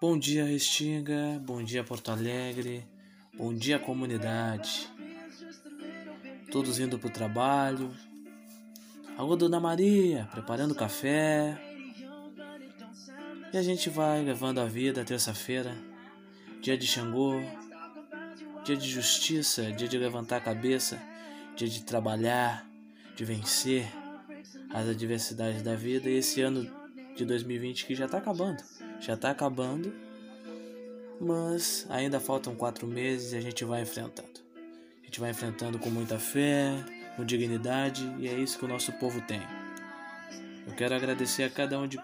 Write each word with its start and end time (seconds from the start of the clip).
Bom 0.00 0.18
dia, 0.18 0.44
Restinga. 0.44 1.40
Bom 1.46 1.62
dia, 1.62 1.84
Porto 1.84 2.10
Alegre. 2.10 2.84
Bom 3.32 3.54
dia, 3.54 3.78
comunidade. 3.78 4.90
Todos 6.50 6.80
indo 6.80 6.98
para 6.98 7.06
o 7.06 7.12
trabalho. 7.12 7.94
Alô, 9.16 9.36
Dona 9.36 9.60
Maria, 9.60 10.28
preparando 10.32 10.74
café. 10.74 11.56
E 13.52 13.56
a 13.56 13.62
gente 13.62 13.88
vai 13.88 14.22
levando 14.22 14.58
a 14.58 14.66
vida 14.66 15.04
terça-feira, 15.04 15.76
dia 16.60 16.76
de 16.76 16.88
Xangô, 16.88 17.40
dia 18.64 18.76
de 18.76 18.90
justiça, 18.90 19.70
dia 19.70 19.86
de 19.86 19.96
levantar 19.96 20.38
a 20.38 20.40
cabeça, 20.40 21.00
dia 21.56 21.68
de 21.68 21.84
trabalhar, 21.84 22.68
de 23.14 23.24
vencer 23.24 23.86
as 24.70 24.88
adversidades 24.88 25.62
da 25.62 25.76
vida. 25.76 26.10
E 26.10 26.16
esse 26.16 26.42
ano 26.42 26.68
de 27.16 27.24
2020 27.24 27.86
que 27.86 27.94
já 27.94 28.06
está 28.06 28.18
acabando 28.18 28.62
já 29.00 29.14
está 29.14 29.30
acabando, 29.30 29.94
mas 31.20 31.86
ainda 31.90 32.20
faltam 32.20 32.54
quatro 32.54 32.86
meses 32.86 33.32
e 33.32 33.36
a 33.36 33.40
gente 33.40 33.64
vai 33.64 33.82
enfrentando. 33.82 34.40
A 35.02 35.06
gente 35.06 35.20
vai 35.20 35.30
enfrentando 35.30 35.78
com 35.78 35.90
muita 35.90 36.18
fé, 36.18 36.72
com 37.16 37.24
dignidade 37.24 38.04
e 38.18 38.28
é 38.28 38.32
isso 38.32 38.58
que 38.58 38.64
o 38.64 38.68
nosso 38.68 38.92
povo 38.92 39.20
tem. 39.22 39.42
Eu 40.66 40.74
quero 40.74 40.94
agradecer 40.94 41.44
a 41.44 41.50
cada 41.50 41.78
um 41.78 41.86
de, 41.86 41.98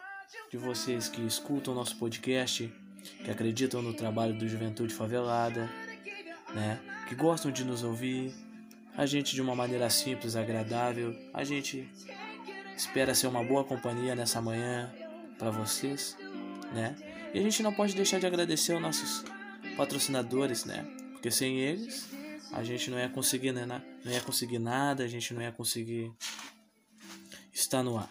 de 0.51 0.57
vocês 0.57 1.09
que 1.09 1.21
escutam 1.23 1.73
o 1.73 1.77
nosso 1.77 1.97
podcast, 1.97 2.73
que 3.25 3.31
acreditam 3.31 3.83
no 3.83 3.95
trabalho 3.95 4.35
do 4.35 4.47
Juventude 4.47 4.95
Favelada, 4.95 5.69
né? 6.55 6.79
que 7.09 7.15
gostam 7.15 7.51
de 7.51 7.65
nos 7.65 7.83
ouvir. 7.83 8.33
A 8.97 9.07
gente 9.07 9.35
de 9.35 9.41
uma 9.41 9.55
maneira 9.55 9.89
simples, 9.89 10.37
agradável. 10.37 11.17
A 11.33 11.43
gente 11.43 11.89
espera 12.77 13.15
ser 13.15 13.29
uma 13.29 13.43
boa 13.43 13.65
companhia 13.65 14.15
nessa 14.15 14.41
manhã 14.41 14.93
para 15.39 15.51
vocês 15.51 16.17
né? 16.73 16.97
E 17.33 17.39
a 17.39 17.43
gente 17.43 17.63
não 17.63 17.73
pode 17.73 17.95
deixar 17.95 18.19
de 18.19 18.27
agradecer 18.27 18.73
aos 18.73 18.83
nossos 18.83 19.25
patrocinadores, 19.77 20.65
né? 20.65 20.85
Porque 21.13 21.31
sem 21.31 21.59
eles 21.59 22.09
a 22.53 22.65
gente 22.65 22.91
não 22.91 22.99
ia 22.99 23.09
conseguir, 23.09 23.53
né? 23.53 23.67
Não 23.67 24.13
ia 24.13 24.21
conseguir 24.21 24.59
nada, 24.59 25.05
a 25.05 25.09
gente 25.09 25.33
não 25.33 25.43
ia 25.43 25.53
conseguir 25.53 26.13
estar 27.53 27.83
no 27.83 27.99
ar. 27.99 28.11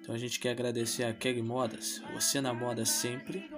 Então 0.00 0.14
a 0.14 0.18
gente 0.18 0.38
quer 0.38 0.50
agradecer 0.50 1.04
a 1.04 1.14
Keg 1.14 1.40
Modas, 1.42 2.02
você 2.12 2.40
na 2.40 2.52
moda 2.52 2.84
sempre. 2.84 3.50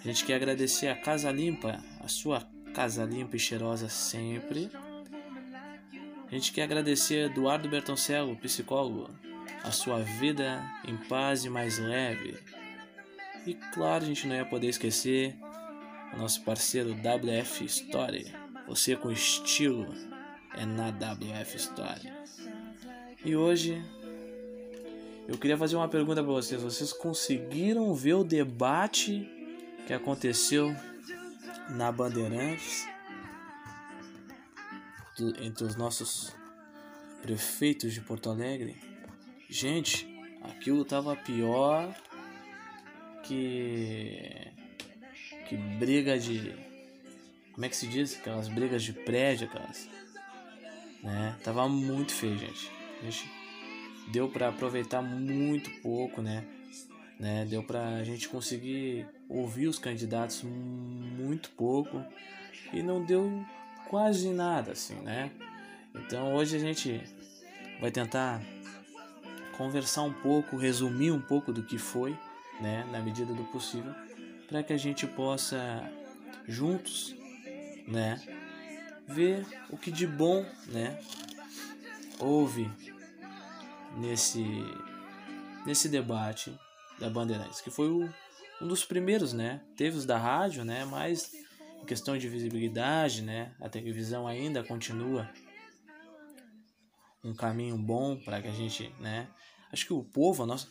A 0.00 0.02
gente 0.02 0.24
quer 0.24 0.34
agradecer 0.34 0.88
a 0.88 0.96
Casa 0.96 1.30
Limpa, 1.30 1.82
a 2.00 2.08
sua 2.08 2.40
casa 2.78 3.04
limpa 3.04 3.36
e 3.36 3.40
cheirosa 3.40 3.88
sempre. 3.88 4.70
A 6.26 6.30
gente 6.30 6.52
quer 6.52 6.62
agradecer 6.62 7.24
a 7.24 7.26
Eduardo 7.26 7.68
Bertoncello, 7.68 8.36
psicólogo, 8.36 9.10
a 9.64 9.72
sua 9.72 9.98
vida 10.00 10.62
em 10.86 10.96
paz 10.96 11.44
e 11.44 11.50
mais 11.50 11.78
leve. 11.78 12.38
E 13.46 13.54
claro, 13.72 14.04
a 14.04 14.06
gente 14.06 14.26
não 14.26 14.34
ia 14.34 14.44
poder 14.44 14.68
esquecer 14.68 15.36
o 16.12 16.18
nosso 16.18 16.42
parceiro 16.42 16.90
WF 16.94 17.64
Story. 17.64 18.32
Você 18.66 18.96
com 18.96 19.10
estilo 19.10 19.94
é 20.54 20.64
na 20.66 20.88
WF 20.88 21.56
Story. 21.56 22.12
E 23.24 23.34
hoje 23.34 23.82
eu 25.26 25.36
queria 25.36 25.56
fazer 25.56 25.76
uma 25.76 25.88
pergunta 25.88 26.22
para 26.22 26.32
vocês. 26.32 26.62
Vocês 26.62 26.92
conseguiram 26.92 27.94
ver 27.94 28.14
o 28.14 28.24
debate 28.24 29.28
que 29.86 29.92
aconteceu 29.92 30.74
na 31.70 31.92
Bandeirantes 31.92 32.86
entre 35.40 35.64
os 35.64 35.76
nossos 35.76 36.34
prefeitos 37.22 37.92
de 37.92 38.00
Porto 38.00 38.30
Alegre? 38.30 38.80
Gente, 39.48 40.08
aquilo 40.42 40.84
tava 40.84 41.16
pior 41.16 41.94
que 43.28 44.50
que 45.46 45.56
briga 45.56 46.18
de 46.18 46.54
como 47.52 47.66
é 47.66 47.68
que 47.68 47.76
se 47.76 47.86
diz? 47.86 48.16
Aquelas 48.18 48.48
brigas 48.48 48.82
de 48.82 48.92
prédio 48.92 49.46
aquelas 49.46 49.88
né? 51.02 51.36
Tava 51.44 51.68
muito 51.68 52.12
feio 52.12 52.36
gente. 52.38 52.70
Gente 53.02 53.30
deu 54.10 54.28
para 54.28 54.48
aproveitar 54.48 55.02
muito 55.02 55.70
pouco 55.82 56.22
né? 56.22 56.44
Né? 57.20 57.44
Deu 57.44 57.62
para 57.62 57.96
a 57.96 58.04
gente 58.04 58.28
conseguir 58.28 59.06
ouvir 59.28 59.68
os 59.68 59.78
candidatos 59.78 60.42
muito 60.42 61.50
pouco 61.50 62.02
e 62.72 62.82
não 62.82 63.04
deu 63.04 63.44
quase 63.88 64.30
nada 64.30 64.72
assim 64.72 64.94
né? 65.02 65.30
Então 65.94 66.34
hoje 66.34 66.56
a 66.56 66.60
gente 66.60 67.02
vai 67.80 67.90
tentar 67.90 68.40
conversar 69.56 70.02
um 70.02 70.12
pouco 70.12 70.56
resumir 70.56 71.10
um 71.10 71.20
pouco 71.20 71.52
do 71.52 71.62
que 71.62 71.76
foi 71.76 72.16
né, 72.60 72.86
na 72.90 73.00
medida 73.00 73.32
do 73.32 73.44
possível, 73.44 73.94
para 74.48 74.62
que 74.62 74.72
a 74.72 74.76
gente 74.76 75.06
possa 75.06 75.58
juntos, 76.46 77.14
né, 77.86 78.20
ver 79.06 79.46
o 79.70 79.76
que 79.76 79.90
de 79.90 80.06
bom, 80.06 80.44
né, 80.66 80.98
houve 82.18 82.70
nesse 83.96 84.44
nesse 85.66 85.88
debate 85.88 86.56
da 86.98 87.10
Bandeirantes, 87.10 87.60
que 87.60 87.70
foi 87.70 87.90
o, 87.90 88.08
um 88.60 88.66
dos 88.66 88.84
primeiros, 88.84 89.34
né? 89.34 89.60
Teve 89.76 89.98
os 89.98 90.06
da 90.06 90.16
rádio, 90.16 90.64
né, 90.64 90.84
mas 90.84 91.30
em 91.82 91.84
questão 91.84 92.16
de 92.16 92.28
visibilidade, 92.28 93.22
né, 93.22 93.52
a 93.60 93.68
televisão 93.68 94.26
ainda 94.26 94.64
continua 94.64 95.28
um 97.22 97.34
caminho 97.34 97.76
bom 97.76 98.16
para 98.16 98.40
que 98.40 98.48
a 98.48 98.52
gente, 98.52 98.92
né, 98.98 99.28
Acho 99.72 99.86
que 99.86 99.92
o 99.92 100.02
povo, 100.02 100.42
a 100.42 100.46
nossa, 100.46 100.66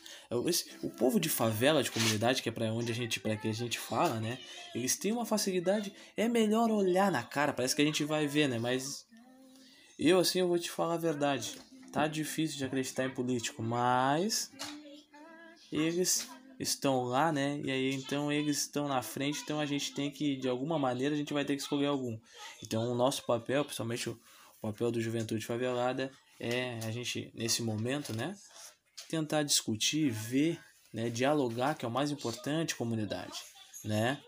esse, 0.48 0.70
o 0.82 0.90
povo 0.90 1.20
de 1.20 1.30
favela, 1.30 1.84
de 1.84 1.92
comunidade, 1.92 2.42
que 2.42 2.50
é 2.50 2.52
para 2.52 2.74
onde 2.74 2.92
a 2.92 2.96
gente, 2.96 3.20
para 3.20 3.36
que 3.36 3.48
a 3.48 3.54
gente 3.54 3.78
fala, 3.78 4.20
né? 4.20 4.40
Eles 4.74 4.96
têm 4.96 5.12
uma 5.12 5.26
facilidade, 5.26 5.94
é 6.16 6.28
melhor 6.28 6.72
olhar 6.72 7.12
na 7.12 7.24
cara, 7.24 7.54
parece 7.54 7.76
que 7.76 7.82
a 7.82 7.86
gente 7.86 8.04
vai 8.04 8.26
ver, 8.26 8.48
né? 8.48 8.58
Mas 8.58 9.06
eu 10.00 10.20
assim 10.20 10.40
eu 10.40 10.48
vou 10.48 10.58
te 10.58 10.70
falar 10.70 10.96
a 10.96 10.98
verdade. 10.98 11.60
Tá 11.92 12.08
difícil 12.08 12.58
de 12.58 12.66
acreditar 12.66 13.06
em 13.06 13.10
político, 13.10 13.64
mas 13.64 14.52
eles 15.72 16.28
estão 16.60 17.04
lá, 17.04 17.32
né? 17.32 17.60
E 17.64 17.72
aí 17.72 17.94
então 17.94 18.32
eles 18.32 18.60
estão 18.60 18.88
na 18.88 19.02
frente, 19.02 19.42
então 19.44 19.60
a 19.60 19.66
gente 19.66 19.94
tem 19.94 20.12
que 20.12 20.36
de 20.36 20.50
alguma 20.50 20.78
maneira 20.80 21.14
a 21.14 21.18
gente 21.18 21.34
vai 21.34 21.46
ter 21.46 21.56
que 21.56 21.62
escolher 21.62 21.88
algum. 21.88 22.18
Então 22.64 22.92
o 22.92 22.96
nosso 22.96 23.24
papel, 23.26 23.64
principalmente 23.64 24.10
o 24.10 24.20
papel 24.62 24.92
do 24.92 25.02
Juventude 25.02 25.46
Favelada 25.46 26.12
é 26.40 26.80
a 26.84 26.92
gente 26.92 27.32
nesse 27.34 27.62
momento, 27.62 28.14
né? 28.14 28.36
Tentar 29.10 29.44
discutir, 29.44 30.10
ver, 30.10 30.60
né, 30.94 31.10
dialogar, 31.10 31.76
que 31.76 31.86
é 31.86 31.88
o 31.88 31.92
mais 31.92 32.12
importante, 32.12 32.76
comunidade, 32.76 33.40
né? 33.84 34.22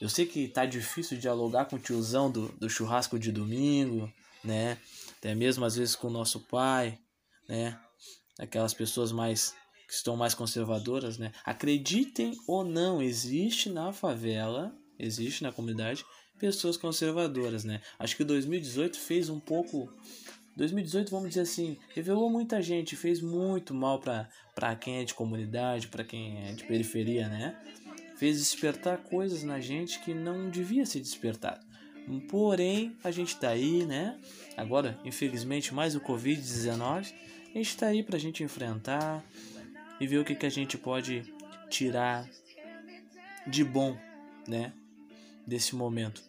Eu 0.00 0.08
sei 0.08 0.24
que 0.24 0.48
tá 0.48 0.64
difícil 0.64 1.18
dialogar 1.18 1.66
com 1.66 1.76
o 1.76 1.78
tiozão 1.78 2.30
do, 2.30 2.48
do 2.52 2.70
churrasco 2.70 3.18
de 3.18 3.30
domingo, 3.30 4.10
né? 4.42 4.78
Até 5.18 5.34
mesmo 5.34 5.64
às 5.64 5.76
vezes 5.76 5.94
com 5.94 6.08
o 6.08 6.12
nosso 6.12 6.40
pai, 6.40 6.98
né? 7.46 7.78
Aquelas 8.38 8.72
pessoas 8.72 9.12
mais 9.12 9.54
que 9.86 9.92
estão 9.92 10.16
mais 10.16 10.34
conservadoras, 10.34 11.18
né? 11.18 11.32
Acreditem 11.44 12.34
ou 12.46 12.64
não, 12.64 13.02
existe 13.02 13.68
na 13.68 13.92
favela, 13.92 14.74
existe 14.98 15.42
na 15.42 15.52
comunidade 15.52 16.04
pessoas 16.38 16.78
conservadoras, 16.78 17.64
né? 17.64 17.82
Acho 17.98 18.16
que 18.16 18.24
2018 18.24 18.98
fez 18.98 19.28
um 19.28 19.38
pouco 19.38 19.92
2018, 20.60 21.10
vamos 21.10 21.30
dizer 21.30 21.40
assim, 21.40 21.78
revelou 21.94 22.28
muita 22.28 22.60
gente, 22.60 22.94
fez 22.94 23.22
muito 23.22 23.72
mal 23.72 23.98
para 23.98 24.76
quem 24.76 24.98
é 24.98 25.04
de 25.04 25.14
comunidade, 25.14 25.88
para 25.88 26.04
quem 26.04 26.36
é 26.46 26.52
de 26.52 26.64
periferia, 26.64 27.30
né? 27.30 27.58
Fez 28.18 28.38
despertar 28.38 28.98
coisas 28.98 29.42
na 29.42 29.58
gente 29.58 29.98
que 30.00 30.12
não 30.12 30.50
devia 30.50 30.84
ser 30.84 31.00
despertado. 31.00 31.64
Porém, 32.28 32.94
a 33.02 33.10
gente 33.10 33.38
tá 33.38 33.48
aí, 33.48 33.86
né? 33.86 34.18
Agora, 34.54 35.00
infelizmente, 35.02 35.72
mais 35.72 35.96
o 35.96 36.00
Covid-19, 36.02 37.10
a 37.54 37.56
gente 37.56 37.76
tá 37.78 37.86
aí 37.86 38.02
pra 38.02 38.18
gente 38.18 38.44
enfrentar 38.44 39.24
e 39.98 40.06
ver 40.06 40.18
o 40.18 40.24
que, 40.26 40.34
que 40.34 40.44
a 40.44 40.50
gente 40.50 40.76
pode 40.76 41.22
tirar 41.70 42.28
de 43.46 43.64
bom, 43.64 43.96
né? 44.46 44.74
Desse 45.46 45.74
momento, 45.74 46.22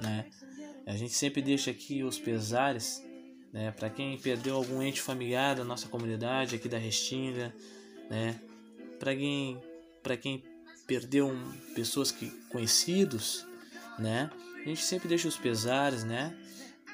né? 0.00 0.24
A 0.86 0.96
gente 0.96 1.12
sempre 1.12 1.42
deixa 1.42 1.70
aqui 1.70 2.02
os 2.02 2.18
pesares 2.18 3.09
né? 3.52 3.70
Para 3.72 3.90
quem 3.90 4.16
perdeu 4.18 4.56
algum 4.56 4.82
ente 4.82 5.00
familiar 5.00 5.56
da 5.56 5.64
nossa 5.64 5.88
comunidade 5.88 6.54
aqui 6.54 6.68
da 6.68 6.78
Restinga, 6.78 7.54
né? 8.08 8.40
Para 8.98 9.14
quem 9.14 9.60
para 10.02 10.16
quem 10.16 10.42
perdeu 10.86 11.28
um, 11.28 11.52
pessoas 11.74 12.10
que 12.10 12.30
conhecidos, 12.48 13.46
né? 13.98 14.30
A 14.56 14.68
gente 14.68 14.82
sempre 14.82 15.08
deixa 15.08 15.28
os 15.28 15.36
pesares, 15.36 16.04
né? 16.04 16.36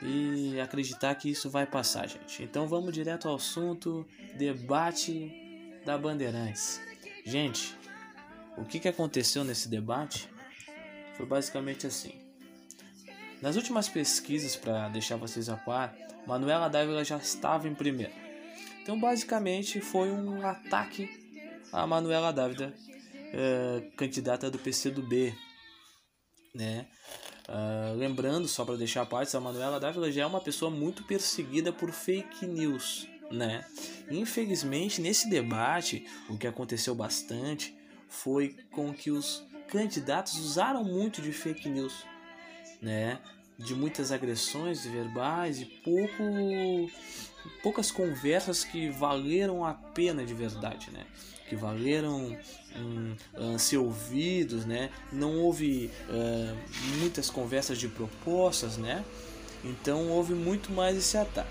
E 0.03 0.61
acreditar 0.61 1.15
que 1.15 1.31
isso 1.31 1.49
vai 1.49 1.67
passar, 1.67 2.07
gente. 2.07 2.43
Então 2.43 2.69
vamos 2.69 2.93
direto 2.93 3.29
ao 3.29 3.37
assunto, 3.37 4.07
debate 4.37 5.33
da 5.85 5.97
Bandeirantes. 5.97 6.81
Gente, 7.25 7.75
o 8.57 8.65
que, 8.65 8.79
que 8.79 8.89
aconteceu 8.89 9.45
nesse 9.45 9.69
debate 9.69 10.29
foi 11.17 11.27
basicamente 11.27 11.87
assim. 11.87 12.15
Nas 13.41 13.57
últimas 13.57 13.89
pesquisas, 13.89 14.57
para 14.57 14.89
deixar 14.89 15.17
vocês 15.17 15.49
a 15.49 15.57
par, 15.57 15.97
Manuela 16.27 16.69
Dávila 16.69 17.05
já 17.05 17.17
estava 17.17 17.69
em 17.69 17.75
primeiro. 17.75 18.13
Então, 18.83 18.99
basicamente, 18.99 19.81
foi 19.81 20.11
um 20.11 20.47
ataque 20.47 21.09
a 21.73 21.87
Manuela 21.87 22.33
Dávila 22.33 22.73
uh, 22.73 23.91
candidata 23.97 24.51
do 24.51 24.59
PCdoB, 24.59 25.35
né? 26.55 26.87
Uh, 27.49 27.97
lembrando, 27.97 28.49
só 28.49 28.65
para 28.65 28.77
deixar 28.77 29.03
a 29.03 29.07
parte, 29.07 29.37
a 29.37 29.41
Manuela 29.41 29.79
Dávila 29.79 30.11
já 30.11 30.23
é 30.23 30.27
uma 30.27 30.41
pessoa 30.41 30.71
muito 30.71 31.05
perseguida 31.05 31.73
por 31.73 31.93
fake 31.93 32.47
news, 32.47 33.07
né? 33.31 33.65
Infelizmente, 34.11 35.01
nesse 35.01 35.29
debate, 35.29 36.07
o 36.29 36.37
que 36.37 36.47
aconteceu 36.47 36.95
bastante 36.95 37.77
foi 38.09 38.57
com 38.73 38.93
que 38.93 39.11
os 39.11 39.45
candidatos 39.69 40.39
usaram 40.39 40.83
muito 40.83 41.21
de 41.21 41.33
fake 41.33 41.69
news, 41.69 42.05
né? 42.81 43.21
De 43.59 43.75
muitas 43.75 44.13
agressões 44.13 44.85
verbais 44.85 45.61
e 45.61 45.65
pouco 45.65 46.23
poucas 47.63 47.91
conversas 47.91 48.65
que 48.65 48.91
valeram 48.91 49.65
a 49.65 49.75
pena 49.75 50.25
de 50.25 50.35
verdade, 50.35 50.91
né? 50.91 51.07
Que 51.49 51.55
valeram 51.55 52.37
um, 52.77 53.59
ser 53.59 53.79
ouvidos, 53.79 54.65
né? 54.65 54.91
Não 55.13 55.39
houve 55.39 55.91
uh, 56.09 56.57
muitas 56.99 57.31
conversas 57.31 57.79
de 57.79 57.89
propostas, 57.89 58.77
né? 58.77 59.05
Então 59.65 60.09
houve 60.09 60.35
muito 60.35 60.73
mais 60.73 60.97
esse 60.97 61.17
ataque. 61.17 61.49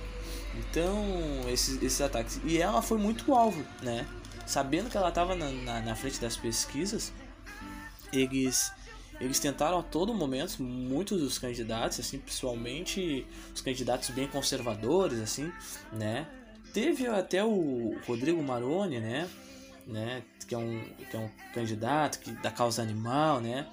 Então 0.57 1.03
esses, 1.49 1.81
esses 1.81 2.01
ataques 2.01 2.39
e 2.45 2.57
ela 2.57 2.81
foi 2.81 2.97
muito 2.97 3.33
alvo, 3.33 3.63
né? 3.81 4.07
Sabendo 4.45 4.89
que 4.89 4.97
ela 4.97 5.09
estava 5.09 5.35
na, 5.35 5.49
na, 5.49 5.81
na 5.81 5.95
frente 5.95 6.19
das 6.19 6.37
pesquisas, 6.37 7.11
eles 8.13 8.71
eles 9.19 9.39
tentaram 9.39 9.79
a 9.79 9.83
todo 9.83 10.13
momento, 10.13 10.61
muitos 10.61 11.21
dos 11.21 11.37
candidatos, 11.37 11.99
assim, 11.99 12.19
principalmente 12.19 13.25
os 13.53 13.61
candidatos 13.61 14.09
bem 14.09 14.27
conservadores, 14.27 15.19
assim, 15.19 15.51
né? 15.93 16.27
Teve 16.73 17.07
até 17.07 17.43
o 17.43 17.95
Rodrigo 18.05 18.41
Maroni, 18.43 18.99
né? 18.99 19.29
né? 19.87 20.23
Que 20.47 20.53
é 20.53 20.57
um, 20.57 20.83
que 21.09 21.15
é 21.15 21.19
um 21.19 21.29
candidato 21.53 22.19
que, 22.19 22.31
da 22.31 22.51
causa 22.51 22.81
animal, 22.81 23.39
né? 23.39 23.67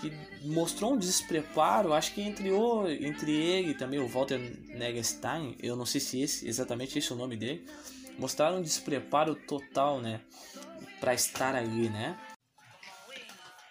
Que 0.00 0.12
mostrou 0.42 0.94
um 0.94 0.98
despreparo, 0.98 1.92
acho 1.92 2.14
que 2.14 2.20
entre, 2.20 2.50
o, 2.50 2.88
entre 2.88 3.32
ele 3.32 3.70
e 3.70 3.74
também 3.74 3.98
o 3.98 4.08
Walter 4.08 4.38
Negerstein, 4.68 5.56
eu 5.62 5.76
não 5.76 5.86
sei 5.86 6.00
se 6.00 6.20
esse, 6.20 6.48
exatamente 6.48 6.98
esse 6.98 7.10
é 7.10 7.14
o 7.14 7.18
nome 7.18 7.36
dele, 7.36 7.66
mostraram 8.18 8.58
um 8.58 8.62
despreparo 8.62 9.34
total, 9.34 10.00
né? 10.00 10.20
Para 11.00 11.12
estar 11.12 11.54
ali, 11.54 11.88
né? 11.90 12.18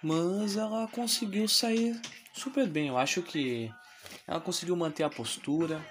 Mas 0.05 0.55
ela 0.55 0.87
conseguiu 0.87 1.47
sair 1.47 1.99
super 2.31 2.67
bem. 2.67 2.89
Eu 2.89 2.97
acho 2.97 3.23
que 3.23 3.73
ela 4.27 4.39
conseguiu 4.39 4.75
manter 4.75 5.01
a 5.01 5.09
postura, 5.09 5.83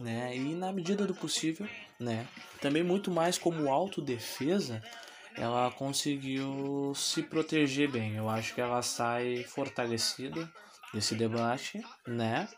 né? 0.00 0.36
E 0.36 0.52
na 0.52 0.72
medida 0.72 1.06
do 1.06 1.14
possível, 1.14 1.68
né? 1.96 2.26
Também 2.60 2.82
muito 2.82 3.08
mais 3.08 3.38
como 3.38 3.70
autodefesa, 3.70 4.82
ela 5.36 5.70
conseguiu 5.70 6.92
se 6.96 7.22
proteger 7.22 7.88
bem. 7.88 8.16
Eu 8.16 8.28
acho 8.28 8.52
que 8.52 8.60
ela 8.60 8.82
sai 8.82 9.44
fortalecida 9.44 10.50
desse 10.92 11.14
debate, 11.14 11.80
né? 12.08 12.48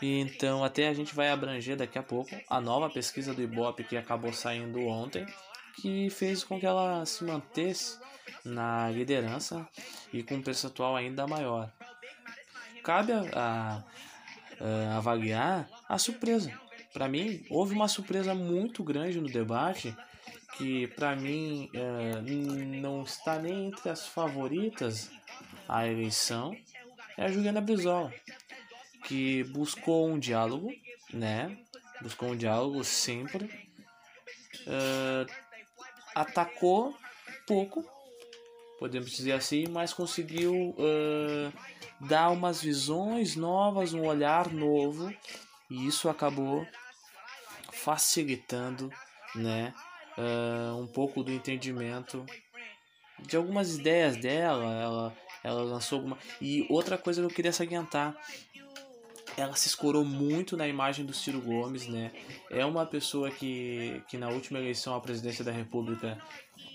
E 0.00 0.20
então 0.20 0.62
até 0.62 0.86
a 0.86 0.94
gente 0.94 1.16
vai 1.16 1.30
abranger 1.30 1.76
daqui 1.76 1.98
a 1.98 2.02
pouco 2.02 2.30
a 2.48 2.60
nova 2.60 2.88
pesquisa 2.88 3.34
do 3.34 3.42
Ibope 3.42 3.82
que 3.82 3.96
acabou 3.96 4.32
saindo 4.32 4.86
ontem, 4.86 5.26
que 5.80 6.08
fez 6.10 6.44
com 6.44 6.60
que 6.60 6.66
ela 6.66 7.04
se 7.06 7.24
mantesse 7.24 7.98
na 8.44 8.90
liderança 8.90 9.68
e 10.12 10.22
com 10.22 10.36
um 10.36 10.42
percentual 10.42 10.96
ainda 10.96 11.26
maior. 11.26 11.72
Cabe 12.82 13.12
a, 13.12 13.22
a, 13.34 13.82
a 14.60 14.96
avaliar 14.96 15.68
a 15.88 15.98
surpresa. 15.98 16.52
Para 16.92 17.08
mim, 17.08 17.44
houve 17.48 17.74
uma 17.74 17.88
surpresa 17.88 18.34
muito 18.34 18.82
grande 18.82 19.20
no 19.20 19.28
debate 19.28 19.94
que 20.56 20.86
para 20.88 21.16
mim 21.16 21.70
é, 21.72 22.20
não 22.80 23.02
está 23.02 23.38
nem 23.38 23.68
entre 23.68 23.88
as 23.88 24.06
favoritas 24.06 25.10
à 25.68 25.86
eleição 25.86 26.54
é 27.16 27.24
a 27.24 27.28
Juliana 27.28 27.60
Brizola, 27.60 28.12
que 29.04 29.44
buscou 29.44 30.08
um 30.08 30.18
diálogo, 30.18 30.72
né? 31.12 31.58
Buscou 32.00 32.30
um 32.30 32.36
diálogo 32.36 32.82
sempre, 32.82 33.44
uh, 34.66 35.30
atacou 36.14 36.96
pouco, 37.46 37.84
podemos 38.82 39.12
dizer 39.12 39.30
assim, 39.30 39.68
mas 39.68 39.94
conseguiu 39.94 40.74
uh, 40.76 41.52
dar 42.00 42.30
umas 42.30 42.60
visões 42.60 43.36
novas, 43.36 43.94
um 43.94 44.04
olhar 44.04 44.52
novo, 44.52 45.14
e 45.70 45.86
isso 45.86 46.08
acabou 46.08 46.66
facilitando, 47.70 48.92
né, 49.36 49.72
uh, 50.18 50.76
um 50.76 50.88
pouco 50.88 51.22
do 51.22 51.30
entendimento 51.30 52.26
de 53.20 53.36
algumas 53.36 53.76
ideias 53.76 54.16
dela. 54.16 54.64
Ela, 54.74 55.16
ela 55.44 55.62
lançou 55.62 55.98
alguma 55.98 56.18
e 56.40 56.66
outra 56.68 56.98
coisa 56.98 57.20
que 57.22 57.26
eu 57.26 57.34
queria 57.34 57.52
salientar 57.52 58.16
ela 59.36 59.56
se 59.56 59.68
escorou 59.68 60.04
muito 60.04 60.56
na 60.56 60.68
imagem 60.68 61.04
do 61.04 61.12
Ciro 61.12 61.40
Gomes, 61.40 61.86
né? 61.86 62.10
É 62.50 62.64
uma 62.64 62.84
pessoa 62.84 63.30
que, 63.30 64.02
que 64.08 64.18
na 64.18 64.28
última 64.28 64.58
eleição 64.58 64.94
à 64.94 65.00
presidência 65.00 65.44
da 65.44 65.52
República 65.52 66.18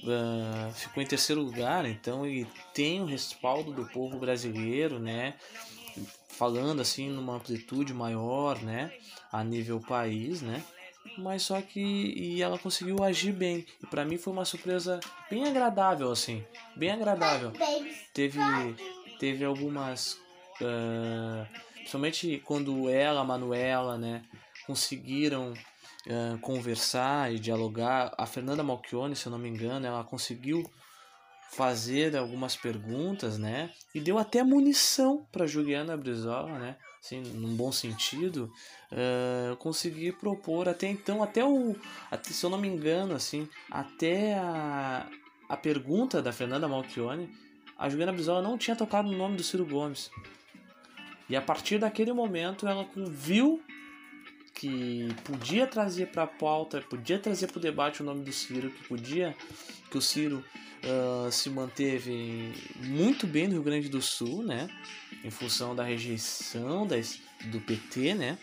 uh, 0.04 0.74
ficou 0.74 1.01
em 1.01 1.06
terceiro 1.06 1.42
lugar, 1.42 1.86
então 1.86 2.25
ele 2.25 2.48
tem 2.74 3.01
o 3.01 3.06
respaldo 3.06 3.71
do 3.71 3.86
povo 3.86 4.18
brasileiro, 4.18 5.00
né? 5.00 5.36
Falando 6.30 6.81
assim 6.81 7.09
numa 7.09 7.36
amplitude 7.36 7.94
maior, 7.94 8.62
né? 8.62 8.92
A 9.31 9.44
nível 9.44 9.80
país, 9.80 10.42
né? 10.42 10.63
Mas 11.18 11.44
só 11.44 11.62
que 11.62 11.80
e 11.80 12.42
ela 12.42 12.60
conseguiu 12.60 13.03
agir 13.03 13.31
bem. 13.31 13.65
E 13.81 13.88
para 13.88 14.06
mim 14.06 14.18
foi 14.18 14.33
uma 14.33 14.45
surpresa 14.45 15.00
bem 15.30 15.45
agradável, 15.45 16.12
assim, 16.12 16.44
bem 16.75 16.92
agradável. 16.92 17.51
Teve 18.13 18.39
teve 19.19 19.44
algumas 19.44 20.13
uh, 20.62 21.48
principalmente 21.88 22.42
quando 22.44 22.89
ela, 22.89 23.22
a 23.22 23.24
Manuela, 23.24 23.98
né, 23.98 24.22
conseguiram 24.66 25.54
uh, 25.54 26.38
conversar 26.39 27.34
e 27.34 27.39
dialogar. 27.39 28.13
A 28.18 28.25
Fernanda 28.25 28.62
Malchione, 28.62 29.16
se 29.16 29.25
eu 29.25 29.31
não 29.31 29.39
me 29.39 29.48
engano, 29.48 29.88
ela 29.88 30.04
conseguiu 30.04 30.69
fazer 31.54 32.18
algumas 32.18 32.57
perguntas, 32.57 33.38
né? 33.38 33.72
E 33.95 34.01
deu 34.01 34.19
até 34.19 34.44
munição 34.44 35.25
para 35.31 35.48
Juliana 35.48 35.95
Brizola, 35.95 36.60
né? 36.60 36.75
Assim, 37.01 37.22
num 37.22 37.56
bom 37.56 37.72
sentido, 37.72 38.51
uh, 38.91 39.56
conseguir 39.56 40.12
propor 40.17 40.67
até 40.67 40.88
então, 40.88 41.24
até 41.24 41.46
o, 41.46 41.74
até, 42.12 42.32
se 42.32 42.46
eu 42.46 42.50
não 42.50 42.58
me 42.58 42.67
engano, 42.67 43.15
assim, 43.15 43.48
até 43.72 44.34
a, 44.34 45.08
a 45.48 45.56
pergunta 45.56 46.22
da 46.22 46.34
Fernanda 46.34 46.67
Malchione, 46.67 47.29
a 47.77 47.88
Juliana 47.88 48.12
Brizola 48.12 48.41
não 48.41 48.58
tinha 48.58 48.75
tocado 48.75 49.10
no 49.10 49.17
nome 49.17 49.38
do 49.38 49.44
Ciro 49.44 49.65
Gomes. 49.65 50.12
E 51.29 51.36
a 51.36 51.41
partir 51.41 51.77
daquele 51.77 52.13
momento 52.13 52.67
ela 52.67 52.88
viu 52.96 53.62
que 54.53 55.13
podia 55.24 55.67
trazer 55.67 56.07
para 56.07 56.24
a 56.24 56.27
pauta, 56.27 56.81
podia 56.81 57.19
trazer 57.19 57.48
para 57.48 57.60
o 57.60 57.62
debate 57.62 58.01
o 58.01 58.05
nome 58.05 58.24
do 58.24 58.34
Ciro, 58.34 58.72
que 58.72 58.88
podia 58.88 59.36
que 59.91 59.98
o 59.98 60.01
Ciro 60.01 60.43
uh, 60.84 61.31
se 61.31 61.50
manteve 61.50 62.53
muito 62.77 63.27
bem 63.27 63.48
no 63.48 63.53
Rio 63.53 63.63
Grande 63.63 63.88
do 63.88 64.01
Sul, 64.01 64.43
né, 64.43 64.67
em 65.24 65.29
função 65.29 65.75
da 65.75 65.84
rejeição 65.84 66.88
das, 66.88 67.19
do 67.46 67.60
PT, 67.62 68.15
né. 68.15 68.39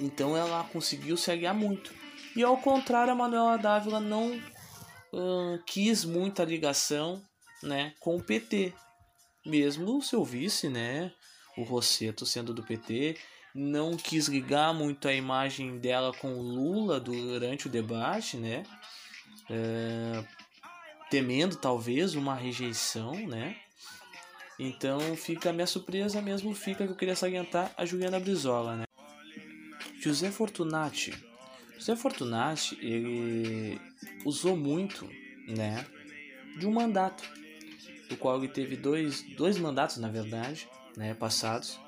Então 0.00 0.36
ela 0.36 0.64
conseguiu 0.64 1.16
se 1.16 1.30
aliar 1.30 1.54
muito. 1.54 1.94
E 2.34 2.42
ao 2.42 2.56
contrário, 2.56 3.12
a 3.12 3.16
Manuela 3.16 3.56
Dávila 3.56 4.00
não 4.00 4.32
uh, 4.32 5.62
quis 5.64 6.04
muita 6.04 6.44
ligação, 6.44 7.22
né, 7.62 7.94
com 8.00 8.16
o 8.16 8.22
PT, 8.22 8.74
mesmo 9.44 9.98
o 9.98 10.02
seu 10.02 10.24
vice, 10.24 10.68
né, 10.68 11.12
o 11.56 11.62
Rosseto 11.62 12.26
sendo 12.26 12.52
do 12.52 12.62
PT, 12.62 13.16
não 13.54 13.96
quis 13.96 14.28
ligar 14.28 14.74
muito 14.74 15.08
a 15.08 15.14
imagem 15.14 15.78
dela 15.78 16.12
com 16.12 16.34
Lula 16.34 17.00
durante 17.00 17.66
o 17.66 17.70
debate, 17.70 18.36
né? 18.36 18.64
É, 19.48 20.24
temendo 21.10 21.56
talvez 21.56 22.14
uma 22.14 22.34
rejeição, 22.34 23.14
né? 23.26 23.56
Então 24.58 25.00
fica 25.16 25.50
a 25.50 25.52
minha 25.52 25.66
surpresa 25.66 26.20
mesmo, 26.20 26.54
fica 26.54 26.84
que 26.84 26.92
eu 26.92 26.96
queria 26.96 27.16
salientar 27.16 27.72
a 27.76 27.84
Juliana 27.84 28.20
Brizola, 28.20 28.76
né? 28.76 28.84
José 30.00 30.30
Fortunati. 30.30 31.14
José 31.78 31.96
Fortunati, 31.96 32.78
ele 32.80 33.80
usou 34.24 34.56
muito, 34.56 35.08
né, 35.48 35.86
de 36.58 36.66
um 36.66 36.72
mandato, 36.72 37.22
do 38.08 38.16
qual 38.16 38.38
ele 38.38 38.48
teve 38.48 38.76
dois, 38.76 39.22
dois 39.36 39.58
mandatos, 39.58 39.96
na 39.98 40.08
verdade, 40.08 40.68
né, 40.96 41.14
passados, 41.14 41.78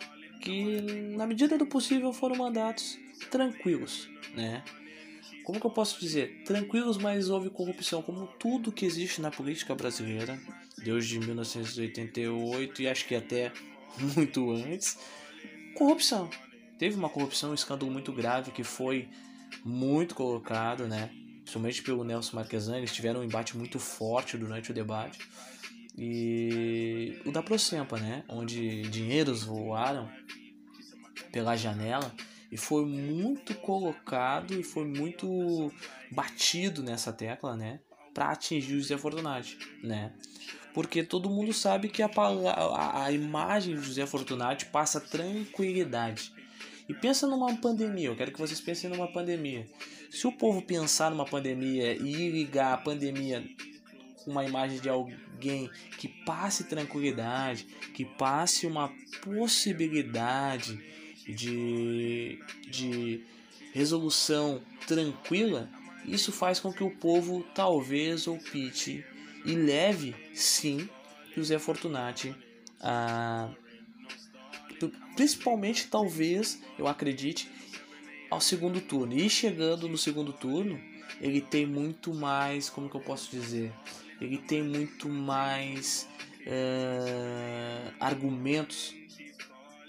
que 0.41 0.81
na 1.17 1.27
medida 1.27 1.57
do 1.57 1.67
possível 1.67 2.12
foram 2.12 2.37
mandatos 2.37 2.99
tranquilos, 3.31 4.09
né? 4.35 4.62
Como 5.45 5.59
que 5.59 5.67
eu 5.67 5.71
posso 5.71 5.99
dizer? 5.99 6.43
Tranquilos, 6.45 6.99
mas 6.99 7.31
houve 7.31 7.49
corrupção, 7.49 8.03
como 8.03 8.27
tudo 8.38 8.71
que 8.71 8.85
existe 8.85 9.21
na 9.23 9.31
política 9.31 9.75
brasileira, 9.75 10.38
desde 10.77 11.19
1988 11.19 12.83
e 12.83 12.88
acho 12.88 13.07
que 13.07 13.15
até 13.15 13.50
muito 13.99 14.50
antes. 14.50 14.99
Corrupção. 15.75 16.29
Teve 16.79 16.97
uma 16.97 17.09
corrupção, 17.09 17.53
um 17.53 17.55
escândalo 17.55 17.91
muito 17.91 18.12
grave 18.12 18.50
que 18.50 18.62
foi 18.62 19.09
muito 19.65 20.15
colocado, 20.15 20.87
né? 20.87 21.11
Principalmente 21.41 21.83
pelo 21.83 22.05
Nelson 22.05 22.37
Marquesan, 22.37 22.77
eles 22.77 22.93
tiveram 22.93 23.21
um 23.21 23.25
embate 23.25 23.57
muito 23.57 23.79
forte 23.79 24.37
durante 24.37 24.71
o 24.71 24.75
debate. 24.75 25.19
E 26.00 27.21
o 27.26 27.33
da 27.33 27.43
Procempa, 27.43 27.99
né? 27.99 28.23
Onde 28.28 28.83
dinheiros 28.83 29.43
voaram 29.43 30.09
pela 31.33 31.57
janela 31.57 32.14
e 32.52 32.57
foi 32.57 32.87
muito 32.87 33.52
colocado 33.57 34.55
e 34.55 34.62
foi 34.62 34.87
muito 34.87 35.73
batido 36.12 36.85
nessa 36.85 37.12
tecla, 37.12 37.57
né? 37.57 37.81
Para 38.14 38.31
atingir 38.31 38.75
o 38.75 38.81
José 38.81 38.97
Fortunati, 38.97 39.59
né? 39.83 40.12
Porque 40.73 41.02
todo 41.02 41.28
mundo 41.28 41.52
sabe 41.52 41.88
que 41.88 42.00
a, 42.00 42.09
a, 42.09 43.05
a 43.07 43.12
imagem 43.12 43.75
do 43.75 43.83
José 43.83 44.07
Fortunati 44.07 44.67
passa 44.67 45.00
tranquilidade. 45.00 46.33
E 46.88 46.95
pensa 46.95 47.26
numa 47.26 47.55
pandemia, 47.57 48.07
eu 48.07 48.17
quero 48.17 48.31
que 48.33 48.38
vocês 48.38 48.61
pensem 48.61 48.88
numa 48.88 49.09
pandemia. 49.09 49.67
Se 50.11 50.26
o 50.28 50.33
povo 50.33 50.62
pensar 50.62 51.11
numa 51.11 51.25
pandemia 51.25 51.93
e 51.93 52.31
ligar 52.31 52.73
a 52.73 52.78
pandemia 52.78 53.45
com 54.28 54.32
uma 54.32 54.44
imagem 54.44 54.78
de 54.78 54.90
alguém 54.90 55.70
que 55.97 56.06
passe 56.06 56.64
tranquilidade, 56.64 57.64
que 57.94 58.04
passe 58.04 58.66
uma 58.66 58.92
possibilidade 59.23 60.78
de, 61.26 62.38
de 62.68 63.25
resolução 63.73 64.61
tranquila, 64.87 65.70
isso 66.04 66.30
faz 66.30 66.61
com 66.61 66.70
que 66.70 66.85
o 66.85 66.90
povo 66.90 67.42
talvez 67.54 68.28
opte 68.28 69.02
e 69.47 69.54
leve 69.54 70.14
sim 70.35 70.87
José 71.35 71.58
Fortunati 71.58 72.35
a 72.80 73.49
principalmente 75.16 75.88
talvez 75.88 76.62
eu 76.78 76.87
acredite 76.87 77.50
ao 78.30 78.40
segundo 78.40 78.80
turno. 78.80 79.12
E 79.14 79.28
chegando 79.28 79.88
no 79.88 79.99
segundo 79.99 80.32
turno 80.32 80.78
ele 81.20 81.40
tem 81.40 81.66
muito 81.66 82.14
mais 82.14 82.70
como 82.70 82.88
que 82.88 82.94
eu 82.94 83.00
posso 83.00 83.28
dizer 83.30 83.73
ele 84.21 84.39
tem 84.39 84.63
muito 84.63 85.09
mais 85.09 86.09
é, 86.47 87.93
argumentos 88.01 88.95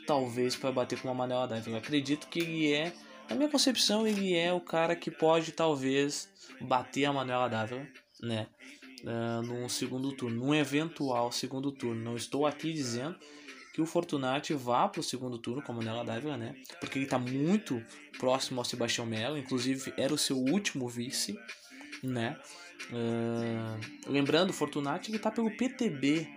talvez 0.06 0.56
para 0.56 0.72
bater 0.72 1.00
com 1.00 1.08
uma 1.08 1.14
Manuela 1.14 1.48
Dávila. 1.48 1.78
Eu 1.78 1.80
acredito 1.80 2.28
que 2.28 2.40
ele 2.40 2.74
é, 2.74 2.92
na 3.30 3.36
minha 3.36 3.50
concepção, 3.50 4.08
ele 4.08 4.36
é 4.36 4.52
o 4.52 4.60
cara 4.60 4.96
que 4.96 5.12
pode 5.12 5.52
talvez 5.52 6.28
bater 6.60 7.06
a 7.06 7.14
Manuela 7.14 7.48
Dávila, 7.48 7.88
né? 8.22 8.48
Uh, 9.02 9.42
num 9.44 9.70
segundo 9.70 10.12
turno, 10.12 10.46
num 10.46 10.54
eventual 10.54 11.32
segundo 11.32 11.72
turno. 11.72 12.04
Não 12.04 12.18
estou 12.18 12.46
aqui 12.46 12.74
dizendo 12.74 13.18
que 13.74 13.82
o 13.82 13.86
Fortunati 13.86 14.54
vá 14.54 14.90
para 14.90 15.00
o 15.00 15.04
segundo 15.04 15.38
turno 15.38 15.62
com 15.62 15.72
a 15.72 15.76
Manuela 15.76 16.04
Dávila, 16.04 16.36
né? 16.36 16.56
Porque 16.82 16.98
ele 16.98 17.06
está 17.06 17.18
muito 17.18 17.82
próximo 18.18 18.60
ao 18.60 18.66
Sebastião 18.66 19.06
Melo, 19.06 19.38
inclusive 19.38 19.94
era 19.96 20.14
o 20.14 20.18
seu 20.18 20.38
último 20.38 20.90
vice, 20.90 21.40
né? 22.04 22.38
Uh, 22.92 23.80
lembrando, 24.08 24.54
Fortunati 24.54 25.12
ele 25.12 25.18
está 25.18 25.30
pelo 25.30 25.52
PTB, 25.52 26.28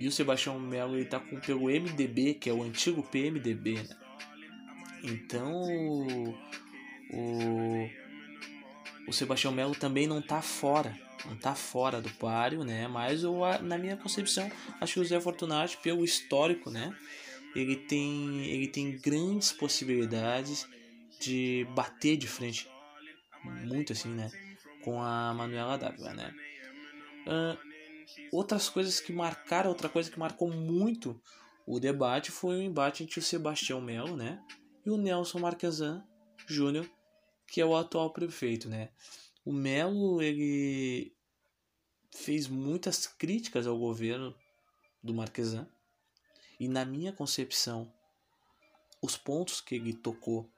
e 0.00 0.08
o 0.08 0.12
Sebastião 0.12 0.58
Melo 0.58 0.96
ele 0.96 1.04
tá 1.04 1.20
com, 1.20 1.38
pelo 1.40 1.66
MDB, 1.68 2.34
que 2.34 2.50
é 2.50 2.52
o 2.52 2.62
antigo 2.62 3.02
PMDB, 3.02 3.74
né? 3.74 3.96
Então 5.02 5.52
o, 7.12 7.88
o 9.06 9.12
Sebastião 9.12 9.52
Melo 9.52 9.74
também 9.74 10.06
não 10.06 10.20
tá 10.20 10.42
fora, 10.42 10.98
não 11.26 11.36
tá 11.36 11.54
fora 11.54 12.00
do 12.00 12.10
páreo, 12.10 12.64
né? 12.64 12.88
Mas 12.88 13.22
eu, 13.22 13.40
na 13.62 13.78
minha 13.78 13.96
concepção, 13.96 14.50
acho 14.80 14.94
que 14.94 15.00
o 15.00 15.04
Zé 15.04 15.20
Fortunati, 15.20 15.76
pelo 15.78 16.04
histórico, 16.04 16.70
né? 16.70 16.94
Ele 17.54 17.76
tem, 17.76 18.46
ele 18.46 18.66
tem 18.66 18.98
grandes 18.98 19.52
possibilidades 19.52 20.66
de 21.20 21.66
bater 21.74 22.16
de 22.16 22.26
frente, 22.26 22.68
muito 23.44 23.92
assim, 23.92 24.08
né? 24.08 24.30
Com 24.84 25.02
a 25.02 25.32
Manuela 25.32 25.78
Dávila, 25.78 26.12
né? 26.12 26.34
Uh, 27.26 27.58
outras 28.30 28.68
coisas 28.68 29.00
que 29.00 29.12
marcaram, 29.12 29.70
outra 29.70 29.88
coisa 29.88 30.10
que 30.10 30.18
marcou 30.18 30.50
muito 30.50 31.18
o 31.66 31.80
debate 31.80 32.30
foi 32.30 32.56
o 32.56 32.62
embate 32.62 33.02
entre 33.02 33.18
o 33.18 33.22
Sebastião 33.22 33.80
Melo, 33.80 34.16
né, 34.16 34.44
e 34.84 34.90
o 34.90 34.96
Nelson 34.96 35.38
Marquesan 35.38 36.06
Júnior, 36.46 36.88
que 37.46 37.60
é 37.60 37.64
o 37.64 37.74
atual 37.74 38.12
prefeito, 38.12 38.68
né? 38.68 38.90
O 39.44 39.52
Melo, 39.52 40.20
ele 40.20 41.14
fez 42.14 42.48
muitas 42.48 43.06
críticas 43.06 43.66
ao 43.66 43.78
governo 43.78 44.34
do 45.02 45.14
Marquesan, 45.14 45.66
e 46.60 46.68
na 46.68 46.84
minha 46.84 47.12
concepção, 47.12 47.90
os 49.02 49.16
pontos 49.16 49.60
que 49.60 49.74
ele 49.74 49.94
tocou 49.94 50.50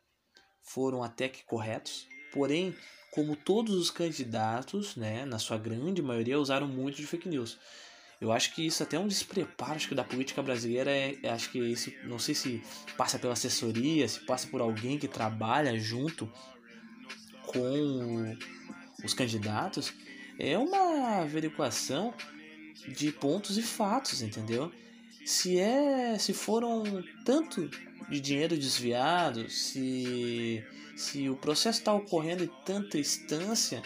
foram 0.61 1.03
até 1.03 1.29
que 1.29 1.45
corretos, 1.45 2.09
porém 2.37 2.75
como 3.11 3.35
todos 3.35 3.75
os 3.75 3.91
candidatos, 3.91 4.95
né, 4.95 5.25
na 5.25 5.39
sua 5.39 5.57
grande 5.57 6.03
maioria, 6.03 6.39
usaram 6.39 6.69
muito 6.69 6.97
de 6.97 7.07
fake 7.07 7.27
news. 7.31 7.57
Eu 8.21 8.31
acho 8.31 8.55
que 8.55 8.67
isso 8.67 8.83
até 8.83 8.97
é 8.97 9.01
um 9.01 9.09
despreparo 9.09 9.73
acho 9.73 9.89
que 9.89 9.95
da 9.95 10.05
política 10.05 10.43
brasileira 10.43 10.91
é, 10.91 11.17
acho 11.31 11.51
que 11.51 11.59
isso 11.59 11.91
não 12.05 12.19
sei 12.19 12.35
se 12.35 12.63
passa 12.95 13.19
pela 13.19 13.33
assessoria, 13.33 14.07
se 14.07 14.21
passa 14.21 14.47
por 14.49 14.61
alguém 14.61 14.99
que 14.99 15.09
trabalha 15.09 15.79
junto 15.79 16.31
com 17.47 18.37
os 19.03 19.15
candidatos, 19.15 19.95
é 20.39 20.59
uma 20.59 21.21
averiguação 21.23 22.13
de 22.87 23.13
pontos 23.13 23.57
e 23.57 23.63
fatos, 23.63 24.21
entendeu? 24.21 24.71
Se 25.25 25.59
é, 25.59 26.19
se 26.19 26.35
foram 26.35 27.03
tanto 27.25 27.71
de 28.09 28.21
dinheiro 28.21 28.57
desviado, 28.57 29.49
se 29.51 30.65
se 30.97 31.29
o 31.29 31.37
processo 31.37 31.81
está 31.81 31.93
ocorrendo 31.93 32.43
em 32.43 32.51
tanta 32.65 32.99
instância, 32.99 33.83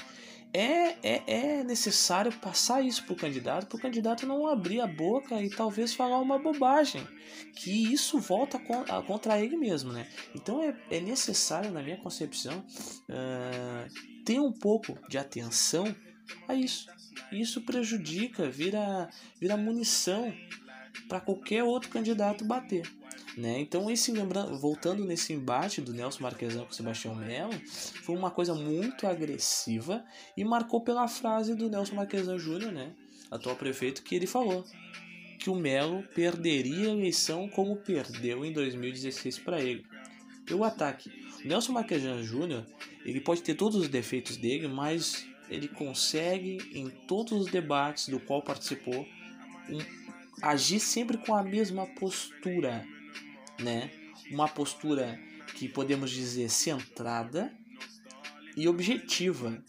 é, 0.53 0.97
é, 1.03 1.23
é 1.27 1.65
necessário 1.65 2.33
passar 2.33 2.83
isso 2.83 3.05
para 3.05 3.13
o 3.13 3.17
candidato, 3.17 3.67
para 3.67 3.77
o 3.77 3.81
candidato 3.81 4.27
não 4.27 4.47
abrir 4.47 4.81
a 4.81 4.87
boca 4.87 5.41
e 5.43 5.51
talvez 5.51 5.93
falar 5.93 6.21
uma 6.21 6.39
bobagem, 6.39 7.07
que 7.57 7.93
isso 7.93 8.19
volta 8.19 8.61
contra 9.07 9.41
ele 9.41 9.57
mesmo, 9.57 9.93
né? 9.93 10.09
Então 10.35 10.63
é, 10.63 10.77
é 10.91 11.01
necessário, 11.01 11.73
na 11.73 11.83
minha 11.83 11.97
concepção, 11.97 12.65
uh, 13.09 14.25
ter 14.25 14.41
um 14.41 14.53
pouco 14.53 14.97
de 15.09 15.19
atenção 15.19 15.95
a 16.47 16.55
isso. 16.55 16.87
Isso 17.33 17.61
prejudica, 17.63 18.49
vira, 18.49 19.09
vira 19.41 19.57
munição 19.57 20.33
para 21.09 21.21
qualquer 21.21 21.65
outro 21.65 21.91
candidato 21.91 22.45
bater. 22.45 23.00
Né? 23.37 23.61
Então, 23.61 23.91
esse 23.91 24.11
lembrando, 24.11 24.59
voltando 24.59 25.05
nesse 25.05 25.33
embate 25.33 25.81
do 25.81 25.93
Nelson 25.93 26.23
Marquesan 26.23 26.65
com 26.65 26.71
o 26.71 26.75
Sebastião 26.75 27.15
Melo, 27.15 27.53
foi 27.67 28.17
uma 28.17 28.31
coisa 28.31 28.55
muito 28.55 29.07
agressiva 29.07 30.05
e 30.37 30.45
marcou 30.45 30.81
pela 30.81 31.07
frase 31.07 31.55
do 31.55 31.71
Nelson 31.71 31.95
Marquesan 31.95 32.39
Júnior, 32.39 32.73
né? 32.73 32.93
atual 33.31 33.57
prefeito, 33.57 34.03
que 34.03 34.15
ele 34.15 34.27
falou 34.27 34.65
que 35.39 35.49
o 35.49 35.55
Melo 35.55 36.03
perderia 36.15 36.89
a 36.89 36.93
eleição 36.93 37.49
como 37.49 37.77
perdeu 37.77 38.45
em 38.45 38.53
2016 38.53 39.39
para 39.39 39.61
ele. 39.61 39.87
Pelo 40.45 40.65
ataque. 40.65 41.11
O 41.43 41.49
Nelson 41.49 41.73
Marquesan 41.73 42.23
Júnior, 42.23 42.67
ele 43.05 43.21
pode 43.21 43.43
ter 43.43 43.55
todos 43.55 43.77
os 43.77 43.89
defeitos 43.89 44.37
dele, 44.37 44.69
mas 44.69 45.27
ele 45.49 45.69
consegue, 45.69 46.59
em 46.75 46.91
todos 47.07 47.33
os 47.33 47.51
debates 47.51 48.09
do 48.09 48.21
qual 48.21 48.43
participou, 48.43 49.07
um, 49.71 49.79
agir 50.43 50.81
sempre 50.81 51.17
com 51.17 51.35
a 51.35 51.43
mesma 51.43 51.87
postura 51.87 52.85
né? 53.61 53.91
Uma 54.31 54.49
postura 54.49 55.19
que 55.55 55.69
podemos 55.69 56.11
dizer 56.11 56.49
centrada 56.51 57.53
e 58.57 58.69
objetiva, 58.69 59.63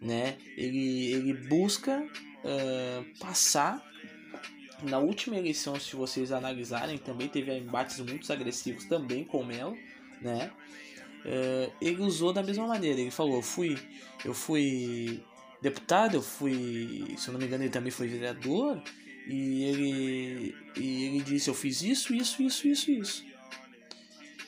né? 0.00 0.36
Ele, 0.56 1.12
ele 1.12 1.34
busca 1.34 2.00
uh, 2.00 3.18
passar 3.18 3.82
na 4.82 4.98
última 4.98 5.36
eleição, 5.36 5.78
se 5.78 5.96
vocês 5.96 6.30
analisarem, 6.30 6.98
também 6.98 7.28
teve 7.28 7.56
embates 7.56 7.98
muito 7.98 8.32
agressivos 8.32 8.84
também 8.84 9.24
com 9.24 9.40
o 9.40 9.46
Melo, 9.46 9.76
né? 10.20 10.52
Uh, 11.24 11.72
ele 11.80 12.00
usou 12.02 12.32
da 12.32 12.42
mesma 12.42 12.66
maneira. 12.66 13.00
Ele 13.00 13.10
falou: 13.10 13.42
fui, 13.42 13.76
eu 14.24 14.32
fui 14.32 15.22
deputado, 15.60 16.14
eu 16.14 16.22
fui, 16.22 17.14
se 17.16 17.28
eu 17.28 17.32
não 17.32 17.40
me 17.40 17.46
engano, 17.46 17.64
ele 17.64 17.70
também 17.70 17.90
foi 17.90 18.06
vereador 18.06 18.80
e 19.28 19.62
ele, 19.64 20.56
e 20.74 21.04
ele 21.04 21.20
disse: 21.20 21.50
Eu 21.50 21.54
fiz 21.54 21.82
isso, 21.82 22.14
isso, 22.14 22.42
isso, 22.42 22.66
isso, 22.66 22.90
isso. 22.90 23.24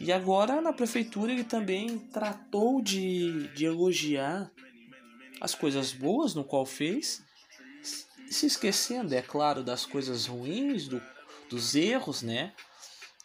E 0.01 0.11
agora 0.11 0.63
na 0.63 0.73
prefeitura 0.73 1.31
ele 1.31 1.45
também 1.45 1.99
tratou 1.99 2.81
de, 2.81 3.49
de 3.49 3.67
elogiar 3.67 4.51
as 5.39 5.55
coisas 5.55 5.93
boas 5.93 6.35
no 6.35 6.43
qual 6.43 6.65
fez, 6.65 7.23
se 8.31 8.47
esquecendo, 8.47 9.15
é 9.15 9.21
claro, 9.21 9.63
das 9.63 9.85
coisas 9.85 10.25
ruins, 10.25 10.89
do, 10.89 11.03
dos 11.51 11.75
erros, 11.75 12.23
né? 12.23 12.55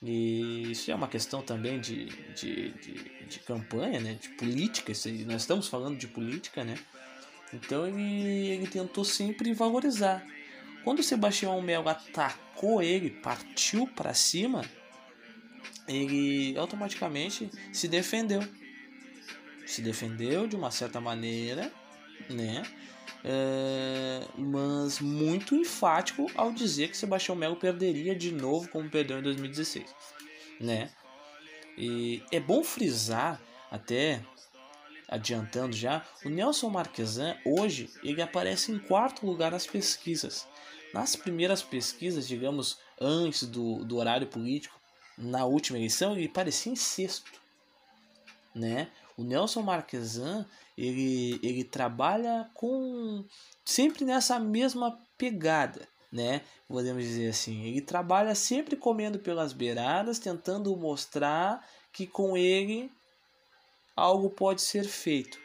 E 0.03 0.71
isso 0.71 0.91
é 0.91 0.95
uma 0.95 1.07
questão 1.07 1.41
também 1.41 1.79
de, 1.79 2.05
de, 2.33 2.71
de, 2.71 3.25
de 3.27 3.39
campanha, 3.39 4.01
né? 4.01 4.15
De 4.15 4.27
política, 4.29 4.91
nós 5.25 5.43
estamos 5.43 5.69
falando 5.69 5.97
de 5.97 6.07
política, 6.07 6.65
né? 6.65 6.77
Então 7.53 7.87
ele, 7.87 8.49
ele 8.49 8.67
tentou 8.67 9.05
sempre 9.05 9.53
valorizar 9.53 10.34
quando 10.85 10.99
o 10.99 11.03
Sebastião 11.03 11.61
Melo 11.61 11.89
atacou 11.89 12.81
ele, 12.81 13.09
partiu 13.09 13.85
para 13.87 14.13
cima, 14.13 14.63
ele 15.85 16.57
automaticamente 16.57 17.51
se 17.73 17.89
defendeu. 17.89 18.41
Se 19.65 19.81
defendeu 19.81 20.47
de 20.47 20.55
uma 20.55 20.71
certa 20.71 21.01
maneira, 21.01 21.69
né? 22.29 22.63
é, 23.27 24.21
mas 24.37 24.99
muito 24.99 25.55
enfático 25.55 26.29
ao 26.35 26.51
dizer 26.51 26.89
que 26.89 26.97
Sebastião 26.97 27.35
Melo 27.35 27.55
perderia 27.55 28.15
de 28.15 28.31
novo 28.31 28.69
como 28.69 28.87
perdeu 28.87 29.17
em 29.17 29.23
2016, 29.23 29.83
né? 30.61 30.91
E 31.75 32.23
é 32.31 32.39
bom 32.39 32.63
frisar 32.63 33.41
até 33.71 34.21
adiantando 35.07 35.75
já, 35.75 36.05
o 36.23 36.29
Nelson 36.29 36.69
Marquesan 36.69 37.35
hoje 37.43 37.89
ele 38.03 38.21
aparece 38.21 38.71
em 38.71 38.77
quarto 38.77 39.25
lugar 39.25 39.51
nas 39.51 39.65
pesquisas. 39.65 40.47
Nas 40.95 41.13
primeiras 41.13 41.61
pesquisas, 41.61 42.25
digamos, 42.25 42.77
antes 43.01 43.43
do, 43.43 43.83
do 43.83 43.97
horário 43.97 44.27
político, 44.27 44.79
na 45.17 45.43
última 45.43 45.77
eleição, 45.77 46.15
ele 46.15 46.29
parecia 46.29 46.71
em 46.71 46.75
sexto, 46.77 47.33
né? 48.55 48.89
O 49.17 49.21
Nelson 49.21 49.61
Marquesan, 49.61 50.45
ele, 50.77 51.37
ele 51.43 51.65
trabalha 51.65 52.49
com 52.53 53.25
sempre 53.65 54.05
nessa 54.05 54.39
mesma 54.39 54.97
pegada, 55.17 55.85
né? 56.09 56.41
Podemos 56.65 57.03
dizer 57.03 57.27
assim, 57.27 57.65
ele 57.65 57.81
trabalha 57.81 58.33
sempre 58.33 58.77
comendo 58.77 59.19
pelas 59.19 59.51
beiradas, 59.51 60.17
tentando 60.17 60.73
mostrar 60.77 61.67
que 61.91 62.07
com 62.07 62.37
ele 62.37 62.89
algo 63.97 64.29
pode 64.29 64.61
ser 64.61 64.85
feito. 64.85 65.37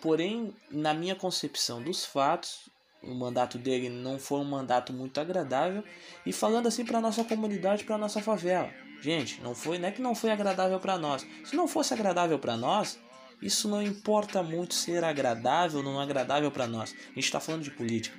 Porém, 0.00 0.54
na 0.70 0.94
minha 0.94 1.16
concepção 1.16 1.82
dos 1.82 2.04
fatos, 2.04 2.72
o 3.06 3.14
mandato 3.14 3.58
dele 3.58 3.88
não 3.88 4.18
foi 4.18 4.40
um 4.40 4.44
mandato 4.44 4.92
muito 4.92 5.20
agradável 5.20 5.84
e 6.24 6.32
falando 6.32 6.66
assim 6.66 6.84
para 6.84 7.00
nossa 7.00 7.24
comunidade, 7.24 7.84
para 7.84 7.98
nossa 7.98 8.20
favela. 8.20 8.70
Gente, 9.00 9.40
não 9.42 9.54
foi, 9.54 9.78
não 9.78 9.88
é 9.88 9.92
que 9.92 10.00
não 10.00 10.14
foi 10.14 10.30
agradável 10.30 10.80
para 10.80 10.96
nós. 10.96 11.26
Se 11.44 11.54
não 11.54 11.68
fosse 11.68 11.92
agradável 11.92 12.38
para 12.38 12.56
nós, 12.56 12.98
isso 13.42 13.68
não 13.68 13.82
importa 13.82 14.42
muito 14.42 14.74
ser 14.74 15.04
agradável 15.04 15.78
ou 15.78 15.84
não 15.84 16.00
agradável 16.00 16.50
para 16.50 16.66
nós. 16.66 16.94
A 17.10 17.14
gente 17.14 17.24
está 17.24 17.38
falando 17.38 17.62
de 17.62 17.70
política, 17.70 18.16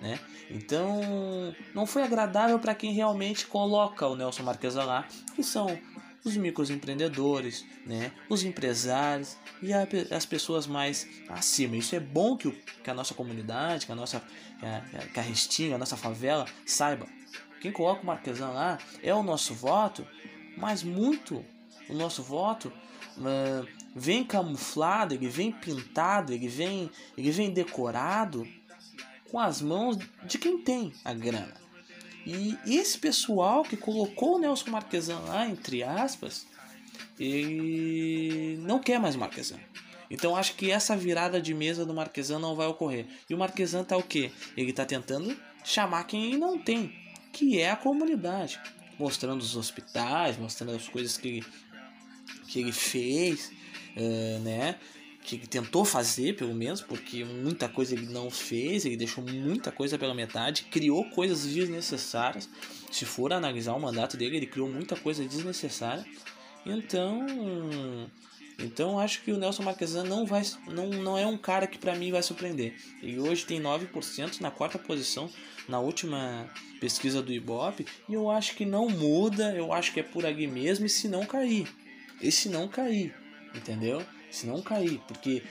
né? 0.00 0.18
Então, 0.50 1.54
não 1.74 1.86
foi 1.86 2.02
agradável 2.02 2.58
para 2.58 2.74
quem 2.74 2.92
realmente 2.92 3.46
coloca 3.46 4.06
o 4.06 4.16
Nelson 4.16 4.42
Marques 4.42 4.74
lá, 4.74 5.06
que 5.34 5.42
são 5.42 5.66
os 6.24 6.36
microempreendedores, 6.36 7.66
né, 7.84 8.10
os 8.28 8.42
empresários 8.42 9.36
e 9.60 9.72
a, 9.72 9.86
as 10.10 10.24
pessoas 10.24 10.66
mais 10.66 11.06
acima. 11.28 11.76
Isso 11.76 11.94
é 11.94 12.00
bom 12.00 12.36
que, 12.36 12.48
o, 12.48 12.52
que 12.52 12.90
a 12.90 12.94
nossa 12.94 13.14
comunidade, 13.14 13.84
que 13.84 13.92
a 13.92 13.94
nossa 13.94 14.22
que 14.58 14.66
a, 14.66 15.06
que 15.12 15.20
a 15.20 15.22
Restinga, 15.22 15.74
a 15.74 15.78
nossa 15.78 15.96
favela 15.96 16.46
saiba. 16.64 17.06
Quem 17.60 17.70
coloca 17.70 18.02
o 18.02 18.06
Marquesão 18.06 18.52
lá 18.54 18.78
é 19.02 19.14
o 19.14 19.22
nosso 19.22 19.54
voto, 19.54 20.06
mas 20.56 20.82
muito 20.82 21.44
o 21.88 21.94
nosso 21.94 22.22
voto 22.22 22.72
uh, 23.18 23.66
vem 23.94 24.24
camuflado, 24.24 25.14
ele 25.14 25.28
vem 25.28 25.52
pintado, 25.52 26.32
ele 26.32 26.48
vem, 26.48 26.90
ele 27.16 27.30
vem 27.30 27.52
decorado 27.52 28.46
com 29.30 29.38
as 29.38 29.60
mãos 29.60 29.98
de 30.24 30.38
quem 30.38 30.58
tem 30.58 30.92
a 31.04 31.12
grana. 31.12 31.63
E 32.26 32.56
esse 32.66 32.98
pessoal 32.98 33.62
que 33.62 33.76
colocou 33.76 34.36
o 34.36 34.38
Nelson 34.38 34.70
Marquesan 34.70 35.18
lá, 35.20 35.46
entre 35.46 35.82
aspas, 35.82 36.46
ele 37.18 38.58
não 38.62 38.78
quer 38.78 38.98
mais 38.98 39.16
Marquesan. 39.16 39.58
Então 40.10 40.36
acho 40.36 40.54
que 40.54 40.70
essa 40.70 40.96
virada 40.96 41.40
de 41.40 41.52
mesa 41.52 41.84
do 41.84 41.94
Marquesan 41.94 42.38
não 42.38 42.54
vai 42.54 42.66
ocorrer. 42.66 43.06
E 43.28 43.34
o 43.34 43.38
Marquesan 43.38 43.84
tá 43.84 43.96
o 43.96 44.02
quê? 44.02 44.30
Ele 44.56 44.72
tá 44.72 44.84
tentando 44.84 45.36
chamar 45.64 46.04
quem 46.04 46.36
não 46.36 46.58
tem, 46.58 46.92
que 47.32 47.58
é 47.58 47.70
a 47.70 47.76
comunidade, 47.76 48.60
mostrando 48.98 49.40
os 49.40 49.56
hospitais, 49.56 50.38
mostrando 50.38 50.76
as 50.76 50.88
coisas 50.88 51.16
que, 51.16 51.44
que 52.48 52.60
ele 52.60 52.72
fez, 52.72 53.50
uh, 53.96 54.38
né? 54.40 54.78
Que 55.24 55.36
ele 55.36 55.46
tentou 55.46 55.86
fazer, 55.86 56.36
pelo 56.36 56.54
menos, 56.54 56.82
porque 56.82 57.24
muita 57.24 57.66
coisa 57.66 57.94
ele 57.94 58.06
não 58.06 58.30
fez, 58.30 58.84
ele 58.84 58.96
deixou 58.96 59.24
muita 59.24 59.72
coisa 59.72 59.98
pela 59.98 60.14
metade, 60.14 60.64
criou 60.64 61.02
coisas 61.06 61.46
desnecessárias. 61.46 62.48
Se 62.92 63.06
for 63.06 63.32
analisar 63.32 63.72
o 63.72 63.80
mandato 63.80 64.18
dele, 64.18 64.36
ele 64.36 64.46
criou 64.46 64.68
muita 64.68 64.94
coisa 64.94 65.24
desnecessária. 65.24 66.04
Então, 66.66 67.26
então 68.58 68.98
acho 68.98 69.22
que 69.22 69.32
o 69.32 69.38
Nelson 69.38 69.62
Marquesan 69.62 70.04
não 70.04 70.26
vai 70.26 70.42
não, 70.68 70.88
não 70.88 71.18
é 71.18 71.26
um 71.26 71.38
cara 71.38 71.66
que 71.66 71.78
para 71.78 71.94
mim 71.94 72.12
vai 72.12 72.22
surpreender. 72.22 72.74
Ele 73.02 73.18
hoje 73.18 73.46
tem 73.46 73.60
9% 73.60 74.40
na 74.42 74.50
quarta 74.50 74.78
posição 74.78 75.30
na 75.66 75.80
última 75.80 76.50
pesquisa 76.78 77.22
do 77.22 77.32
Ibope, 77.32 77.86
e 78.06 78.12
eu 78.12 78.30
acho 78.30 78.54
que 78.54 78.66
não 78.66 78.90
muda, 78.90 79.54
eu 79.56 79.72
acho 79.72 79.90
que 79.94 80.00
é 80.00 80.02
por 80.02 80.26
ali 80.26 80.46
mesmo 80.46 80.84
e 80.84 80.90
se 80.90 81.08
não 81.08 81.24
cair. 81.24 81.66
E 82.20 82.30
se 82.30 82.50
não 82.50 82.68
cair, 82.68 83.14
entendeu? 83.54 84.04
Se 84.34 84.46
não 84.46 84.60
cair, 84.60 85.00
porque 85.06 85.42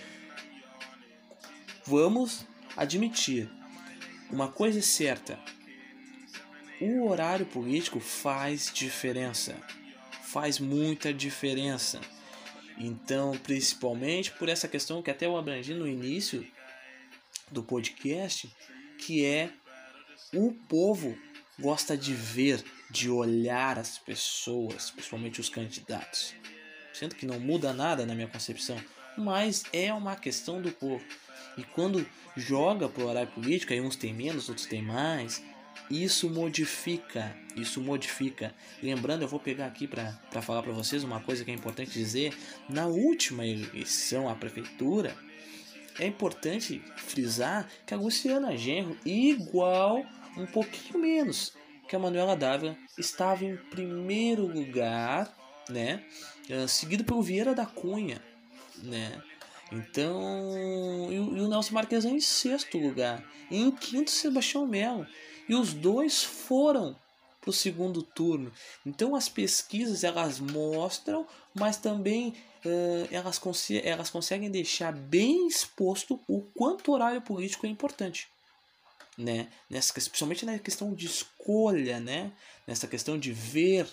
vamos 1.85 2.45
admitir, 2.75 3.49
uma 4.29 4.49
coisa 4.51 4.79
é 4.79 4.81
certa, 4.81 5.39
o 6.81 7.07
horário 7.07 7.45
político 7.45 7.99
faz 7.99 8.71
diferença, 8.73 9.55
faz 10.23 10.59
muita 10.59 11.13
diferença. 11.13 12.01
Então, 12.77 13.37
principalmente 13.37 14.31
por 14.31 14.49
essa 14.49 14.67
questão 14.67 15.01
que 15.01 15.11
até 15.11 15.27
eu 15.27 15.37
abrangi 15.37 15.73
no 15.73 15.87
início 15.87 16.45
do 17.51 17.63
podcast, 17.63 18.53
que 18.97 19.23
é 19.23 19.51
o 20.33 20.51
povo 20.51 21.17
gosta 21.59 21.95
de 21.95 22.13
ver, 22.13 22.63
de 22.89 23.09
olhar 23.09 23.77
as 23.77 23.99
pessoas, 23.99 24.89
principalmente 24.89 25.39
os 25.39 25.49
candidatos 25.49 26.33
sendo 26.93 27.15
que 27.15 27.25
não 27.25 27.39
muda 27.39 27.73
nada 27.73 28.05
na 28.05 28.15
minha 28.15 28.27
concepção, 28.27 28.77
mas 29.17 29.63
é 29.73 29.93
uma 29.93 30.15
questão 30.15 30.61
do 30.61 30.71
povo. 30.71 31.03
E 31.57 31.63
quando 31.63 32.05
joga 32.35 32.89
pro 32.89 33.07
horário 33.07 33.31
político, 33.31 33.73
aí 33.73 33.81
uns 33.81 33.95
têm 33.95 34.13
menos, 34.13 34.49
outros 34.49 34.67
têm 34.67 34.81
mais, 34.81 35.43
isso 35.89 36.29
modifica, 36.29 37.35
isso 37.55 37.81
modifica. 37.81 38.53
Lembrando, 38.81 39.23
eu 39.23 39.27
vou 39.27 39.39
pegar 39.39 39.67
aqui 39.67 39.87
para 39.87 40.41
falar 40.41 40.63
para 40.63 40.71
vocês 40.71 41.03
uma 41.03 41.19
coisa 41.19 41.43
que 41.43 41.51
é 41.51 41.53
importante 41.53 41.91
dizer. 41.91 42.33
Na 42.69 42.87
última 42.87 43.45
eleição 43.45 44.29
à 44.29 44.35
prefeitura, 44.35 45.15
é 45.99 46.07
importante 46.07 46.81
frisar 46.95 47.67
que 47.85 47.93
a 47.93 47.97
Luciana 47.97 48.57
Genro, 48.57 48.97
igual, 49.05 50.03
um 50.37 50.45
pouquinho 50.45 50.99
menos 50.99 51.53
que 51.87 51.95
a 51.95 51.99
Manuela 51.99 52.35
Dávila, 52.35 52.75
estava 52.97 53.45
em 53.45 53.55
primeiro 53.55 54.47
lugar 54.47 55.31
né? 55.69 56.03
Uh, 56.49 56.67
seguido 56.67 57.03
pelo 57.03 57.21
Vieira 57.21 57.53
da 57.53 57.65
Cunha, 57.65 58.21
né? 58.77 59.21
Então, 59.71 61.11
e, 61.11 61.19
o 61.19 61.47
Nelson 61.47 61.73
Marques 61.73 62.05
em 62.05 62.19
sexto 62.19 62.77
lugar. 62.77 63.23
E 63.49 63.57
em 63.57 63.71
quinto, 63.71 64.11
Sebastião 64.11 64.67
Melo. 64.67 65.07
E 65.47 65.55
os 65.55 65.73
dois 65.73 66.23
foram 66.23 66.95
para 67.41 67.49
o 67.49 67.53
segundo 67.53 68.01
turno. 68.01 68.51
Então, 68.85 69.15
as 69.15 69.27
pesquisas 69.27 70.03
elas 70.03 70.39
mostram, 70.39 71.27
mas 71.53 71.77
também 71.77 72.35
uh, 72.65 73.07
elas, 73.11 73.39
cons 73.39 73.69
elas 73.71 74.09
conseguem 74.09 74.49
deixar 74.49 74.93
bem 74.93 75.47
exposto 75.47 76.19
o 76.27 76.41
quanto 76.41 76.89
o 76.89 76.93
horário 76.93 77.21
político 77.21 77.65
é 77.65 77.69
importante 77.69 78.32
né? 79.17 79.47
Nessa, 79.69 79.93
principalmente 79.93 80.45
na 80.45 80.57
questão 80.59 80.93
de 80.93 81.05
escolha, 81.05 81.99
né? 81.99 82.31
Nessa 82.67 82.87
questão 82.87 83.17
de 83.17 83.31
ver, 83.31 83.87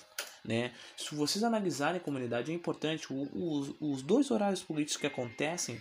né? 0.44 0.72
Se 0.96 1.14
vocês 1.14 1.44
analisarem 1.44 2.00
a 2.00 2.04
comunidade, 2.04 2.50
é 2.50 2.54
importante. 2.54 3.12
O, 3.12 3.22
o, 3.32 3.92
os 3.92 4.02
dois 4.02 4.30
horários 4.30 4.62
políticos 4.62 5.00
que 5.00 5.06
acontecem 5.06 5.80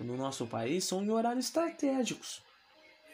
no 0.00 0.16
nosso 0.16 0.46
país 0.46 0.84
são 0.84 1.02
em 1.02 1.10
horários 1.10 1.46
estratégicos, 1.46 2.40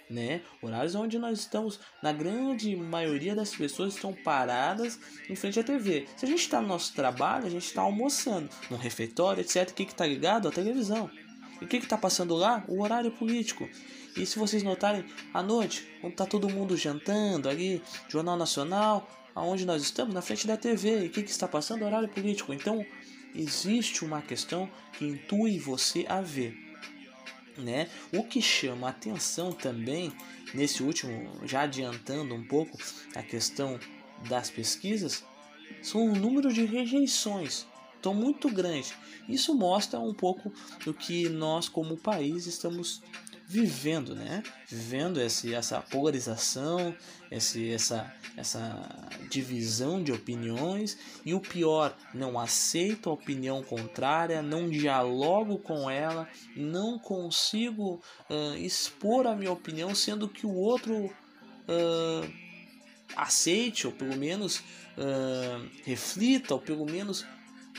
né? 0.08 0.42
Horários 0.62 0.94
onde 0.94 1.18
nós 1.18 1.40
estamos, 1.40 1.80
na 2.02 2.12
grande 2.12 2.76
maioria 2.76 3.34
das 3.34 3.54
pessoas 3.54 3.94
estão 3.94 4.12
paradas 4.12 4.98
em 5.28 5.34
frente 5.34 5.58
à 5.58 5.64
TV. 5.64 6.06
Se 6.16 6.24
a 6.24 6.28
gente 6.28 6.40
está 6.40 6.60
no 6.60 6.68
nosso 6.68 6.94
trabalho, 6.94 7.46
a 7.46 7.50
gente 7.50 7.66
está 7.66 7.82
almoçando, 7.82 8.48
no 8.70 8.76
refeitório, 8.76 9.40
etc. 9.40 9.70
O 9.70 9.74
que 9.74 9.82
está 9.84 10.06
ligado? 10.06 10.46
A 10.46 10.52
televisão. 10.52 11.10
E 11.64 11.66
o 11.66 11.66
que 11.66 11.78
está 11.78 11.96
passando 11.96 12.34
lá? 12.34 12.62
O 12.68 12.82
horário 12.82 13.10
político. 13.10 13.66
E 14.14 14.26
se 14.26 14.38
vocês 14.38 14.62
notarem, 14.62 15.02
à 15.32 15.42
noite, 15.42 15.88
quando 15.98 16.12
está 16.12 16.26
todo 16.26 16.46
mundo 16.46 16.76
jantando 16.76 17.48
ali, 17.48 17.82
Jornal 18.06 18.36
Nacional, 18.36 19.08
aonde 19.34 19.64
nós 19.64 19.82
estamos, 19.82 20.14
na 20.14 20.20
frente 20.20 20.46
da 20.46 20.58
TV, 20.58 21.04
e 21.04 21.06
o 21.06 21.10
que, 21.10 21.22
que 21.22 21.30
está 21.30 21.48
passando? 21.48 21.82
Horário 21.82 22.10
político. 22.10 22.52
Então, 22.52 22.84
existe 23.34 24.04
uma 24.04 24.20
questão 24.20 24.68
que 24.92 25.06
intui 25.06 25.58
você 25.58 26.04
a 26.06 26.20
ver. 26.20 26.54
Né? 27.56 27.88
O 28.12 28.24
que 28.24 28.42
chama 28.42 28.90
atenção 28.90 29.50
também, 29.50 30.12
nesse 30.52 30.82
último, 30.82 31.32
já 31.46 31.62
adiantando 31.62 32.34
um 32.34 32.44
pouco 32.44 32.76
a 33.16 33.22
questão 33.22 33.80
das 34.28 34.50
pesquisas, 34.50 35.24
são 35.80 36.12
o 36.12 36.14
número 36.14 36.52
de 36.52 36.66
rejeições 36.66 37.66
tão 38.04 38.12
muito 38.12 38.50
grande. 38.50 38.92
Isso 39.26 39.54
mostra 39.54 39.98
um 39.98 40.12
pouco 40.12 40.52
do 40.84 40.92
que 40.92 41.26
nós 41.30 41.70
como 41.70 41.96
país 41.96 42.46
estamos 42.46 43.00
vivendo, 43.46 44.14
né? 44.14 44.42
Vivendo 44.68 45.18
esse, 45.18 45.54
essa 45.54 45.80
polarização, 45.80 46.94
esse, 47.30 47.70
essa, 47.70 48.14
essa 48.36 49.08
divisão 49.30 50.02
de 50.02 50.12
opiniões 50.12 50.98
e 51.24 51.32
o 51.32 51.40
pior, 51.40 51.96
não 52.12 52.38
aceito 52.38 53.08
a 53.08 53.14
opinião 53.14 53.62
contrária, 53.62 54.42
não 54.42 54.68
dialogo 54.68 55.58
com 55.58 55.88
ela, 55.88 56.28
não 56.54 56.98
consigo 56.98 58.02
uh, 58.28 58.54
expor 58.56 59.26
a 59.26 59.34
minha 59.34 59.52
opinião, 59.52 59.94
sendo 59.94 60.28
que 60.28 60.46
o 60.46 60.54
outro 60.54 61.06
uh, 61.06 62.32
aceite 63.16 63.86
ou 63.86 63.92
pelo 63.94 64.16
menos 64.16 64.58
uh, 64.58 65.70
reflita 65.84 66.54
ou 66.54 66.60
pelo 66.60 66.84
menos 66.84 67.24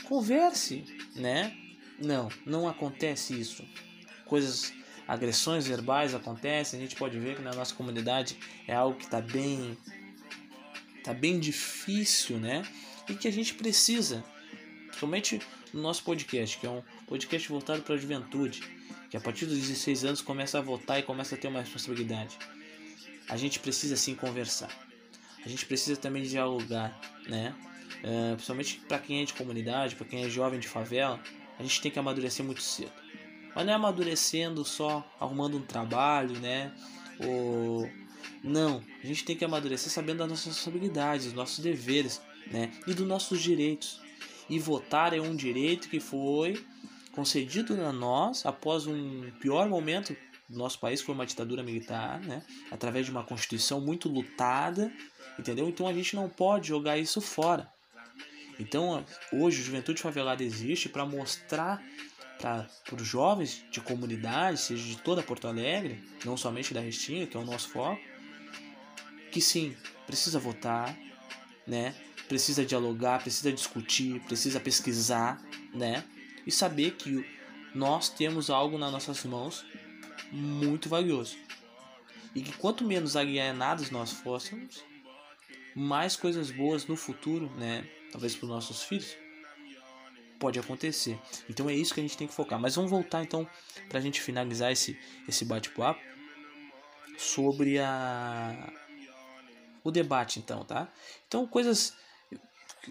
converse, 0.04 0.84
né? 1.14 1.56
Não, 1.98 2.28
não 2.44 2.68
acontece 2.68 3.38
isso. 3.38 3.64
Coisas 4.24 4.72
agressões 5.06 5.66
verbais 5.66 6.14
acontecem, 6.14 6.78
a 6.78 6.82
gente 6.82 6.96
pode 6.96 7.18
ver 7.18 7.36
que 7.36 7.42
na 7.42 7.54
nossa 7.54 7.74
comunidade 7.74 8.36
é 8.66 8.74
algo 8.74 8.98
que 8.98 9.04
está 9.04 9.20
bem 9.20 9.76
tá 11.04 11.14
bem 11.14 11.38
difícil, 11.38 12.38
né? 12.38 12.66
E 13.08 13.14
que 13.14 13.28
a 13.28 13.30
gente 13.30 13.54
precisa, 13.54 14.24
principalmente 14.86 15.40
no 15.72 15.80
nosso 15.80 16.02
podcast, 16.02 16.58
que 16.58 16.66
é 16.66 16.70
um 16.70 16.82
podcast 17.06 17.48
voltado 17.48 17.82
para 17.82 17.94
a 17.94 17.98
juventude, 17.98 18.60
que 19.08 19.16
a 19.16 19.20
partir 19.20 19.46
dos 19.46 19.56
16 19.56 20.04
anos 20.04 20.20
começa 20.20 20.58
a 20.58 20.60
votar 20.60 20.98
e 20.98 21.04
começa 21.04 21.36
a 21.36 21.38
ter 21.38 21.46
uma 21.46 21.60
responsabilidade. 21.60 22.36
A 23.28 23.36
gente 23.36 23.60
precisa 23.60 23.96
sim 23.96 24.16
conversar. 24.16 24.70
A 25.44 25.48
gente 25.48 25.64
precisa 25.64 25.96
também 25.96 26.24
dialogar, 26.24 26.98
né? 27.28 27.54
Uh, 28.06 28.34
principalmente 28.34 28.80
para 28.86 29.00
quem 29.00 29.20
é 29.20 29.24
de 29.24 29.34
comunidade, 29.34 29.96
para 29.96 30.06
quem 30.06 30.22
é 30.22 30.28
jovem 30.28 30.60
de 30.60 30.68
favela, 30.68 31.20
a 31.58 31.62
gente 31.62 31.80
tem 31.80 31.90
que 31.90 31.98
amadurecer 31.98 32.46
muito 32.46 32.62
cedo. 32.62 32.92
Mas 33.52 33.66
não 33.66 33.72
é 33.72 33.74
amadurecendo 33.74 34.64
só 34.64 35.04
arrumando 35.18 35.56
um 35.56 35.62
trabalho, 35.62 36.38
né? 36.38 36.72
Ou 37.18 37.90
não, 38.44 38.80
a 39.02 39.06
gente 39.06 39.24
tem 39.24 39.34
que 39.34 39.44
amadurecer 39.44 39.90
sabendo 39.90 40.18
das 40.18 40.28
nossas 40.28 40.46
responsabilidades, 40.46 41.26
dos 41.26 41.34
nossos 41.34 41.58
deveres, 41.58 42.22
né? 42.52 42.70
E 42.86 42.94
dos 42.94 43.06
nossos 43.06 43.42
direitos. 43.42 44.00
E 44.48 44.56
votar 44.60 45.12
é 45.12 45.20
um 45.20 45.34
direito 45.34 45.88
que 45.88 45.98
foi 45.98 46.64
concedido 47.10 47.74
a 47.84 47.92
nós 47.92 48.46
após 48.46 48.86
um 48.86 49.32
pior 49.40 49.68
momento 49.68 50.14
do 50.48 50.58
nosso 50.58 50.78
país, 50.78 51.00
que 51.00 51.06
foi 51.06 51.14
uma 51.14 51.26
ditadura 51.26 51.62
militar, 51.62 52.20
né? 52.20 52.44
Através 52.70 53.06
de 53.06 53.10
uma 53.10 53.24
constituição 53.24 53.80
muito 53.80 54.08
lutada, 54.08 54.92
entendeu? 55.36 55.68
Então 55.68 55.88
a 55.88 55.92
gente 55.92 56.14
não 56.14 56.28
pode 56.28 56.68
jogar 56.68 56.98
isso 56.98 57.20
fora. 57.20 57.74
Então, 58.58 59.04
hoje, 59.32 59.62
Juventude 59.62 60.00
Favelada 60.00 60.42
existe 60.42 60.88
para 60.88 61.04
mostrar 61.04 61.82
para 62.38 62.68
os 62.92 63.06
jovens 63.06 63.64
de 63.70 63.80
comunidade, 63.80 64.60
seja 64.60 64.84
de 64.84 64.98
toda 64.98 65.22
Porto 65.22 65.48
Alegre, 65.48 66.02
não 66.24 66.36
somente 66.36 66.74
da 66.74 66.80
Restinga, 66.80 67.26
que 67.26 67.36
é 67.36 67.40
o 67.40 67.44
nosso 67.44 67.70
foco, 67.70 68.00
que 69.32 69.40
sim, 69.40 69.74
precisa 70.06 70.38
votar, 70.38 70.96
né? 71.66 71.94
Precisa 72.28 72.64
dialogar, 72.64 73.22
precisa 73.22 73.52
discutir, 73.52 74.20
precisa 74.20 74.60
pesquisar, 74.60 75.42
né? 75.72 76.04
E 76.46 76.52
saber 76.52 76.92
que 76.92 77.24
nós 77.74 78.08
temos 78.08 78.50
algo 78.50 78.78
nas 78.78 78.92
nossas 78.92 79.24
mãos 79.24 79.64
muito 80.32 80.88
valioso. 80.88 81.36
E 82.34 82.42
que 82.42 82.52
quanto 82.52 82.84
menos 82.84 83.16
alienados 83.16 83.90
nós 83.90 84.12
fôssemos, 84.12 84.84
mais 85.74 86.16
coisas 86.16 86.50
boas 86.50 86.86
no 86.86 86.96
futuro, 86.96 87.50
né? 87.56 87.86
Talvez 88.16 88.34
para 88.34 88.44
os 88.46 88.50
nossos 88.50 88.82
filhos, 88.82 89.14
pode 90.38 90.58
acontecer. 90.58 91.20
Então 91.50 91.68
é 91.68 91.74
isso 91.74 91.92
que 91.92 92.00
a 92.00 92.02
gente 92.02 92.16
tem 92.16 92.26
que 92.26 92.32
focar. 92.32 92.58
Mas 92.58 92.74
vamos 92.74 92.90
voltar 92.90 93.22
então 93.22 93.46
para 93.90 93.98
a 93.98 94.00
gente 94.00 94.22
finalizar 94.22 94.72
esse, 94.72 94.98
esse 95.28 95.44
bate-papo 95.44 96.00
sobre 97.18 97.78
a 97.78 98.72
o 99.84 99.90
debate 99.90 100.38
então, 100.38 100.64
tá? 100.64 100.90
Então 101.28 101.46
coisas 101.46 101.92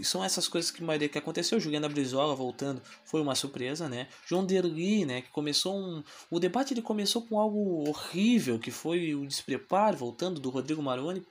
são 0.03 0.23
essas 0.23 0.47
coisas 0.47 0.69
que 0.69 0.83
maioria 0.83 1.09
que 1.09 1.17
aconteceu. 1.17 1.59
Juliana 1.59 1.89
Brizola 1.89 2.35
voltando 2.35 2.79
foi 3.03 3.19
uma 3.19 3.33
surpresa, 3.33 3.89
né? 3.89 4.07
João 4.27 4.45
Derli, 4.45 5.05
né? 5.05 5.23
Que 5.23 5.31
começou 5.31 5.75
um. 5.75 6.03
O 6.29 6.39
debate 6.39 6.75
ele 6.75 6.83
começou 6.83 7.23
com 7.23 7.39
algo 7.39 7.89
horrível, 7.89 8.59
que 8.59 8.69
foi 8.69 9.15
o 9.15 9.25
despreparo, 9.25 9.97
voltando 9.97 10.39
do 10.39 10.51
Rodrigo 10.51 10.83
Maroni, 10.83 11.25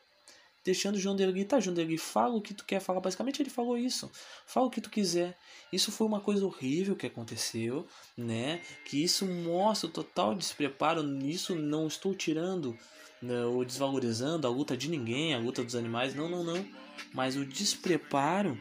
deixando 0.65 0.97
o 0.97 0.99
João 0.99 1.15
Derli, 1.15 1.45
tá, 1.45 1.61
João 1.61 1.75
Derli, 1.75 1.99
fala 1.99 2.35
o 2.35 2.41
que 2.41 2.55
tu 2.55 2.65
quer 2.65 2.81
falar. 2.81 3.01
Basicamente 3.01 3.43
ele 3.43 3.51
falou 3.51 3.77
isso. 3.77 4.11
Fala 4.47 4.67
o 4.67 4.71
que 4.71 4.81
tu 4.81 4.91
quiser. 4.91 5.37
Isso 5.73 5.93
foi 5.93 6.07
uma 6.07 6.21
coisa 6.21 6.45
horrível 6.47 6.97
que 6.97 7.07
aconteceu, 7.07 7.87
né? 8.17 8.61
Que 8.85 9.03
isso 9.03 9.27
mostra 9.27 9.89
o 9.89 9.93
total 9.93 10.35
despreparo. 10.35 11.03
Nisso 11.03 11.55
não 11.55 11.87
estou 11.87 12.15
tirando 12.15 12.77
né, 13.21 13.45
ou 13.45 13.65
desvalorizando 13.65 14.47
a 14.47 14.51
luta 14.51 14.77
de 14.77 14.89
ninguém, 14.89 15.35
a 15.35 15.39
luta 15.39 15.63
dos 15.63 15.77
animais. 15.77 16.15
Não, 16.15 16.29
não, 16.29 16.43
não. 16.43 16.65
Mas 17.13 17.37
o 17.37 17.45
despreparo 17.45 18.59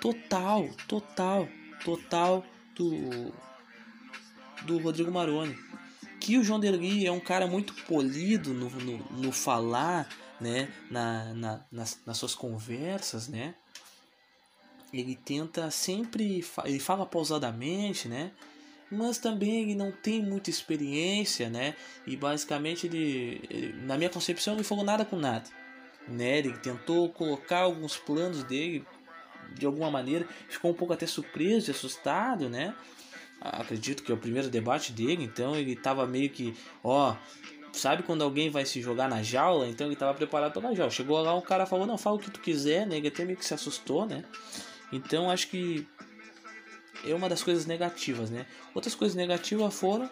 total, 0.00 0.68
total, 0.86 1.48
total 1.82 2.44
do 2.74 3.32
do 4.64 4.78
Rodrigo 4.78 5.10
Maroni. 5.10 5.56
Que 6.20 6.38
o 6.38 6.44
João 6.44 6.58
Derli 6.58 7.06
é 7.06 7.12
um 7.12 7.20
cara 7.20 7.46
muito 7.46 7.74
polido 7.84 8.54
no, 8.54 8.70
no, 8.70 8.98
no 9.10 9.32
falar, 9.32 10.08
né, 10.44 10.68
na, 10.90 11.32
na, 11.32 11.60
nas, 11.72 11.98
nas 12.04 12.18
suas 12.18 12.34
conversas, 12.34 13.28
né, 13.28 13.54
ele 14.92 15.16
tenta 15.16 15.70
sempre, 15.70 16.44
ele 16.64 16.78
fala 16.78 17.06
pausadamente, 17.06 18.06
né, 18.06 18.30
mas 18.90 19.16
também 19.16 19.62
ele 19.62 19.74
não 19.74 19.90
tem 19.90 20.22
muita 20.22 20.50
experiência, 20.50 21.48
né, 21.48 21.74
e 22.06 22.14
basicamente 22.14 22.86
ele, 22.86 23.42
ele 23.48 23.72
na 23.86 23.96
minha 23.96 24.10
concepção, 24.10 24.54
ele 24.54 24.62
falou 24.62 24.84
nada 24.84 25.04
com 25.04 25.16
nada, 25.16 25.48
né, 26.06 26.38
ele 26.38 26.52
tentou 26.58 27.08
colocar 27.08 27.60
alguns 27.60 27.96
planos 27.96 28.44
dele 28.44 28.84
de 29.54 29.64
alguma 29.64 29.90
maneira, 29.90 30.28
ficou 30.48 30.72
um 30.72 30.74
pouco 30.74 30.92
até 30.92 31.06
surpreso 31.06 31.70
e 31.70 31.72
assustado, 31.72 32.50
né, 32.50 32.74
acredito 33.40 34.02
que 34.02 34.12
é 34.12 34.14
o 34.14 34.18
primeiro 34.18 34.50
debate 34.50 34.92
dele, 34.92 35.24
então 35.24 35.56
ele 35.56 35.72
estava 35.72 36.06
meio 36.06 36.28
que, 36.28 36.54
ó, 36.82 37.16
sabe 37.74 38.02
quando 38.02 38.22
alguém 38.22 38.50
vai 38.50 38.64
se 38.64 38.80
jogar 38.80 39.08
na 39.08 39.22
jaula? 39.22 39.68
Então 39.68 39.86
ele 39.86 39.94
estava 39.94 40.14
preparado 40.14 40.52
para 40.52 40.74
jaula. 40.74 40.90
Chegou 40.90 41.20
lá, 41.20 41.34
um 41.34 41.40
cara 41.40 41.66
falou: 41.66 41.86
Não, 41.86 41.98
fala 41.98 42.16
o 42.16 42.18
que 42.18 42.30
tu 42.30 42.40
quiser, 42.40 42.86
né? 42.86 42.96
Ele 42.96 43.08
até 43.08 43.24
meio 43.24 43.36
que 43.36 43.44
se 43.44 43.54
assustou, 43.54 44.06
né? 44.06 44.24
Então 44.92 45.30
acho 45.30 45.48
que 45.48 45.86
é 47.04 47.14
uma 47.14 47.28
das 47.28 47.42
coisas 47.42 47.66
negativas, 47.66 48.30
né? 48.30 48.46
Outras 48.74 48.94
coisas 48.94 49.14
negativas 49.14 49.74
foram 49.74 50.08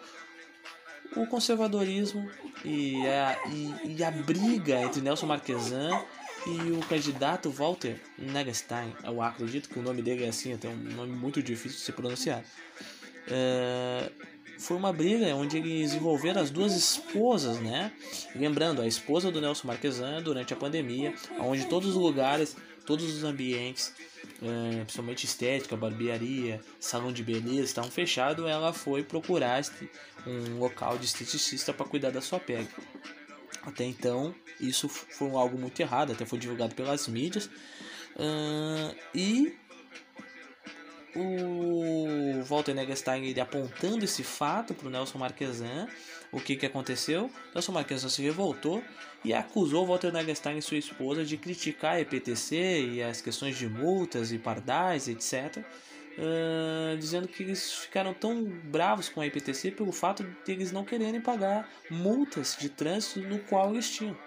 o 1.15 1.27
conservadorismo 1.27 2.29
e 2.65 3.05
a, 3.07 3.37
e, 3.49 3.95
e 3.97 4.03
a 4.03 4.11
briga 4.11 4.81
entre 4.81 5.01
Nelson 5.01 5.27
Marquesan 5.27 6.03
e 6.45 6.71
o 6.71 6.79
candidato 6.87 7.49
Walter 7.49 7.99
Negestein. 8.17 8.93
Eu 9.03 9.21
acredito 9.21 9.69
que 9.69 9.79
o 9.79 9.81
nome 9.81 10.01
dele 10.01 10.25
é 10.25 10.29
assim, 10.29 10.53
até 10.53 10.67
um 10.67 10.75
nome 10.75 11.13
muito 11.13 11.41
difícil 11.41 11.77
de 11.77 11.83
se 11.83 11.91
pronunciar. 11.91 12.43
É, 13.27 14.11
foi 14.63 14.77
uma 14.77 14.93
briga 14.93 15.35
onde 15.35 15.57
eles 15.57 15.93
envolveram 15.93 16.41
as 16.41 16.49
duas 16.49 16.73
esposas, 16.73 17.59
né? 17.59 17.91
Lembrando, 18.33 18.81
a 18.81 18.87
esposa 18.87 19.29
do 19.29 19.41
Nelson 19.41 19.67
Marquesan 19.67 20.21
durante 20.21 20.53
a 20.53 20.55
pandemia, 20.55 21.13
onde 21.39 21.65
todos 21.65 21.89
os 21.89 21.95
lugares, 21.95 22.55
todos 22.85 23.13
os 23.13 23.25
ambientes, 23.25 23.93
é, 24.41 24.83
principalmente 24.83 25.25
estética, 25.25 25.75
barbearia, 25.75 26.61
salão 26.79 27.11
de 27.11 27.23
beleza, 27.23 27.63
estavam 27.63 27.91
fechados, 27.91 28.45
ela 28.47 28.71
foi 28.71 29.03
procurar 29.03 29.61
um 30.25 30.59
local 30.59 30.97
de 30.97 31.05
esteticista 31.05 31.73
para 31.73 31.85
cuidar 31.85 32.11
da 32.11 32.21
sua 32.21 32.39
pele. 32.39 32.67
Até 33.63 33.83
então, 33.83 34.33
isso 34.61 34.87
foi 34.87 35.29
algo 35.31 35.57
muito 35.57 35.77
errado, 35.79 36.13
até 36.13 36.25
foi 36.25 36.39
divulgado 36.39 36.73
pelas 36.73 37.07
mídias. 37.07 37.49
Uh, 38.15 38.95
e 39.13 39.53
o 41.15 42.41
Walter 42.43 42.73
Negerstein 42.73 43.25
ele 43.25 43.39
apontando 43.39 44.03
esse 44.03 44.23
fato 44.23 44.73
para 44.73 44.87
o 44.87 44.91
Nelson 44.91 45.17
Marquesan. 45.17 45.87
O 46.31 46.39
que, 46.39 46.55
que 46.55 46.65
aconteceu? 46.65 47.29
Nelson 47.53 47.71
Marquesan 47.71 48.09
se 48.09 48.21
revoltou 48.21 48.83
e 49.23 49.33
acusou 49.33 49.85
Walter 49.85 50.11
Negerstein 50.11 50.57
e 50.57 50.61
sua 50.61 50.77
esposa 50.77 51.23
de 51.23 51.37
criticar 51.37 51.95
a 51.95 52.01
EPTC 52.01 52.55
e 52.93 53.03
as 53.03 53.21
questões 53.21 53.57
de 53.57 53.67
multas 53.67 54.31
e 54.31 54.39
pardais, 54.39 55.07
etc. 55.07 55.63
Uh, 56.17 56.97
dizendo 56.97 57.27
que 57.27 57.43
eles 57.43 57.73
ficaram 57.73 58.13
tão 58.13 58.43
bravos 58.43 59.09
com 59.09 59.21
a 59.21 59.25
EPTC 59.25 59.71
pelo 59.71 59.91
fato 59.91 60.23
de 60.23 60.51
eles 60.51 60.71
não 60.71 60.83
quererem 60.83 61.21
pagar 61.21 61.67
multas 61.89 62.57
de 62.59 62.69
trânsito 62.69 63.21
no 63.21 63.39
qual 63.39 63.71
eles 63.71 63.89
tinham. 63.89 64.17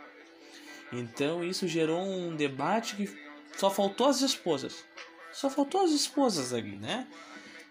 Então 0.92 1.44
isso 1.44 1.66
gerou 1.66 2.00
um 2.00 2.34
debate 2.34 2.96
que 2.96 3.26
só 3.56 3.70
faltou 3.70 4.08
as 4.08 4.20
esposas. 4.20 4.84
Só 5.36 5.50
faltou 5.50 5.82
as 5.82 5.90
esposas 5.90 6.54
ali, 6.54 6.76
né? 6.76 7.06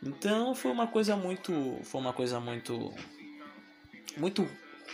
Então 0.04 0.54
foi 0.54 0.70
uma 0.70 0.86
coisa 0.86 1.18
muito, 1.18 1.80
foi 1.84 2.00
uma 2.00 2.14
coisa 2.14 2.40
muito 2.40 2.94
muito 4.18 4.48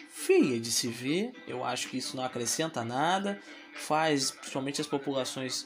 feia 0.09 0.57
de 0.57 0.71
se 0.71 0.87
ver. 0.87 1.33
Eu 1.45 1.65
acho 1.65 1.89
que 1.89 1.97
isso 1.97 2.15
não 2.15 2.23
acrescenta 2.23 2.85
nada, 2.85 3.37
faz 3.75 4.31
principalmente 4.31 4.79
as 4.79 4.87
populações 4.87 5.65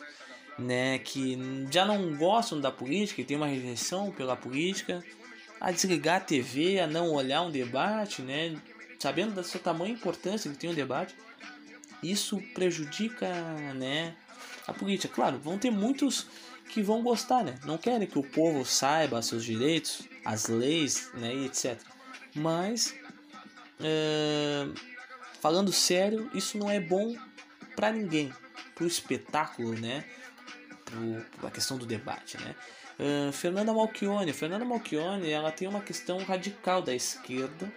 né, 0.58 0.98
que 0.98 1.38
já 1.70 1.86
não 1.86 2.16
gostam 2.16 2.60
da 2.60 2.72
política 2.72 3.22
e 3.22 3.26
tem 3.26 3.38
uma 3.38 3.46
rejeição 3.46 4.12
pela 4.12 4.36
política, 4.36 5.04
a 5.62 5.70
desligar 5.70 6.18
a 6.18 6.22
TV, 6.22 6.80
a 6.80 6.88
não 6.88 7.12
olhar 7.12 7.44
um 7.44 7.52
debate, 7.52 8.24
né? 8.24 8.60
sabendo 8.98 9.36
da 9.36 9.44
sua 9.44 9.60
tamanha 9.60 9.94
importância 9.94 10.50
que 10.50 10.58
tem 10.58 10.72
o 10.72 10.74
debate, 10.74 11.14
isso 12.02 12.42
prejudica, 12.56 13.28
né, 13.76 14.16
a 14.66 14.74
política. 14.74 15.14
Claro, 15.14 15.38
vão 15.38 15.60
ter 15.60 15.70
muitos 15.70 16.28
que 16.70 16.82
vão 16.82 17.02
gostar, 17.02 17.44
né? 17.44 17.56
Não 17.66 17.78
querem 17.78 18.08
que 18.08 18.20
o 18.20 18.24
povo 18.24 18.66
saiba 18.66 19.22
seus 19.22 19.44
direitos, 19.44 20.02
as 20.24 20.48
leis, 20.48 21.10
né, 21.14 21.34
e 21.34 21.46
etc. 21.46 21.80
Mas, 22.36 22.94
é, 23.80 24.68
falando 25.40 25.72
sério, 25.72 26.30
isso 26.34 26.58
não 26.58 26.70
é 26.70 26.80
bom 26.80 27.16
para 27.76 27.92
ninguém, 27.92 28.34
pro 28.74 28.88
espetáculo, 28.88 29.74
né? 29.74 30.06
Pro, 30.84 31.48
a 31.48 31.52
questão 31.52 31.78
do 31.78 31.86
debate, 31.86 32.38
né? 32.38 32.56
Uh, 32.98 33.32
Fernanda 33.34 33.74
Malchione, 33.74 34.32
Fernanda 34.32 34.64
Malchione, 34.64 35.30
ela 35.30 35.52
tem 35.52 35.68
uma 35.68 35.82
questão 35.82 36.18
radical 36.20 36.82
da 36.82 36.96
esquerda, 36.96 37.72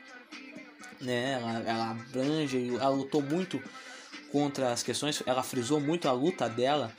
né? 1.01 1.33
Ela, 1.33 1.59
ela 1.61 1.91
abrange, 1.91 2.75
ela 2.77 2.89
lutou 2.91 3.21
muito 3.21 3.63
contra 4.31 4.73
as 4.73 4.83
questões, 4.83 5.23
ela 5.27 5.43
frisou 5.43 5.81
muito 5.81 6.09
a 6.09 6.13
luta 6.13 6.49
dela 6.49 6.93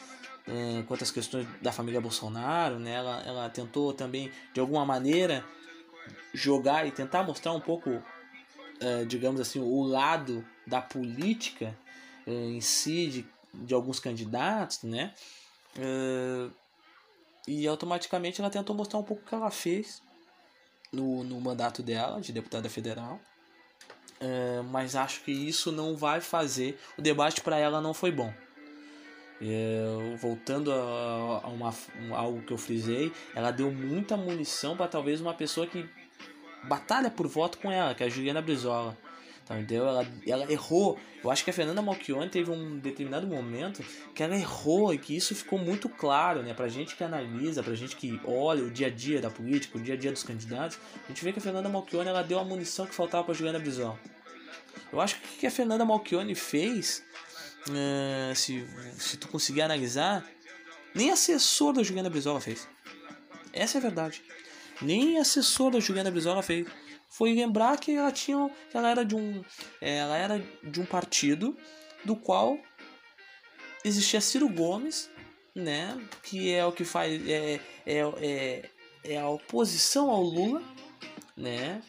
uh, 0.50 0.84
contra 0.84 1.04
as 1.04 1.12
questões 1.12 1.48
da 1.62 1.72
família 1.72 2.02
Bolsonaro, 2.02 2.80
né? 2.80 2.94
Ela, 2.94 3.22
ela 3.26 3.50
tentou 3.50 3.94
também, 3.94 4.32
de 4.54 4.60
alguma 4.60 4.86
maneira, 4.86 5.46
jogar 6.34 6.88
e 6.88 6.92
tentar 6.92 7.24
mostrar 7.24 7.54
um 7.54 7.62
pouco, 7.62 7.90
uh, 7.90 9.06
digamos 9.08 9.40
assim, 9.40 9.60
o 9.60 9.82
lado 9.84 10.46
da 10.66 10.82
política 10.82 11.78
uh, 12.28 12.32
em 12.32 12.62
si, 12.62 13.08
de, 13.08 13.28
de 13.54 13.74
alguns 13.74 14.00
candidatos, 14.00 14.84
né? 14.84 15.14
e 17.48 17.66
automaticamente 17.68 18.42
ela 18.42 18.50
tentou 18.50 18.76
mostrar 18.76 19.00
um 19.00 19.04
pouco 19.04 19.24
o 19.24 19.26
que 19.26 19.34
ela 19.34 19.50
fez 19.50 20.02
no, 20.92 21.24
no 21.24 21.40
mandato 21.40 21.82
dela 21.82 22.20
de 22.20 22.34
deputada 22.34 22.68
federal 22.70 23.20
é, 24.20 24.62
mas 24.64 24.96
acho 24.96 25.22
que 25.22 25.32
isso 25.32 25.72
não 25.72 25.96
vai 25.96 26.20
fazer. 26.20 26.78
O 26.98 27.02
debate 27.02 27.42
para 27.42 27.58
ela 27.58 27.80
não 27.80 27.94
foi 27.94 28.12
bom. 28.12 28.34
É, 29.41 30.15
voltando 30.17 30.71
a, 30.71 31.41
a 31.43 31.47
uma, 31.47 31.73
algo 32.12 32.41
que 32.41 32.52
eu 32.52 32.58
frisei, 32.58 33.12
ela 33.34 33.52
deu 33.52 33.71
muita 33.71 34.17
munição 34.17 34.75
para 34.75 34.88
talvez 34.88 35.21
uma 35.21 35.34
pessoa 35.34 35.65
que 35.65 35.88
batalha 36.63 37.10
por 37.10 37.28
voto 37.28 37.58
com 37.58 37.71
ela, 37.71 37.95
que 37.95 38.04
é 38.04 38.08
a 38.08 38.10
Juliana 38.10 38.41
Brizola. 38.41 38.97
Tá, 39.49 39.60
entendeu? 39.60 39.88
Ela, 39.88 40.08
ela 40.28 40.52
errou. 40.52 40.99
Eu 41.23 41.32
acho 41.32 41.43
que 41.43 41.49
a 41.49 41.54
Fernanda 41.54 41.82
Malchione 41.82 42.30
teve 42.30 42.52
um 42.52 42.78
determinado 42.78 43.25
momento 43.25 43.84
que 44.13 44.21
ela 44.21 44.36
errou 44.36 44.93
e 44.93 44.97
que 44.99 45.17
isso 45.17 45.34
ficou 45.34 45.58
muito 45.58 45.89
claro, 45.89 46.43
né? 46.43 46.54
Pra 46.54 46.67
gente 46.67 46.95
que 46.95 47.04
analisa, 47.04 47.63
pra 47.63 47.73
gente 47.73 47.95
que 47.95 48.21
olha 48.23 48.63
o 48.63 48.69
dia 48.69 48.86
a 48.86 48.89
dia 48.91 49.19
da 49.19 49.32
política, 49.32 49.80
o 49.80 49.82
dia 49.82 49.95
a 49.95 49.97
dia 49.97 50.12
dos 50.12 50.21
candidatos, 50.21 50.78
a 51.04 51.08
gente 51.08 51.23
vê 51.23 51.34
que 51.34 51.39
a 51.39 51.41
Fernanda 51.41 51.67
Malchione 51.67 52.08
ela 52.08 52.21
deu 52.21 52.38
a 52.38 52.43
munição 52.43 52.86
que 52.86 52.93
faltava 52.93 53.23
pra 53.23 53.34
Juliana 53.34 53.58
Brizola. 53.58 53.99
Eu 54.93 55.02
acho 55.02 55.19
que 55.19 55.25
o 55.25 55.39
que 55.39 55.47
a 55.47 55.52
Fernanda 55.52 55.84
Malchione 55.84 56.36
fez, 56.36 57.04
uh, 57.67 58.36
se, 58.36 58.65
se 58.98 59.17
tu 59.17 59.28
conseguir 59.28 59.62
analisar, 59.62 60.26
nem 60.93 61.12
assessor 61.12 61.74
da 61.74 61.84
Juliana 61.84 62.10
Brizola 62.10 62.39
fez. 62.39 62.67
Essa 63.54 63.78
é 63.78 63.80
a 63.80 63.82
verdade. 63.82 64.24
Nem 64.82 65.19
assessor 65.19 65.72
da 65.72 65.80
Juliana 65.80 66.12
Brizola 66.12 66.41
fez 66.41 66.67
foi 67.10 67.34
lembrar 67.34 67.78
que 67.80 67.91
ela 67.95 68.12
tinha 68.12 68.50
ela 68.72 68.89
era 68.89 69.04
de 69.04 69.15
um 69.15 69.43
ela 69.82 70.15
era 70.15 70.43
de 70.63 70.80
um 70.80 70.86
partido 70.86 71.58
do 72.06 72.15
qual 72.15 72.58
existia 73.84 74.22
Ciro 74.22 74.48
Gomes 74.48 75.10
né 75.56 76.00
que 76.24 76.54
é 76.54 76.63
o 76.63 76.72
que 76.72 76.86
faz 76.86 77.28
é, 77.28 77.60
é, 77.86 78.00
é, 78.22 78.69
é 79.04 79.17
a 79.17 79.28
oposição 79.28 80.10
ao 80.12 80.22
Lula 80.22 80.62
né 81.36 81.82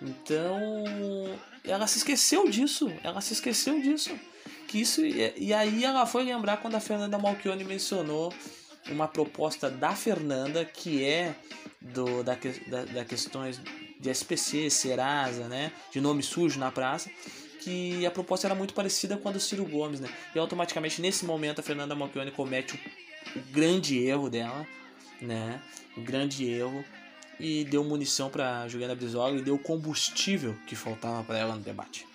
então 0.00 0.62
ela 1.64 1.88
se 1.88 1.98
esqueceu 1.98 2.48
disso 2.48 2.88
ela 3.02 3.20
se 3.20 3.32
esqueceu 3.32 3.82
disso 3.82 4.18
que 4.68 4.80
isso 4.80 5.04
e 5.04 5.52
aí 5.54 5.84
ela 5.84 6.06
foi 6.06 6.22
lembrar 6.22 6.58
quando 6.58 6.74
a 6.74 6.80
Fernanda 6.80 7.18
Malchione 7.18 7.64
mencionou 7.64 8.32
uma 8.90 9.08
proposta 9.08 9.70
da 9.70 9.94
Fernanda 9.94 10.64
que 10.64 11.02
é 11.02 11.34
do 11.80 12.22
da, 12.22 12.36
da, 12.66 12.84
da 12.84 13.04
questões 13.04 13.60
de 13.98 14.10
SPC, 14.10 14.70
Serasa, 14.70 15.48
né, 15.48 15.72
de 15.90 16.00
nome 16.00 16.22
sujo 16.22 16.60
na 16.60 16.70
praça, 16.70 17.10
que 17.60 18.06
a 18.06 18.10
proposta 18.10 18.46
era 18.46 18.54
muito 18.54 18.74
parecida 18.74 19.16
com 19.16 19.28
a 19.28 19.32
do 19.32 19.40
Ciro 19.40 19.64
Gomes, 19.64 19.98
né? 19.98 20.08
E 20.34 20.38
automaticamente 20.38 21.00
nesse 21.00 21.24
momento 21.24 21.60
a 21.60 21.62
Fernanda 21.62 21.94
Malchione 21.94 22.30
comete 22.30 22.76
o, 23.34 23.38
o 23.38 23.42
grande 23.50 23.98
erro 23.98 24.30
dela, 24.30 24.66
né? 25.20 25.60
O 25.96 26.00
grande 26.00 26.48
erro 26.48 26.84
e 27.40 27.64
deu 27.64 27.82
munição 27.82 28.30
para 28.30 28.68
Juliana 28.68 28.94
Brizola 28.94 29.36
e 29.36 29.42
deu 29.42 29.58
combustível 29.58 30.56
que 30.66 30.76
faltava 30.76 31.22
para 31.24 31.38
ela 31.38 31.54
no 31.54 31.62
debate. 31.62 32.06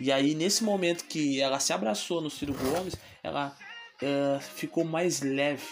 E 0.00 0.10
aí 0.10 0.34
nesse 0.34 0.64
momento 0.64 1.04
que 1.04 1.40
ela 1.40 1.60
se 1.60 1.72
abraçou 1.72 2.20
no 2.20 2.30
Ciro 2.30 2.54
Gomes, 2.54 2.96
ela 3.22 3.56
uh, 4.02 4.40
ficou 4.40 4.84
mais 4.84 5.20
leve, 5.20 5.66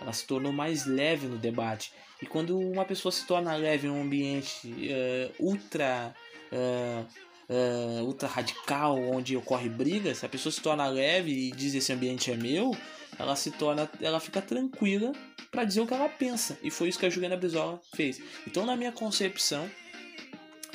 ela 0.00 0.12
se 0.12 0.26
tornou 0.26 0.52
mais 0.52 0.84
leve 0.86 1.26
no 1.26 1.38
debate 1.38 1.92
e 2.20 2.26
quando 2.26 2.58
uma 2.58 2.84
pessoa 2.84 3.12
se 3.12 3.26
torna 3.26 3.54
leve 3.54 3.86
em 3.86 3.90
um 3.90 4.02
ambiente 4.02 4.66
uh, 4.66 5.44
ultra 5.44 6.14
uh, 6.52 7.06
uh, 7.48 8.04
ultra 8.04 8.28
radical, 8.28 8.98
onde 8.98 9.36
ocorre 9.36 9.68
briga, 9.68 10.14
se 10.14 10.24
a 10.24 10.28
pessoa 10.28 10.52
se 10.52 10.60
torna 10.60 10.86
leve 10.86 11.30
e 11.30 11.50
diz 11.52 11.74
esse 11.74 11.92
ambiente 11.92 12.30
é 12.30 12.36
meu, 12.36 12.76
ela 13.18 13.36
se 13.36 13.50
torna, 13.50 13.88
ela 14.00 14.20
fica 14.20 14.40
tranquila 14.40 15.12
para 15.50 15.64
dizer 15.64 15.80
o 15.80 15.86
que 15.86 15.94
ela 15.94 16.08
pensa. 16.08 16.58
E 16.62 16.70
foi 16.70 16.88
isso 16.88 16.98
que 16.98 17.06
a 17.06 17.10
Juliana 17.10 17.36
Brizola 17.36 17.80
fez. 17.94 18.20
Então, 18.46 18.66
na 18.66 18.76
minha 18.76 18.92
concepção, 18.92 19.70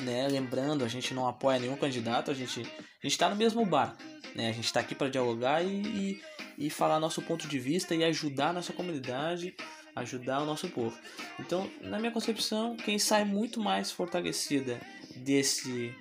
né, 0.02 0.28
lembrando, 0.28 0.84
a 0.84 0.88
gente 0.88 1.12
não 1.14 1.26
apoia 1.26 1.58
nenhum 1.58 1.76
candidato, 1.76 2.30
a 2.30 2.34
gente 2.34 2.62
a 3.02 3.06
está 3.06 3.28
no 3.28 3.36
mesmo 3.36 3.64
bar, 3.64 3.96
né? 4.34 4.48
A 4.48 4.52
gente 4.52 4.66
está 4.66 4.80
aqui 4.80 4.94
para 4.94 5.08
dialogar 5.08 5.62
e, 5.62 6.20
e, 6.58 6.66
e 6.66 6.70
falar 6.70 7.00
nosso 7.00 7.22
ponto 7.22 7.48
de 7.48 7.58
vista 7.58 7.94
e 7.94 8.04
ajudar 8.04 8.48
a 8.48 8.52
nossa 8.52 8.72
comunidade 8.72 9.54
ajudar 9.94 10.40
o 10.40 10.44
nosso 10.44 10.68
povo. 10.68 10.96
Então, 11.38 11.70
na 11.80 11.98
minha 11.98 12.12
concepção, 12.12 12.76
quem 12.76 12.98
sai 12.98 13.24
muito 13.24 13.60
mais 13.60 13.90
fortalecida 13.90 14.80
desse 15.16 15.94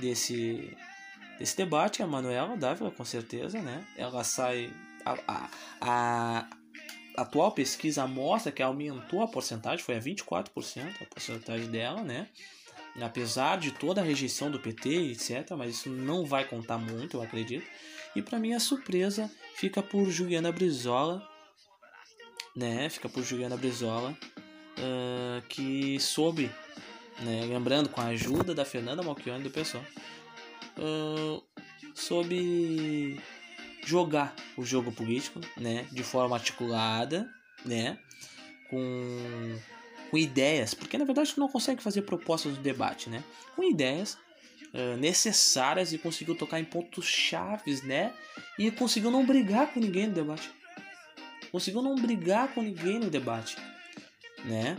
desse 0.00 0.76
desse 1.38 1.56
debate 1.56 2.02
é 2.02 2.04
a 2.04 2.08
Manuela 2.08 2.56
Dávila, 2.56 2.90
com 2.90 3.04
certeza, 3.04 3.60
né? 3.60 3.86
Ela 3.96 4.24
sai 4.24 4.72
a, 5.04 5.18
a, 5.28 5.50
a 5.80 6.48
atual 7.16 7.52
pesquisa 7.52 8.06
mostra 8.06 8.50
que 8.50 8.62
aumentou 8.62 9.22
a 9.22 9.28
porcentagem, 9.28 9.84
foi 9.84 9.96
a 9.96 10.00
24% 10.00 11.02
a 11.02 11.04
porcentagem 11.06 11.68
dela, 11.68 12.02
né? 12.02 12.28
Apesar 13.00 13.58
de 13.58 13.72
toda 13.72 14.00
a 14.00 14.04
rejeição 14.04 14.50
do 14.50 14.58
PT, 14.58 15.10
etc, 15.10 15.50
mas 15.56 15.76
isso 15.76 15.90
não 15.90 16.24
vai 16.24 16.44
contar 16.44 16.78
muito, 16.78 17.16
eu 17.18 17.22
acredito. 17.22 17.66
E 18.14 18.22
para 18.22 18.38
mim 18.38 18.54
a 18.54 18.60
surpresa 18.60 19.30
fica 19.54 19.82
por 19.82 20.08
Juliana 20.10 20.50
Brizola, 20.50 21.22
né? 22.56 22.88
Fica 22.88 23.08
por 23.08 23.22
Juliana 23.22 23.56
Brizola, 23.56 24.16
uh, 24.78 25.42
que 25.48 26.00
soube, 26.00 26.50
né? 27.20 27.44
Lembrando, 27.46 27.90
com 27.90 28.00
a 28.00 28.06
ajuda 28.06 28.54
da 28.54 28.64
Fernanda 28.64 29.02
Malchione 29.02 29.44
do 29.44 29.50
pessoal, 29.50 29.84
uh, 30.78 31.42
soube 31.94 33.20
jogar 33.84 34.34
o 34.56 34.64
jogo 34.64 34.90
político, 34.90 35.38
né? 35.58 35.86
De 35.92 36.02
forma 36.02 36.34
articulada, 36.34 37.28
né? 37.66 37.98
Com, 38.70 39.58
com 40.16 40.18
ideias, 40.18 40.72
porque 40.72 40.96
na 40.96 41.04
verdade 41.04 41.34
tu 41.34 41.40
não 41.40 41.48
consegue 41.48 41.82
fazer 41.82 42.02
propostas 42.02 42.54
do 42.54 42.62
debate, 42.62 43.10
né? 43.10 43.22
Com 43.54 43.62
ideias 43.62 44.18
Uh, 44.74 44.96
necessárias 44.98 45.92
e 45.92 45.96
conseguiu 45.96 46.34
tocar 46.34 46.60
em 46.60 46.64
pontos 46.64 47.06
chaves, 47.06 47.82
né? 47.82 48.12
E 48.58 48.70
conseguiu 48.70 49.10
não 49.10 49.24
brigar 49.24 49.72
com 49.72 49.80
ninguém 49.80 50.08
no 50.08 50.12
debate 50.12 50.50
conseguiu 51.50 51.80
não 51.80 51.94
brigar 51.94 52.52
com 52.52 52.60
ninguém 52.60 52.98
no 52.98 53.08
debate, 53.08 53.56
né? 54.44 54.76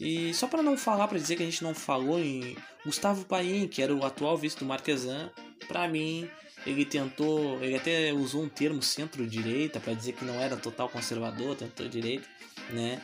E 0.00 0.32
só 0.32 0.46
para 0.46 0.62
não 0.62 0.78
falar, 0.78 1.08
para 1.08 1.18
dizer 1.18 1.36
que 1.36 1.42
a 1.42 1.46
gente 1.46 1.62
não 1.62 1.74
falou 1.74 2.18
em 2.18 2.56
Gustavo 2.86 3.26
Paim, 3.26 3.68
que 3.68 3.82
era 3.82 3.94
o 3.94 4.06
atual 4.06 4.38
vice 4.38 4.56
do 4.56 4.64
Marquesan, 4.64 5.30
para 5.68 5.86
mim 5.86 6.30
ele 6.64 6.86
tentou, 6.86 7.62
ele 7.62 7.76
até 7.76 8.14
usou 8.14 8.42
um 8.44 8.48
termo 8.48 8.82
centro-direita 8.82 9.80
para 9.80 9.92
dizer 9.92 10.12
que 10.12 10.24
não 10.24 10.40
era 10.40 10.56
total 10.56 10.88
conservador, 10.88 11.56
tentou 11.56 11.86
direita, 11.88 12.26
né? 12.70 13.02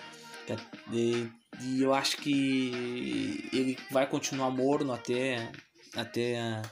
E, 1.60 1.82
eu 1.82 1.92
acho 1.92 2.16
que 2.16 3.48
ele 3.52 3.78
vai 3.90 4.06
continuar 4.06 4.50
morno 4.50 4.92
até 4.92 5.50
até 5.94 6.62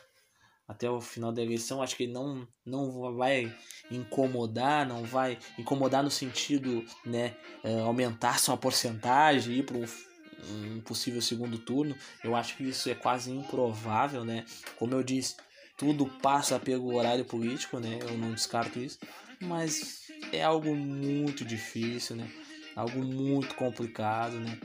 até 0.66 0.88
o 0.88 1.00
final 1.00 1.32
da 1.32 1.42
eleição. 1.42 1.82
Acho 1.82 1.96
que 1.96 2.04
ele 2.04 2.12
não 2.12 2.46
não 2.64 3.14
vai 3.16 3.52
incomodar, 3.90 4.86
não 4.86 5.04
vai 5.04 5.38
incomodar 5.58 6.02
no 6.02 6.10
sentido, 6.10 6.84
né, 7.04 7.36
uh, 7.64 7.80
aumentar 7.80 8.38
sua 8.38 8.56
porcentagem, 8.56 9.58
ir 9.58 9.64
para 9.64 9.76
um 9.76 10.80
possível 10.80 11.20
segundo 11.20 11.58
turno. 11.58 11.96
Eu 12.24 12.34
acho 12.34 12.56
que 12.56 12.64
isso 12.64 12.88
é 12.88 12.94
quase 12.94 13.30
improvável, 13.30 14.24
né? 14.24 14.44
Como 14.78 14.94
eu 14.94 15.02
disse, 15.02 15.36
tudo 15.76 16.06
passa 16.06 16.58
pelo 16.58 16.94
horário 16.94 17.24
político, 17.24 17.78
né? 17.78 17.98
Eu 18.02 18.16
não 18.16 18.32
descarto 18.32 18.78
isso, 18.78 18.98
mas 19.40 20.08
é 20.32 20.42
algo 20.42 20.74
muito 20.74 21.44
difícil, 21.44 22.16
né? 22.16 22.30
Algo 22.76 23.02
muito 23.04 23.54
complicado, 23.54 24.38
né? 24.40 24.58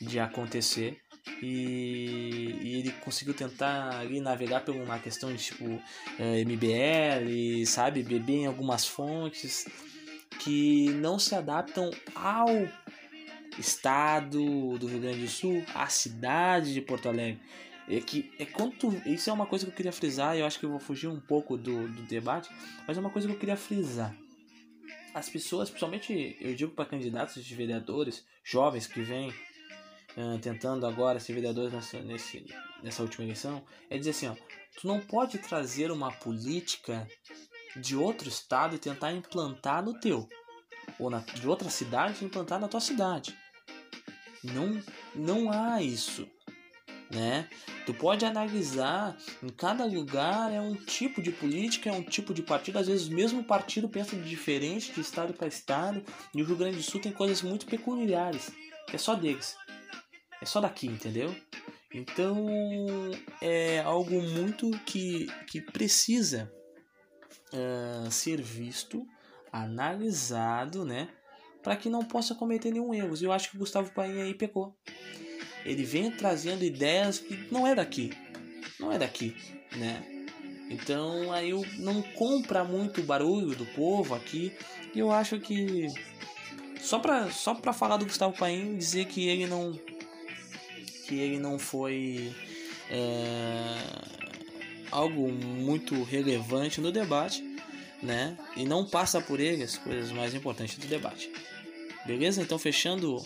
De 0.00 0.18
acontecer. 0.18 1.00
e, 1.42 2.58
e, 2.60 2.78
ele 2.78 2.92
conseguiu 3.02 3.32
tentar 3.32 3.98
ali 3.98 4.20
navegar 4.20 4.62
por 4.62 4.74
uma 4.74 4.98
questão 4.98 5.32
de 5.32 5.42
tipo 5.42 5.80
é, 6.18 6.44
MBL, 6.44 7.64
sabe, 7.66 8.02
beber 8.02 8.40
em 8.40 8.46
algumas 8.46 8.86
fontes 8.86 9.66
que 10.40 10.90
não 10.90 11.18
se 11.18 11.34
adaptam 11.34 11.90
ao 12.14 12.48
estado 13.58 14.78
do 14.78 14.86
Rio 14.86 15.00
Grande 15.00 15.20
do 15.20 15.28
Sul, 15.28 15.64
à 15.74 15.86
cidade 15.86 16.72
de 16.72 16.80
Porto 16.80 17.08
Alegre. 17.08 17.40
É 17.88 18.00
que 18.00 18.32
é 18.38 18.46
quanto 18.46 18.90
isso 19.06 19.28
é 19.28 19.32
uma 19.32 19.46
coisa 19.46 19.66
que 19.66 19.70
eu 19.70 19.76
queria 19.76 19.92
frisar, 19.92 20.36
eu 20.36 20.46
acho 20.46 20.58
que 20.58 20.64
eu 20.64 20.70
vou 20.70 20.80
fugir 20.80 21.08
um 21.08 21.20
pouco 21.20 21.56
do, 21.56 21.86
do 21.88 22.02
debate, 22.02 22.48
mas 22.86 22.96
é 22.96 23.00
uma 23.00 23.10
coisa 23.10 23.28
que 23.28 23.34
eu 23.34 23.38
queria 23.38 23.56
frisar. 23.56 24.14
As 25.14 25.28
pessoas, 25.28 25.70
principalmente 25.70 26.36
eu 26.40 26.54
digo 26.56 26.72
para 26.72 26.84
candidatos 26.84 27.42
de 27.42 27.54
vereadores, 27.54 28.26
jovens 28.42 28.88
que 28.88 29.00
vêm 29.00 29.30
uh, 29.30 30.38
tentando 30.42 30.84
agora 30.86 31.20
ser 31.20 31.34
vereadores 31.34 31.72
nessa, 31.72 32.00
nesse, 32.00 32.44
nessa 32.82 33.02
última 33.02 33.24
eleição, 33.24 33.64
é 33.88 33.96
dizer 33.96 34.10
assim, 34.10 34.26
ó, 34.26 34.34
tu 34.80 34.88
não 34.88 35.00
pode 35.00 35.38
trazer 35.38 35.92
uma 35.92 36.10
política 36.10 37.06
de 37.76 37.96
outro 37.96 38.28
estado 38.28 38.74
e 38.74 38.78
tentar 38.78 39.12
implantar 39.12 39.84
no 39.84 39.98
teu, 40.00 40.28
ou 40.98 41.08
na, 41.08 41.20
de 41.20 41.48
outra 41.48 41.70
cidade 41.70 42.18
e 42.20 42.26
implantar 42.26 42.60
na 42.60 42.66
tua 42.66 42.80
cidade. 42.80 43.36
Não, 44.42 44.82
não 45.14 45.50
há 45.50 45.80
isso, 45.80 46.28
né? 47.10 47.48
Tu 47.86 47.94
pode 47.94 48.24
analisar, 48.24 49.16
em 49.42 49.48
cada 49.48 49.84
lugar 49.84 50.52
é 50.52 50.60
um 50.60 50.74
tipo 50.74 51.22
de 51.22 51.30
política, 51.30 51.90
é 51.90 51.92
um 51.92 52.02
tipo 52.02 52.32
de 52.32 52.42
partido, 52.42 52.78
às 52.78 52.86
vezes 52.86 53.08
o 53.08 53.14
mesmo 53.14 53.44
partido 53.44 53.88
pensa 53.88 54.16
diferente 54.16 54.92
de 54.92 55.00
estado 55.00 55.32
para 55.34 55.46
estado, 55.46 56.02
e 56.34 56.42
o 56.42 56.44
Rio 56.44 56.56
Grande 56.56 56.76
do 56.76 56.82
Sul 56.82 57.00
tem 57.00 57.12
coisas 57.12 57.42
muito 57.42 57.66
peculiares, 57.66 58.50
que 58.88 58.96
é 58.96 58.98
só 58.98 59.14
deles. 59.14 59.56
É 60.40 60.46
só 60.46 60.60
daqui, 60.60 60.86
entendeu? 60.86 61.34
Então 61.92 62.46
é 63.40 63.80
algo 63.80 64.20
muito 64.20 64.70
que, 64.84 65.26
que 65.46 65.60
precisa 65.60 66.52
uh, 67.52 68.10
ser 68.10 68.42
visto, 68.42 69.06
analisado, 69.52 70.84
né? 70.84 71.08
para 71.64 71.76
que 71.76 71.88
não 71.88 72.04
possa 72.04 72.34
cometer 72.34 72.70
nenhum 72.70 72.92
erro. 72.92 73.16
E 73.18 73.24
eu 73.24 73.32
acho 73.32 73.50
que 73.50 73.56
o 73.56 73.58
Gustavo 73.58 73.90
Paim 73.92 74.20
aí 74.20 74.34
pecou. 74.34 74.76
Ele 75.64 75.84
vem 75.84 76.10
trazendo 76.10 76.64
ideias 76.64 77.18
que 77.18 77.46
não 77.50 77.66
é 77.66 77.74
daqui. 77.74 78.12
Não 78.78 78.92
é 78.92 78.98
daqui, 78.98 79.34
né? 79.76 80.02
Então 80.70 81.32
aí 81.32 81.50
eu 81.50 81.64
não 81.78 82.02
compra 82.02 82.64
muito 82.64 83.00
o 83.00 83.04
barulho 83.04 83.54
do 83.54 83.66
povo 83.66 84.14
aqui. 84.14 84.52
E 84.94 84.98
eu 84.98 85.10
acho 85.10 85.38
que 85.38 85.88
só 86.80 86.98
para 86.98 87.30
só 87.30 87.54
para 87.54 87.72
falar 87.72 87.96
do 87.96 88.04
Gustavo 88.04 88.36
Paim 88.36 88.76
dizer 88.76 89.06
que 89.06 89.26
ele 89.26 89.46
não 89.46 89.78
que 91.06 91.14
ele 91.18 91.38
não 91.38 91.58
foi 91.58 92.32
é, 92.90 93.76
algo 94.90 95.30
muito 95.30 96.02
relevante 96.04 96.80
no 96.80 96.92
debate, 96.92 97.42
né? 98.02 98.36
E 98.56 98.64
não 98.64 98.84
passa 98.84 99.20
por 99.20 99.40
ele 99.40 99.62
as 99.62 99.76
coisas 99.76 100.10
mais 100.12 100.34
importantes 100.34 100.78
do 100.78 100.86
debate. 100.86 101.30
Beleza? 102.06 102.42
Então, 102.42 102.58
fechando 102.58 103.22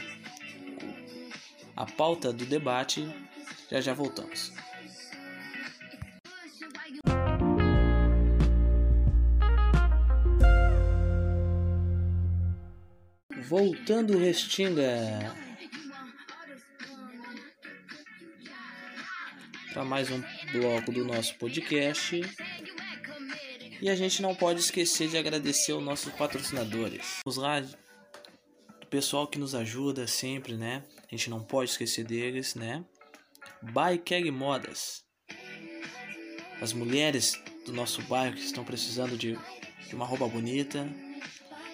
a 1.78 1.86
pauta 1.86 2.32
do 2.32 2.44
debate, 2.44 3.08
já 3.70 3.80
já 3.80 3.94
voltamos. 3.94 4.52
Voltando 13.48 14.18
Restinga 14.18 15.32
para 19.72 19.84
mais 19.84 20.10
um 20.10 20.20
bloco 20.50 20.90
do 20.90 21.04
nosso 21.04 21.36
podcast. 21.36 22.20
E 23.80 23.88
a 23.88 23.94
gente 23.94 24.20
não 24.20 24.34
pode 24.34 24.58
esquecer 24.58 25.08
de 25.08 25.16
agradecer 25.16 25.70
aos 25.70 25.84
nossos 25.84 26.12
patrocinadores. 26.14 27.20
Os 27.24 27.36
rádios 27.36 27.76
pessoal 28.90 29.28
que 29.28 29.38
nos 29.38 29.54
ajuda 29.54 30.08
sempre, 30.08 30.56
né? 30.56 30.82
A 31.10 31.16
gente 31.16 31.30
não 31.30 31.40
pode 31.40 31.70
esquecer 31.70 32.04
deles, 32.04 32.54
né? 32.54 32.84
Bike 33.62 34.30
Modas. 34.30 35.04
As 36.60 36.74
mulheres 36.74 37.42
do 37.64 37.72
nosso 37.72 38.02
bairro 38.02 38.34
que 38.34 38.42
estão 38.42 38.62
precisando 38.62 39.16
de, 39.16 39.38
de 39.88 39.94
uma 39.94 40.04
roupa 40.04 40.28
bonita, 40.28 40.84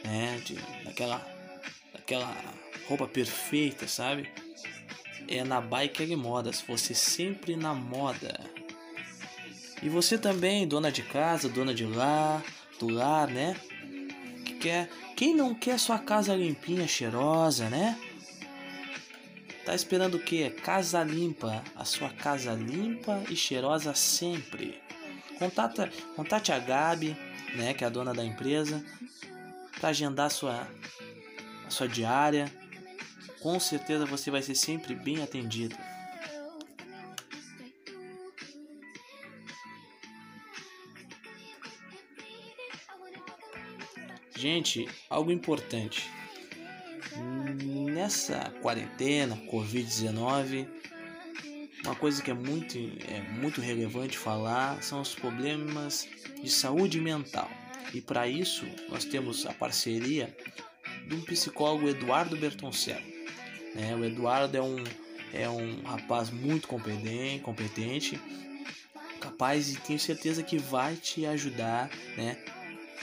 né? 0.05 0.40
De, 0.44 0.55
daquela, 0.85 1.18
daquela 1.92 2.33
roupa 2.87 3.09
perfeita, 3.09 3.88
sabe? 3.88 4.31
É 5.27 5.42
na 5.42 5.61
Bike 5.61 6.14
Modas. 6.14 6.62
Você 6.68 6.94
sempre 6.94 7.57
na 7.57 7.75
moda. 7.75 8.38
E 9.83 9.88
você 9.88 10.16
também, 10.16 10.66
dona 10.66 10.92
de 10.92 11.03
casa, 11.03 11.49
dona 11.49 11.75
de 11.75 11.85
lar, 11.85 12.40
do 12.79 12.88
lar, 12.88 13.29
né? 13.29 13.57
Que 14.44 14.55
quer 14.55 14.88
quem 15.16 15.35
não 15.35 15.55
quer 15.55 15.79
sua 15.79 15.99
casa 15.99 16.37
limpinha, 16.37 16.87
cheirosa, 16.87 17.68
né? 17.68 17.99
Tá 19.64 19.74
esperando 19.74 20.16
o 20.16 20.20
quê? 20.20 20.50
Casa 20.50 21.03
limpa, 21.03 21.64
a 21.74 21.85
sua 21.87 22.11
casa 22.11 22.53
limpa 22.53 23.22
e 23.31 23.35
cheirosa 23.35 23.94
sempre. 23.94 24.79
Contata, 25.38 25.90
contate 26.14 26.53
a 26.53 26.59
Gabi, 26.59 27.16
né, 27.55 27.72
que 27.72 27.83
é 27.83 27.87
a 27.87 27.90
dona 27.90 28.12
da 28.12 28.24
empresa, 28.24 28.85
para 29.81 29.88
agendar 29.88 30.27
a 30.27 30.31
sua 30.31 30.68
a 31.66 31.70
sua 31.70 31.88
diária. 31.88 32.53
Com 33.40 33.59
certeza 33.59 34.05
você 34.05 34.31
vai 34.31 34.42
ser 34.42 34.55
sempre 34.55 34.94
bem 34.94 35.22
atendido. 35.22 35.77
Gente, 44.37 44.87
algo 45.09 45.33
importante. 45.33 46.11
Nessa 47.16 48.53
quarentena, 48.61 49.37
Covid-19, 49.50 50.66
uma 51.85 51.94
coisa 51.94 52.22
que 52.22 52.31
é 52.31 52.35
muito, 52.35 52.79
é 53.09 53.20
muito 53.33 53.61
relevante 53.61 54.18
falar 54.18 54.83
são 54.83 55.00
os 55.00 55.14
problemas 55.14 56.09
de 56.42 56.50
saúde 56.50 57.00
mental. 57.00 57.48
E 57.92 58.00
para 58.00 58.27
isso, 58.27 58.66
nós 58.88 59.05
temos 59.05 59.46
a 59.46 59.53
parceria 59.53 60.35
do 61.07 61.18
psicólogo 61.18 61.88
Eduardo 61.88 62.37
Bertoncello. 62.37 63.05
Né? 63.74 63.94
O 63.94 64.05
Eduardo 64.05 64.57
é 64.57 64.62
um, 64.62 64.83
é 65.33 65.48
um 65.48 65.83
rapaz 65.83 66.31
muito 66.31 66.66
competente, 66.66 67.42
competente, 67.42 68.20
capaz 69.20 69.72
e 69.72 69.77
tenho 69.77 69.98
certeza 69.98 70.42
que 70.42 70.59
vai 70.59 70.96
te 70.96 71.27
ajudar 71.27 71.90
né, 72.16 72.37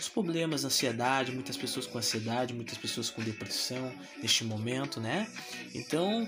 os 0.01 0.09
problemas, 0.09 0.65
ansiedade, 0.65 1.31
muitas 1.31 1.55
pessoas 1.55 1.85
com 1.85 1.99
ansiedade, 1.99 2.53
muitas 2.53 2.77
pessoas 2.77 3.09
com 3.09 3.21
depressão 3.21 3.93
neste 4.17 4.43
momento, 4.43 4.99
né? 4.99 5.31
Então, 5.75 6.27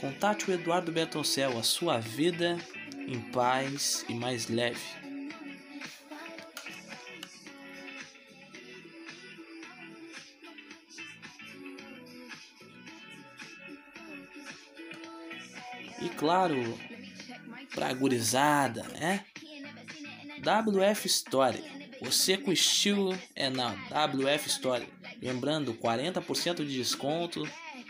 contate 0.00 0.50
o 0.50 0.52
Eduardo 0.52 0.90
Bertoncel, 0.90 1.56
a 1.56 1.62
sua 1.62 2.00
vida 2.00 2.58
em 3.06 3.20
paz 3.30 4.04
e 4.08 4.14
mais 4.14 4.48
leve. 4.48 4.80
E 16.02 16.08
claro, 16.16 16.56
pra 17.72 17.92
gurizada, 17.92 18.82
né? 18.88 19.24
WF 20.40 21.06
Story 21.06 21.79
você 22.00 22.36
com 22.36 22.50
estilo 22.50 23.16
é 23.36 23.50
na 23.50 23.72
WF 23.72 24.48
Store. 24.48 24.86
Lembrando, 25.20 25.74
40% 25.74 26.56
de 26.56 26.76
desconto 26.76 27.46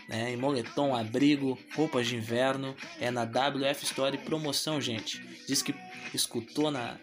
né, 0.07 0.31
em 0.31 0.37
moletom, 0.37 0.93
abrigo, 0.93 1.57
roupas 1.75 2.07
de 2.07 2.17
inverno. 2.17 2.75
É 2.99 3.09
na 3.09 3.23
WF 3.23 3.83
Store 3.83 4.17
promoção, 4.17 4.81
gente. 4.81 5.21
Diz 5.47 5.61
que 5.61 5.73
escutou 6.13 6.69
na, 6.69 6.97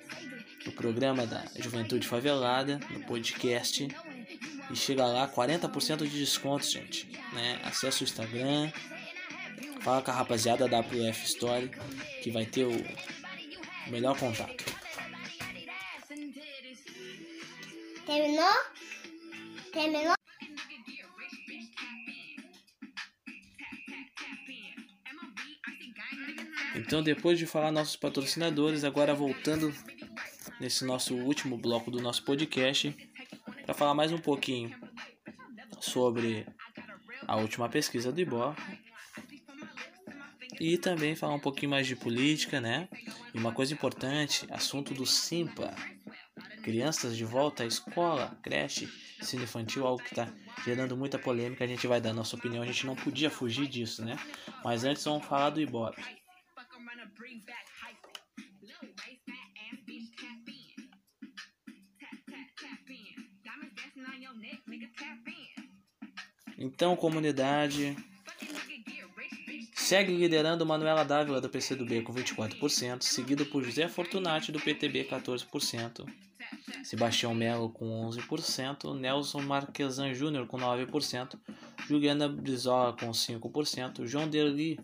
no 0.67 0.73
programa 0.73 1.27
da 1.27 1.45
Juventude 1.59 2.07
Favelada, 2.07 2.79
no 2.91 3.01
podcast. 3.05 3.89
E 4.71 4.77
chega 4.77 5.07
lá, 5.07 5.27
40% 5.27 6.07
de 6.07 6.19
desconto, 6.19 6.67
gente. 6.67 7.09
Né? 7.33 7.59
Acesse 7.65 8.03
o 8.03 8.05
Instagram. 8.05 8.71
Fala 9.81 10.03
com 10.03 10.11
a 10.11 10.15
rapaziada 10.15 10.69
da 10.69 10.81
WF 10.81 11.25
Store 11.25 11.71
que 12.23 12.31
vai 12.31 12.45
ter 12.45 12.65
o 12.65 13.91
melhor 13.91 14.19
contato. 14.19 14.68
Terminou? 18.09 18.55
Terminou? 19.71 20.15
Então, 26.75 27.03
depois 27.03 27.39
de 27.39 27.45
falar 27.45 27.71
nossos 27.71 27.97
patrocinadores, 27.97 28.83
agora 28.83 29.15
voltando 29.15 29.75
nesse 30.59 30.87
nosso 30.87 31.15
último 31.17 31.59
bloco 31.59 31.91
do 31.91 32.01
nosso 32.01 32.25
podcast, 32.25 32.97
para 33.67 33.75
falar 33.75 33.93
mais 33.93 34.11
um 34.11 34.19
pouquinho 34.19 34.75
sobre 35.79 36.47
a 37.27 37.37
última 37.37 37.69
pesquisa 37.69 38.11
do 38.11 38.23
Ibope, 38.23 38.63
E 40.59 40.79
também 40.79 41.15
falar 41.15 41.35
um 41.35 41.41
pouquinho 41.41 41.73
mais 41.73 41.87
de 41.87 41.95
política, 41.95 42.59
né? 42.59 42.89
E 43.35 43.39
uma 43.39 43.53
coisa 43.53 43.75
importante, 43.75 44.47
assunto 44.51 44.95
do 44.95 45.05
Simpa. 45.05 45.77
Crianças 46.69 47.17
de 47.17 47.25
volta 47.25 47.63
à 47.63 47.67
escola, 47.67 48.39
creche, 48.43 48.87
ensino 49.19 49.43
infantil, 49.43 49.87
algo 49.87 50.03
que 50.03 50.11
está 50.11 50.31
gerando 50.67 50.95
muita 50.99 51.19
polêmica. 51.19 51.65
A 51.65 51.67
gente 51.67 51.87
vai 51.87 51.99
dar 51.99 52.13
nossa 52.13 52.37
opinião, 52.37 52.63
a 52.63 52.67
gente 52.67 52.85
não 52.85 52.95
podia 52.95 53.31
fugir 53.31 53.67
disso, 53.67 54.05
né? 54.05 54.19
Mas 54.63 54.85
antes 54.85 55.03
vamos 55.03 55.27
falar 55.27 55.49
do 55.49 55.63
Ibope. 55.63 56.05
Então, 66.59 66.95
comunidade, 66.95 67.97
segue 69.75 70.15
liderando 70.15 70.67
Manuela 70.67 71.03
Dávila 71.03 71.41
do 71.41 71.49
PCdoB 71.49 72.03
com 72.03 72.13
24%, 72.13 73.05
seguido 73.05 73.47
por 73.47 73.65
José 73.65 73.89
Fortunati 73.89 74.53
do 74.53 74.61
PTB 74.61 75.05
14%, 75.05 76.07
Sebastião 76.89 77.35
Melo 77.35 77.69
com 77.69 78.09
11%, 78.09 78.99
Nelson 78.99 79.43
Marquesan 79.43 80.15
Júnior 80.15 80.47
com 80.47 80.57
9%, 80.57 81.39
Juliana 81.87 82.27
Brizola 82.27 82.97
com 82.97 83.11
5%, 83.11 84.07
João 84.07 84.27
Derli 84.27 84.81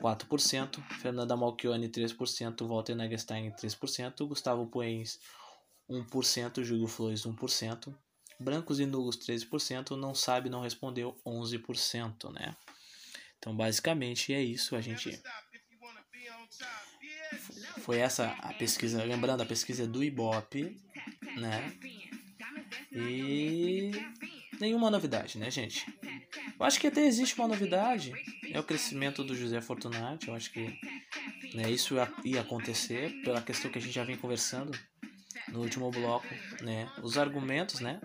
4%, 0.00 0.82
Fernanda 0.98 1.36
Malchione 1.36 1.90
3%, 1.90 2.66
Walter 2.66 2.94
Nagestein 2.94 3.50
3%, 3.50 4.26
Gustavo 4.26 4.66
Poens 4.68 5.20
1%, 5.90 6.64
Júlio 6.64 6.86
Flores 6.86 7.26
1%, 7.26 7.94
brancos 8.40 8.80
e 8.80 8.86
nulos 8.86 9.18
13%, 9.18 9.90
não 9.96 10.14
sabe, 10.14 10.48
não 10.48 10.62
respondeu 10.62 11.14
11%, 11.26 12.32
né? 12.32 12.56
Então, 13.36 13.54
basicamente 13.54 14.32
é 14.32 14.40
isso, 14.42 14.74
a 14.74 14.80
gente 14.80 15.20
foi 17.80 17.98
essa 17.98 18.28
a 18.40 18.52
pesquisa, 18.54 19.02
lembrando 19.04 19.42
a 19.42 19.46
pesquisa 19.46 19.86
do 19.86 20.02
Ibope, 20.02 20.80
né? 21.36 21.72
E 22.92 23.90
nenhuma 24.60 24.90
novidade, 24.90 25.38
né, 25.38 25.50
gente? 25.50 25.86
Eu 26.58 26.66
acho 26.66 26.80
que 26.80 26.86
até 26.86 27.04
existe 27.06 27.38
uma 27.38 27.48
novidade, 27.48 28.12
é 28.52 28.58
o 28.58 28.64
crescimento 28.64 29.24
do 29.24 29.34
José 29.34 29.60
Fortunati, 29.60 30.28
eu 30.28 30.34
acho 30.34 30.50
que 30.52 30.78
né, 31.54 31.70
isso 31.70 31.96
ia 32.24 32.40
acontecer 32.40 33.22
pela 33.22 33.40
questão 33.40 33.70
que 33.70 33.78
a 33.78 33.80
gente 33.80 33.94
já 33.94 34.04
vem 34.04 34.16
conversando 34.16 34.76
no 35.48 35.60
último 35.60 35.90
bloco, 35.90 36.28
né? 36.62 36.90
Os 37.02 37.18
argumentos, 37.18 37.80
né? 37.80 38.00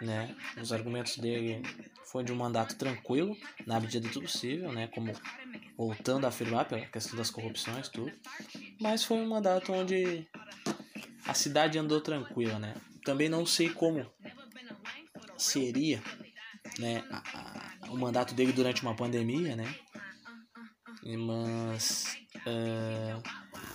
né? 0.00 0.34
Os 0.60 0.72
argumentos 0.72 1.16
dele 1.16 1.62
foi 2.10 2.24
de 2.24 2.32
um 2.32 2.36
mandato 2.36 2.76
tranquilo, 2.76 3.36
na 3.66 3.80
medida 3.80 4.08
do 4.08 4.20
possível, 4.20 4.72
né? 4.72 4.88
Como 4.88 5.12
voltando 5.76 6.24
a 6.24 6.28
afirmar 6.28 6.66
pela 6.66 6.84
questão 6.86 7.16
das 7.16 7.30
corrupções, 7.30 7.88
tudo. 7.88 8.12
Mas 8.80 9.04
foi 9.04 9.18
um 9.18 9.28
mandato 9.28 9.72
onde 9.72 10.26
a 11.26 11.34
cidade 11.34 11.78
andou 11.78 12.00
tranquila, 12.00 12.58
né? 12.58 12.74
Também 13.04 13.28
não 13.28 13.44
sei 13.44 13.68
como 13.68 14.10
seria, 15.36 16.02
né? 16.78 17.04
A, 17.10 17.86
a, 17.86 17.90
o 17.90 17.96
mandato 17.96 18.34
dele 18.34 18.52
durante 18.52 18.82
uma 18.82 18.94
pandemia, 18.94 19.56
né? 19.56 19.74
Mas 21.04 22.16
uh, 22.46 23.22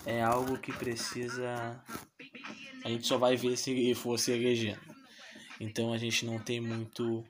é 0.06 0.22
algo 0.24 0.58
que 0.58 0.72
precisa 0.72 1.84
a 2.88 2.90
gente 2.90 3.06
só 3.06 3.18
vai 3.18 3.36
ver 3.36 3.58
se 3.58 3.72
ele 3.72 3.94
for 3.94 4.18
se 4.18 4.32
elegendo. 4.32 4.80
Então 5.60 5.92
a 5.92 5.98
gente 5.98 6.26
não 6.26 6.40
tem 6.40 6.62
muito 6.62 7.26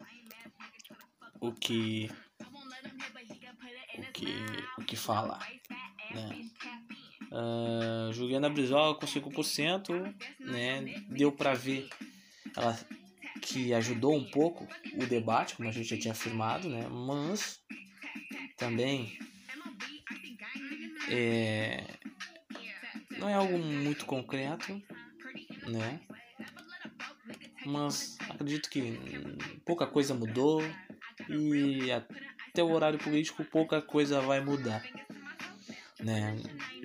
o 1.39 1.51
que 1.51 2.11
o 3.97 4.01
que 4.11 4.28
o 4.78 4.82
que 4.84 4.95
falar, 4.95 5.39
né? 6.11 6.47
Uh, 7.38 8.12
Juliana 8.14 8.50
Brizola 8.50 8.96
com 8.96 9.06
5%, 9.06 10.16
né? 10.40 11.04
Deu 11.08 11.32
para 11.32 11.54
ver 11.54 11.88
ela 12.56 12.76
que 13.44 13.76
ajudou 13.76 14.16
um 14.16 14.24
pouco 14.24 14.68
o 14.96 15.06
debate, 15.06 15.56
como 15.56 15.70
a 15.70 15.72
gente 15.72 15.88
já 15.88 15.98
tinha 15.98 16.14
afirmado, 16.14 16.68
né? 16.68 16.88
Mas 16.90 17.62
também 18.58 19.20
é, 21.10 21.84
não 23.20 23.30
é 23.30 23.36
algo 23.36 23.58
muito 23.60 24.06
concreto, 24.06 24.82
né? 25.68 26.00
Mas 27.66 28.18
acredito 28.30 28.68
que 28.68 28.98
pouca 29.64 29.86
coisa 29.86 30.16
mudou 30.16 30.64
e 31.30 31.92
até 31.92 32.64
o 32.64 32.72
horário 32.72 32.98
político 32.98 33.46
pouca 33.46 33.80
coisa 33.80 34.22
vai 34.22 34.42
mudar, 34.42 34.84
né? 36.00 36.36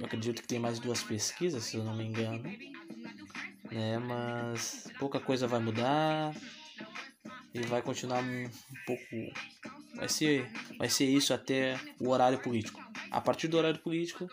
Eu 0.03 0.07
acredito 0.07 0.43
que 0.43 0.49
tem 0.49 0.59
mais 0.59 0.81
duas 0.81 1.01
pesquisas, 1.01 1.63
se 1.63 1.77
eu 1.77 1.85
não 1.85 1.95
me 1.95 2.03
engano, 2.03 2.43
né? 3.71 3.99
Mas 4.01 4.89
pouca 4.99 5.21
coisa 5.21 5.47
vai 5.47 5.61
mudar 5.61 6.35
e 7.55 7.61
vai 7.61 7.81
continuar 7.83 8.21
um 8.21 8.51
pouco 8.85 9.07
vai 9.95 10.09
ser 10.09 10.51
vai 10.77 10.89
ser 10.89 11.05
isso 11.05 11.33
até 11.33 11.79
o 12.01 12.09
horário 12.09 12.41
político. 12.41 12.85
A 13.13 13.21
partir 13.21 13.47
do 13.47 13.57
horário 13.57 13.79
político, 13.79 14.29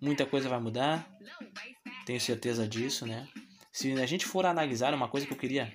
muita 0.00 0.24
coisa 0.24 0.48
vai 0.48 0.60
mudar. 0.60 1.04
Tenho 2.06 2.20
certeza 2.20 2.68
disso, 2.68 3.04
né? 3.04 3.26
Se 3.72 3.90
a 3.94 4.06
gente 4.06 4.24
for 4.24 4.46
analisar 4.46 4.94
uma 4.94 5.08
coisa 5.08 5.26
que 5.26 5.32
eu 5.32 5.38
queria 5.38 5.72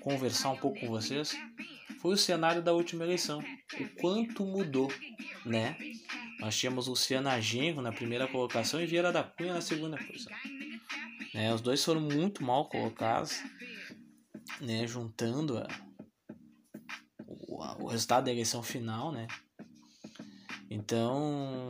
conversar 0.00 0.50
um 0.50 0.56
pouco 0.58 0.78
com 0.80 0.88
vocês, 0.88 1.34
foi 2.02 2.12
o 2.12 2.18
cenário 2.18 2.60
da 2.60 2.74
última 2.74 3.04
eleição. 3.04 3.42
O 3.80 3.88
quanto 3.98 4.44
mudou, 4.44 4.92
né? 5.46 5.78
Nós 6.46 6.56
tínhamos 6.56 6.86
Luciana 6.86 7.40
Genro 7.40 7.82
na 7.82 7.90
primeira 7.90 8.28
colocação 8.28 8.80
e 8.80 8.86
Vieira 8.86 9.10
da 9.10 9.24
Cunha 9.24 9.54
na 9.54 9.60
segunda 9.60 9.96
posição. 9.96 10.32
Né? 11.34 11.52
Os 11.52 11.60
dois 11.60 11.84
foram 11.84 12.00
muito 12.00 12.44
mal 12.44 12.68
colocados, 12.68 13.42
né? 14.60 14.86
Juntando 14.86 15.58
a, 15.58 15.66
o, 17.26 17.60
a, 17.60 17.76
o 17.78 17.86
resultado 17.88 18.26
da 18.26 18.30
eleição 18.30 18.62
final, 18.62 19.10
né? 19.10 19.26
Então, 20.70 21.66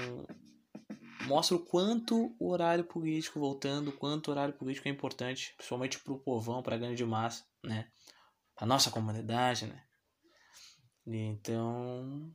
mostra 1.25 1.57
o 1.57 1.65
quanto 1.65 2.37
o 2.39 2.51
horário 2.51 2.85
político, 2.85 3.41
voltando, 3.41 3.89
o 3.89 3.97
quanto 3.97 4.29
o 4.29 4.33
horário 4.33 4.53
político 4.53 4.89
é 4.89 4.91
importante, 4.91 5.55
principalmente 5.57 5.99
para 6.01 6.13
o 6.13 6.19
povão, 6.19 6.63
para 6.63 6.75
a 6.75 6.79
grande 6.79 7.03
massa, 7.03 7.47
né? 7.65 7.89
A 8.59 8.67
nossa 8.67 8.91
comunidade, 8.91 9.65
né? 9.65 9.83
Então, 11.07 12.31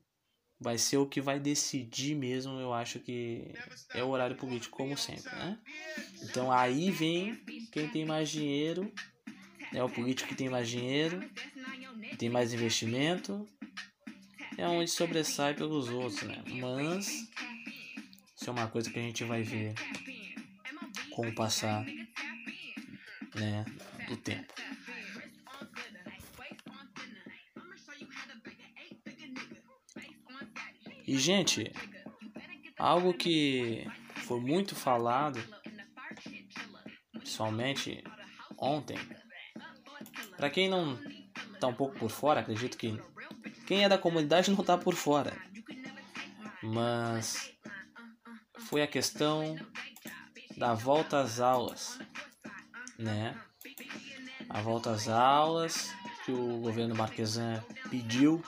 vai 0.61 0.77
ser 0.77 0.97
o 0.97 1.07
que 1.07 1.19
vai 1.19 1.39
decidir 1.39 2.15
mesmo, 2.15 2.59
eu 2.59 2.71
acho 2.71 2.99
que 2.99 3.51
é 3.95 4.03
o 4.03 4.09
horário 4.09 4.35
político, 4.35 4.77
como 4.77 4.95
sempre, 4.95 5.35
né? 5.35 5.57
Então 6.21 6.51
aí 6.51 6.91
vem 6.91 7.35
quem 7.71 7.89
tem 7.89 8.05
mais 8.05 8.29
dinheiro, 8.29 8.93
é 9.73 9.83
o 9.83 9.89
político 9.89 10.29
que 10.29 10.35
tem 10.35 10.49
mais 10.49 10.69
dinheiro, 10.69 11.27
tem 12.19 12.29
mais 12.29 12.53
investimento, 12.53 13.47
é 14.55 14.67
onde 14.67 14.91
sobressai 14.91 15.55
pelos 15.55 15.89
outros, 15.89 16.21
né? 16.21 16.43
Mas 16.47 17.07
isso 18.35 18.47
é 18.47 18.51
uma 18.51 18.67
coisa 18.67 18.91
que 18.91 18.99
a 18.99 19.01
gente 19.01 19.23
vai 19.23 19.41
ver 19.41 19.73
com 21.09 21.27
o 21.27 21.33
passar 21.33 21.83
né, 23.33 23.65
do 24.07 24.15
tempo. 24.15 24.53
E, 31.11 31.17
gente, 31.17 31.69
algo 32.79 33.13
que 33.13 33.85
foi 34.25 34.39
muito 34.39 34.73
falado, 34.73 35.43
principalmente 37.11 38.01
ontem, 38.57 38.97
para 40.37 40.49
quem 40.49 40.69
não 40.69 40.97
tá 41.59 41.67
um 41.67 41.73
pouco 41.73 41.99
por 41.99 42.09
fora, 42.09 42.39
acredito 42.39 42.77
que 42.77 42.97
quem 43.67 43.83
é 43.83 43.89
da 43.89 43.97
comunidade 43.97 44.51
não 44.51 44.63
tá 44.63 44.77
por 44.77 44.95
fora. 44.95 45.35
Mas 46.63 47.51
foi 48.69 48.81
a 48.81 48.87
questão 48.87 49.57
da 50.55 50.73
volta 50.73 51.19
às 51.19 51.41
aulas, 51.41 51.99
né? 52.97 53.37
A 54.47 54.61
volta 54.61 54.91
às 54.91 55.09
aulas 55.09 55.91
que 56.23 56.31
o 56.31 56.59
governo 56.59 56.95
Marquesan 56.95 57.61
pediu, 57.89 58.41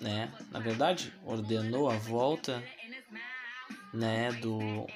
né? 0.00 0.32
Na 0.50 0.60
verdade, 0.60 1.12
ordenou 1.24 1.90
a 1.90 1.96
volta, 1.96 2.62
né, 3.92 4.32
do 4.32 4.86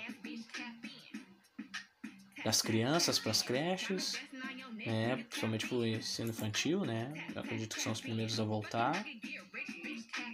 das 2.44 2.62
crianças 2.62 3.18
para 3.18 3.32
as 3.32 3.42
creches, 3.42 4.18
né, 4.86 5.16
principalmente 5.28 5.68
para 5.68 5.76
o 5.76 5.86
ensino 5.86 6.30
infantil, 6.30 6.86
né? 6.86 7.12
Eu 7.34 7.42
acredito 7.42 7.76
que 7.76 7.82
são 7.82 7.92
os 7.92 8.00
primeiros 8.00 8.40
a 8.40 8.44
voltar. 8.44 9.04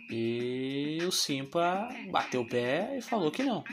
E 0.08 0.98
o 1.02 1.10
Simpa 1.10 1.88
bateu 2.10 2.42
o 2.42 2.48
pé 2.48 2.96
e 2.96 3.02
falou 3.02 3.30
que 3.30 3.42
não. 3.42 3.64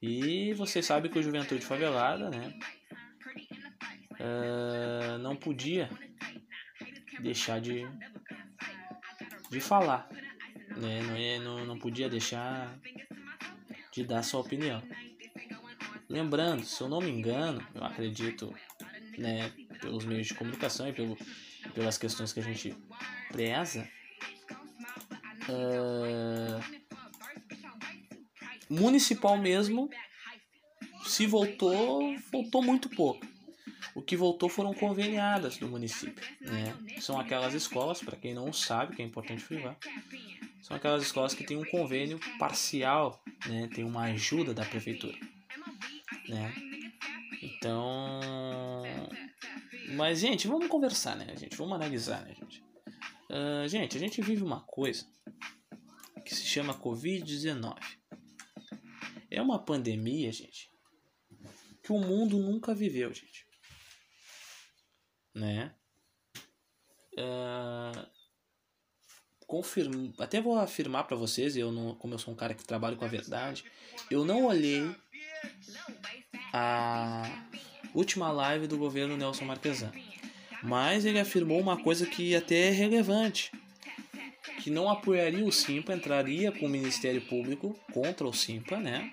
E 0.00 0.54
você 0.54 0.82
sabe 0.82 1.08
que 1.08 1.18
o 1.18 1.22
Juventude 1.22 1.64
Favelada, 1.64 2.30
né? 2.30 2.54
Uh, 4.12 5.18
não 5.18 5.36
podia 5.36 5.90
deixar 7.20 7.60
de, 7.60 7.86
de 9.50 9.60
falar, 9.60 10.08
né? 10.76 11.02
Não, 11.02 11.16
é, 11.16 11.38
não, 11.38 11.64
não 11.64 11.78
podia 11.78 12.08
deixar 12.08 12.78
de 13.92 14.04
dar 14.04 14.22
sua 14.22 14.40
opinião. 14.40 14.82
Lembrando, 16.08 16.64
se 16.64 16.80
eu 16.80 16.88
não 16.88 17.00
me 17.00 17.10
engano, 17.10 17.66
eu 17.74 17.84
acredito, 17.84 18.54
né, 19.18 19.52
pelos 19.80 20.04
meios 20.04 20.26
de 20.26 20.34
comunicação 20.34 20.88
e 20.88 20.92
pelo, 20.92 21.18
pelas 21.74 21.98
questões 21.98 22.32
que 22.32 22.40
a 22.40 22.42
gente 22.42 22.74
preza, 23.30 23.88
uh, 25.48 26.78
municipal 28.70 29.36
mesmo, 29.36 29.90
se 31.06 31.26
voltou, 31.26 32.16
voltou 32.30 32.62
muito 32.62 32.88
pouco. 32.88 33.26
O 33.94 34.02
que 34.02 34.16
voltou 34.16 34.48
foram 34.48 34.72
conveniadas 34.72 35.56
do 35.56 35.68
município. 35.68 36.24
Né? 36.40 36.74
São 37.00 37.18
aquelas 37.18 37.54
escolas, 37.54 38.00
para 38.00 38.16
quem 38.16 38.34
não 38.34 38.52
sabe, 38.52 38.96
que 38.96 39.02
é 39.02 39.04
importante 39.04 39.42
frisar, 39.42 39.76
são 40.62 40.76
aquelas 40.76 41.02
escolas 41.02 41.34
que 41.34 41.44
têm 41.44 41.56
um 41.56 41.64
convênio 41.64 42.20
parcial, 42.38 43.22
né? 43.46 43.68
tem 43.74 43.84
uma 43.84 44.02
ajuda 44.02 44.52
da 44.52 44.64
prefeitura. 44.64 45.16
Né? 46.28 46.52
Então. 47.42 48.20
Mas, 49.94 50.20
gente, 50.20 50.46
vamos 50.46 50.68
conversar, 50.68 51.16
né, 51.16 51.34
gente? 51.36 51.56
Vamos 51.56 51.74
analisar, 51.74 52.22
né, 52.22 52.34
gente? 52.34 52.62
Uh, 53.30 53.66
gente, 53.68 53.96
a 53.96 54.00
gente 54.00 54.20
vive 54.20 54.42
uma 54.42 54.60
coisa 54.60 55.06
que 56.24 56.34
se 56.34 56.44
chama 56.44 56.78
Covid-19. 56.78 57.78
É 59.30 59.40
uma 59.40 59.58
pandemia, 59.64 60.30
gente, 60.32 60.70
que 61.82 61.92
o 61.92 61.98
mundo 61.98 62.38
nunca 62.38 62.74
viveu, 62.74 63.12
gente. 63.14 63.46
Né? 65.34 65.74
Uh, 67.18 68.06
confirmo, 69.46 70.14
até 70.18 70.40
vou 70.40 70.58
afirmar 70.58 71.04
para 71.04 71.16
vocês, 71.16 71.56
eu 71.56 71.72
não, 71.72 71.94
como 71.94 72.14
eu 72.14 72.18
sou 72.18 72.32
um 72.32 72.36
cara 72.36 72.54
que 72.54 72.64
trabalha 72.64 72.96
com 72.96 73.04
a 73.04 73.08
verdade, 73.08 73.64
eu 74.10 74.24
não 74.24 74.44
olhei 74.44 74.94
a 76.52 77.22
última 77.94 78.30
live 78.30 78.66
do 78.66 78.78
governo 78.78 79.16
Nelson 79.16 79.46
Marquesan. 79.46 79.90
Mas 80.62 81.04
ele 81.04 81.18
afirmou 81.18 81.60
uma 81.60 81.82
coisa 81.82 82.04
que 82.04 82.34
até 82.34 82.68
é 82.68 82.70
relevante, 82.70 83.52
que 84.62 84.70
não 84.70 84.90
apoiaria 84.90 85.44
o 85.44 85.52
Simpa, 85.52 85.94
entraria 85.94 86.52
com 86.52 86.66
o 86.66 86.68
Ministério 86.68 87.20
Público 87.22 87.78
contra 87.92 88.26
o 88.26 88.32
Simpa, 88.32 88.76
né? 88.76 89.12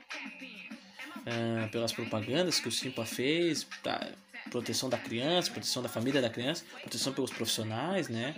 Ah, 1.26 1.68
pelas 1.72 1.92
propagandas 1.92 2.60
que 2.60 2.68
o 2.68 2.72
Simpa 2.72 3.06
fez, 3.06 3.66
da 3.84 4.12
proteção 4.50 4.90
da 4.90 4.98
criança, 4.98 5.52
proteção 5.52 5.82
da 5.82 5.90
família 5.90 6.22
da 6.22 6.30
criança, 6.30 6.64
proteção 6.82 7.14
pelos 7.14 7.32
profissionais, 7.32 8.08
né? 8.08 8.36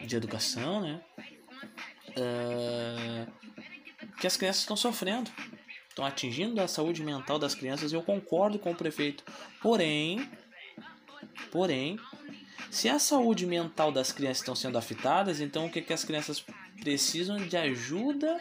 De 0.00 0.16
educação, 0.16 0.80
né? 0.80 1.00
Ah, 2.16 3.26
que 4.20 4.26
as 4.26 4.36
crianças 4.36 4.62
estão 4.62 4.76
sofrendo, 4.76 5.30
estão 5.88 6.04
atingindo 6.04 6.60
a 6.60 6.68
saúde 6.68 7.02
mental 7.02 7.38
das 7.38 7.54
crianças. 7.54 7.92
Eu 7.92 8.02
concordo 8.02 8.58
com 8.58 8.70
o 8.70 8.74
prefeito, 8.74 9.24
porém, 9.60 10.30
porém, 11.50 11.98
se 12.70 12.88
a 12.88 12.98
saúde 12.98 13.46
mental 13.46 13.92
das 13.92 14.12
crianças 14.12 14.38
estão 14.38 14.54
sendo 14.54 14.78
afetadas, 14.78 15.40
então 15.40 15.66
o 15.66 15.70
que, 15.70 15.82
que 15.82 15.92
as 15.92 16.04
crianças 16.04 16.44
precisam 16.80 17.36
de 17.36 17.56
ajuda 17.56 18.40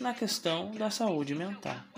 na 0.00 0.14
questão 0.14 0.70
da 0.72 0.90
saúde 0.90 1.34
mental. 1.34 1.89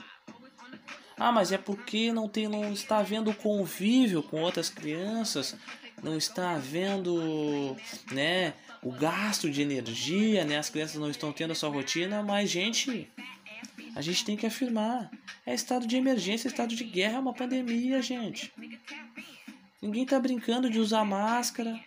Ah, 1.25 1.31
mas 1.31 1.53
é 1.53 1.57
porque 1.57 2.13
não 2.13 2.29
tem, 2.29 2.49
não 2.49 2.73
está 2.73 2.99
havendo 2.99 3.33
convívio 3.33 4.25
com 4.25 4.41
outras 4.41 4.69
crianças, 4.69 5.55
não 6.03 6.17
está 6.19 6.57
havendo, 6.57 7.77
né, 8.11 8.55
o 8.83 8.91
gasto 8.91 9.49
de 9.49 9.63
energia, 9.63 10.45
né? 10.45 10.59
As 10.59 10.69
crianças 10.69 10.97
não 10.97 11.09
estão 11.09 11.33
tendo 11.33 11.53
a 11.53 11.55
sua 11.55 11.69
rotina, 11.69 12.25
mas 12.25 12.51
gente, 12.51 13.09
a 13.95 14.03
gente 14.03 14.25
tem 14.25 14.37
que 14.37 14.47
afirmar, 14.47 15.13
é 15.47 15.55
estado 15.55 15.87
de 15.87 15.97
emergência, 15.97 16.49
estado 16.49 16.75
de 16.75 16.83
guerra, 16.83 17.19
é 17.19 17.21
uma 17.21 17.33
pandemia, 17.33 18.03
gente. 18.03 18.53
Ninguém 19.81 20.03
está 20.03 20.19
brincando 20.19 20.69
de 20.69 20.81
usar 20.81 21.05
máscara. 21.05 21.79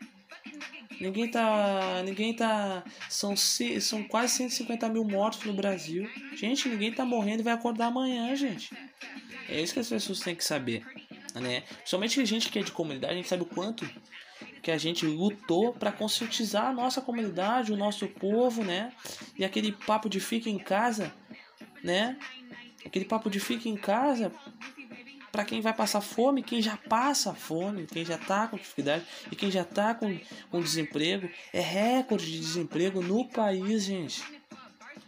Ninguém 1.00 1.30
tá. 1.30 2.02
Ninguém 2.06 2.34
tá. 2.34 2.84
São, 3.10 3.36
são 3.36 4.04
quase 4.04 4.34
150 4.36 4.88
mil 4.88 5.04
mortos 5.04 5.44
no 5.44 5.54
Brasil. 5.54 6.10
Gente, 6.36 6.70
ninguém 6.70 6.94
tá 6.94 7.04
morrendo 7.04 7.42
e 7.42 7.44
vai 7.44 7.54
acordar 7.54 7.88
amanhã, 7.88 8.34
gente. 8.34 8.70
É 9.48 9.62
isso 9.62 9.74
que 9.74 9.80
as 9.80 9.89
pessoas 9.89 10.20
têm 10.20 10.36
que 10.36 10.43
saber. 10.43 10.86
Né? 11.36 11.64
Somente 11.84 12.20
a 12.20 12.26
gente 12.26 12.50
que 12.50 12.60
é 12.60 12.64
de 12.64 12.72
comunidade, 12.72 13.14
a 13.14 13.18
gente 13.18 13.28
sabe 13.28 13.43
o 13.43 13.46
quanto 13.46 13.88
que 14.62 14.72
a 14.72 14.78
gente 14.78 15.06
lutou 15.06 15.74
para 15.74 15.91
conscientizar 15.91 16.68
a 16.68 16.74
nossa 16.74 17.00
comunidade, 17.00 17.72
o 17.72 17.78
nosso 17.78 18.08
povo, 18.08 18.64
né? 18.64 18.91
E 19.38 19.46
aquele 19.46 19.72
papo 19.72 20.10
de 20.10 20.20
fica 20.20 20.50
em 20.50 20.58
casa, 20.58 21.14
né? 21.84 22.18
Aquele 22.84 23.06
papo 23.06 23.30
de 23.30 23.39
fica 23.39 23.70
em 23.70 23.78
casa 23.78 24.32
para 25.32 25.43
quem 25.43 25.60
vai 25.60 25.74
passar 25.74 26.00
fome, 26.00 26.41
quem 26.41 26.62
já 26.62 26.78
passa 26.78 27.34
fome, 27.34 27.86
quem 27.86 28.06
já 28.06 28.16
está 28.16 28.48
com 28.48 28.56
dificuldade 28.56 29.06
e 29.30 29.36
quem 29.36 29.52
já 29.52 29.64
está 29.64 29.93
com, 29.93 30.18
com 30.50 30.62
desemprego. 30.62 31.30
É 31.52 31.60
recorde 31.60 32.26
de 32.26 32.39
desemprego 32.39 33.02
no 33.02 33.28
país, 33.28 33.84
gente. 33.84 34.24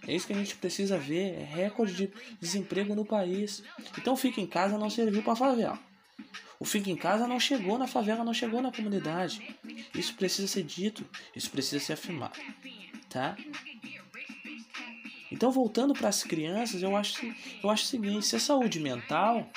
É 0.08 0.16
isso 0.16 0.26
que 0.26 0.34
a 0.34 0.38
gente 0.38 0.56
precisa 0.56 0.98
ver, 0.98 1.34
é 1.34 1.44
recorde 1.44 1.94
de 1.94 2.14
desemprego 2.40 2.96
no 2.96 3.06
país. 3.06 3.62
Então 3.98 4.16
fica 4.16 4.40
em 4.40 4.48
casa 4.48 4.78
não 4.78 4.90
serviu 4.90 5.22
para 5.22 5.36
favela. 5.36 5.78
O 6.60 6.66
fica 6.66 6.90
em 6.90 6.96
casa 6.96 7.28
não 7.28 7.40
chegou 7.40 7.78
na 7.78 7.88
favela, 7.88 8.24
não 8.24 8.34
chegou 8.34 8.62
na 8.62 8.72
comunidade. 8.72 9.56
Isso 9.94 10.16
precisa 10.16 10.48
ser 10.48 10.64
dito, 10.64 11.06
isso 11.36 11.52
precisa 11.52 11.84
ser 11.84 11.94
afirmado, 11.94 12.40
tá? 13.10 13.38
Então 15.32 15.52
voltando 15.52 15.94
para 15.94 16.10
as 16.10 16.24
crianças, 16.24 16.82
eu 16.82 16.96
acho, 16.96 17.24
eu 17.62 17.70
acho 17.70 17.84
o 17.84 17.88
seguinte, 17.88 18.26
se 18.26 18.36
a 18.36 18.40
saúde 18.40 18.80
mental 18.80 19.48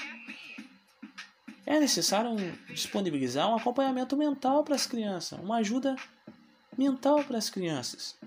é 1.65 1.79
necessário 1.79 2.37
disponibilizar 2.69 3.49
um 3.49 3.57
acompanhamento 3.57 4.17
mental 4.17 4.65
para 4.65 4.75
as 4.75 4.87
crianças, 4.87 5.39
uma 5.39 5.59
ajuda 5.59 5.97
mental 6.77 7.25
para 7.25 7.39
as 7.39 7.49
crianças. 7.49 8.19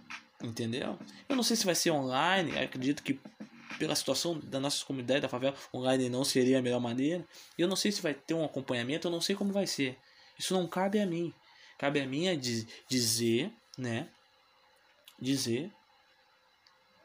Entendeu? 0.43 0.99
Eu 1.29 1.35
não 1.37 1.43
sei 1.43 1.55
se 1.55 1.65
vai 1.65 1.73
ser 1.73 1.91
online, 1.91 2.57
acredito 2.59 3.01
que 3.01 3.17
pela 3.79 3.95
situação 3.95 4.39
da 4.39 4.59
nossa 4.59 4.85
comunidade 4.85 5.21
da 5.21 5.29
favela, 5.29 5.55
online 5.73 6.09
não 6.09 6.23
seria 6.23 6.59
a 6.59 6.61
melhor 6.61 6.79
maneira. 6.79 7.25
Eu 7.57 7.67
não 7.67 7.75
sei 7.75 7.91
se 7.91 8.01
vai 8.01 8.13
ter 8.13 8.33
um 8.33 8.43
acompanhamento, 8.43 9.07
eu 9.07 9.11
não 9.11 9.21
sei 9.21 9.35
como 9.35 9.53
vai 9.53 9.65
ser. 9.65 9.97
Isso 10.37 10.53
não 10.53 10.67
cabe 10.67 10.99
a 10.99 11.05
mim. 11.05 11.33
Cabe 11.77 12.01
a 12.01 12.05
mim 12.05 12.27
é 12.27 12.35
dizer, 12.35 13.51
né? 13.77 14.07
Dizer 15.19 15.71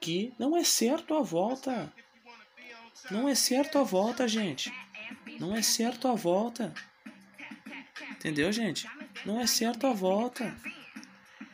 que 0.01 0.33
não 0.39 0.57
é 0.57 0.65
certo 0.65 1.15
a 1.15 1.23
volta. 1.23 1.93
Não 3.11 3.29
é 3.29 3.35
certo 3.35 3.79
a 3.79 3.83
volta, 3.83 4.27
gente. 4.27 4.73
Não 5.39 5.55
é 5.55 5.63
certo 5.63 6.09
a 6.09 6.15
volta. 6.15 6.75
Entendeu, 8.13 8.51
gente? 8.53 8.87
Não 9.25 9.41
é 9.41 9.47
certo 9.47 9.87
a 9.87 9.93
volta. 9.93 10.57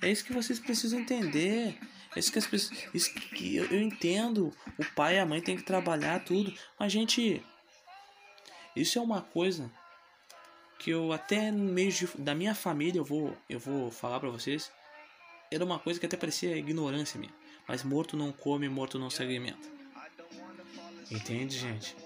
É 0.05 0.11
isso 0.11 0.25
que 0.25 0.33
vocês 0.33 0.59
precisam 0.59 1.01
entender. 1.01 1.79
É 2.15 2.19
isso 2.19 2.31
que 2.31 2.39
as 2.39 2.47
pessoas. 2.47 2.79
Isso 2.93 3.13
que 3.15 3.57
eu, 3.57 3.65
eu 3.67 3.81
entendo. 3.81 4.53
O 4.79 4.85
pai 4.95 5.17
e 5.17 5.19
a 5.19 5.27
mãe 5.27 5.41
têm 5.41 5.57
que 5.57 5.63
trabalhar 5.63 6.25
tudo. 6.25 6.53
Mas, 6.79 6.93
gente. 6.93 7.43
Isso 8.77 8.99
é 8.99 9.03
uma 9.03 9.23
coisa 9.23 9.71
que 10.79 10.91
eu 10.91 11.13
até 11.13 11.51
no 11.51 11.73
meio 11.73 11.93
de, 11.93 12.07
da 12.19 12.35
minha 12.35 12.55
família 12.55 12.99
eu 12.99 13.05
vou 13.05 13.37
eu 13.49 13.59
vou 13.59 13.91
falar 13.91 14.19
para 14.19 14.29
vocês 14.29 14.71
era 15.51 15.65
uma 15.65 15.79
coisa 15.79 16.01
que 16.01 16.05
até 16.05 16.17
parecia 16.17 16.57
ignorância 16.57 17.19
minha 17.19 17.33
mas 17.67 17.85
morto 17.85 18.17
não 18.17 18.33
come 18.33 18.69
morto 18.69 18.99
não 18.99 19.09
se 19.09 19.23
alimenta 19.23 19.67
entende 21.13 21.57
gente 21.57 21.97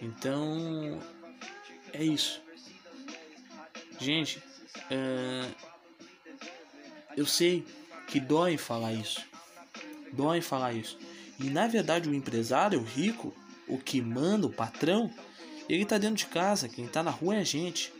então, 0.00 1.00
é 1.92 2.04
isso. 2.04 2.40
Gente, 3.98 4.40
é, 4.90 5.44
eu 7.18 7.26
sei 7.26 7.66
que 8.06 8.20
dói 8.20 8.56
falar 8.56 8.92
isso. 8.92 9.20
Dói 10.12 10.40
falar 10.40 10.72
isso. 10.72 10.96
E 11.40 11.50
na 11.50 11.66
verdade, 11.66 12.08
o 12.08 12.14
empresário, 12.14 12.78
o 12.78 12.84
rico, 12.84 13.34
o 13.66 13.76
que 13.76 14.00
manda, 14.00 14.46
o 14.46 14.52
patrão, 14.52 15.12
ele 15.68 15.84
tá 15.84 15.98
dentro 15.98 16.16
de 16.16 16.26
casa. 16.26 16.68
Quem 16.68 16.86
tá 16.86 17.02
na 17.02 17.10
rua 17.10 17.34
é 17.34 17.40
a 17.40 17.44
gente. 17.44 17.92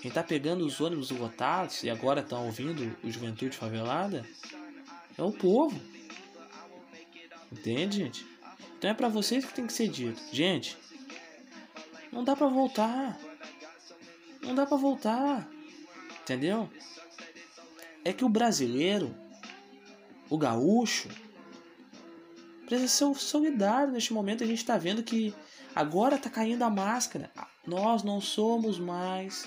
Quem 0.00 0.10
tá 0.10 0.22
pegando 0.22 0.64
os 0.64 0.80
ônibus 0.80 1.10
lotados 1.10 1.82
e 1.82 1.90
agora 1.90 2.22
tá 2.22 2.38
ouvindo 2.38 2.96
o 3.02 3.10
Juventude 3.10 3.56
Favelada 3.56 4.24
é 5.18 5.22
o 5.22 5.32
povo. 5.32 5.80
Entende, 7.50 7.98
gente? 7.98 8.26
Então 8.78 8.90
é 8.90 8.94
para 8.94 9.08
vocês 9.08 9.44
que 9.44 9.52
tem 9.52 9.66
que 9.66 9.72
ser 9.72 9.88
dito. 9.88 10.20
Gente, 10.32 10.76
não 12.12 12.22
dá 12.22 12.36
para 12.36 12.46
voltar. 12.46 13.18
Não 14.42 14.54
dá 14.54 14.64
para 14.64 14.76
voltar. 14.76 15.48
Entendeu? 16.22 16.70
É 18.04 18.12
que 18.12 18.24
o 18.24 18.28
brasileiro, 18.28 19.14
o 20.28 20.36
gaúcho, 20.36 21.08
precisa 22.66 22.88
ser 22.88 23.14
solidário 23.18 23.92
neste 23.92 24.12
momento. 24.12 24.44
A 24.44 24.46
gente 24.46 24.58
está 24.58 24.76
vendo 24.76 25.02
que 25.02 25.34
agora 25.74 26.16
está 26.16 26.28
caindo 26.28 26.62
a 26.62 26.70
máscara. 26.70 27.30
Nós 27.66 28.02
não 28.02 28.20
somos 28.20 28.78
mais 28.78 29.46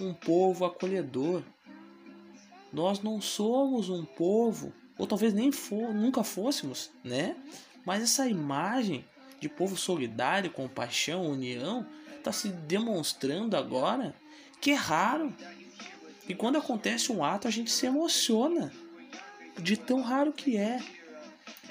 um 0.00 0.14
povo 0.14 0.64
acolhedor. 0.64 1.42
nós 2.72 3.00
não 3.00 3.20
somos 3.20 3.88
um 3.88 4.04
povo, 4.04 4.72
ou 4.98 5.06
talvez 5.06 5.32
nem 5.32 5.52
for, 5.52 5.94
nunca 5.94 6.24
fôssemos, 6.24 6.90
né? 7.04 7.36
Mas 7.86 8.02
essa 8.02 8.26
imagem 8.26 9.04
de 9.40 9.48
povo 9.48 9.76
solidário, 9.76 10.50
compaixão, 10.50 11.30
união, 11.30 11.86
está 12.16 12.32
se 12.32 12.48
demonstrando 12.48 13.56
agora 13.56 14.12
que 14.60 14.72
é 14.72 14.74
raro. 14.74 15.32
E 16.28 16.34
quando 16.34 16.56
acontece 16.56 17.12
um 17.12 17.22
ato, 17.24 17.46
a 17.46 17.50
gente 17.50 17.70
se 17.70 17.86
emociona 17.86 18.72
de 19.60 19.76
tão 19.76 20.00
raro 20.00 20.32
que 20.32 20.56
é. 20.56 20.82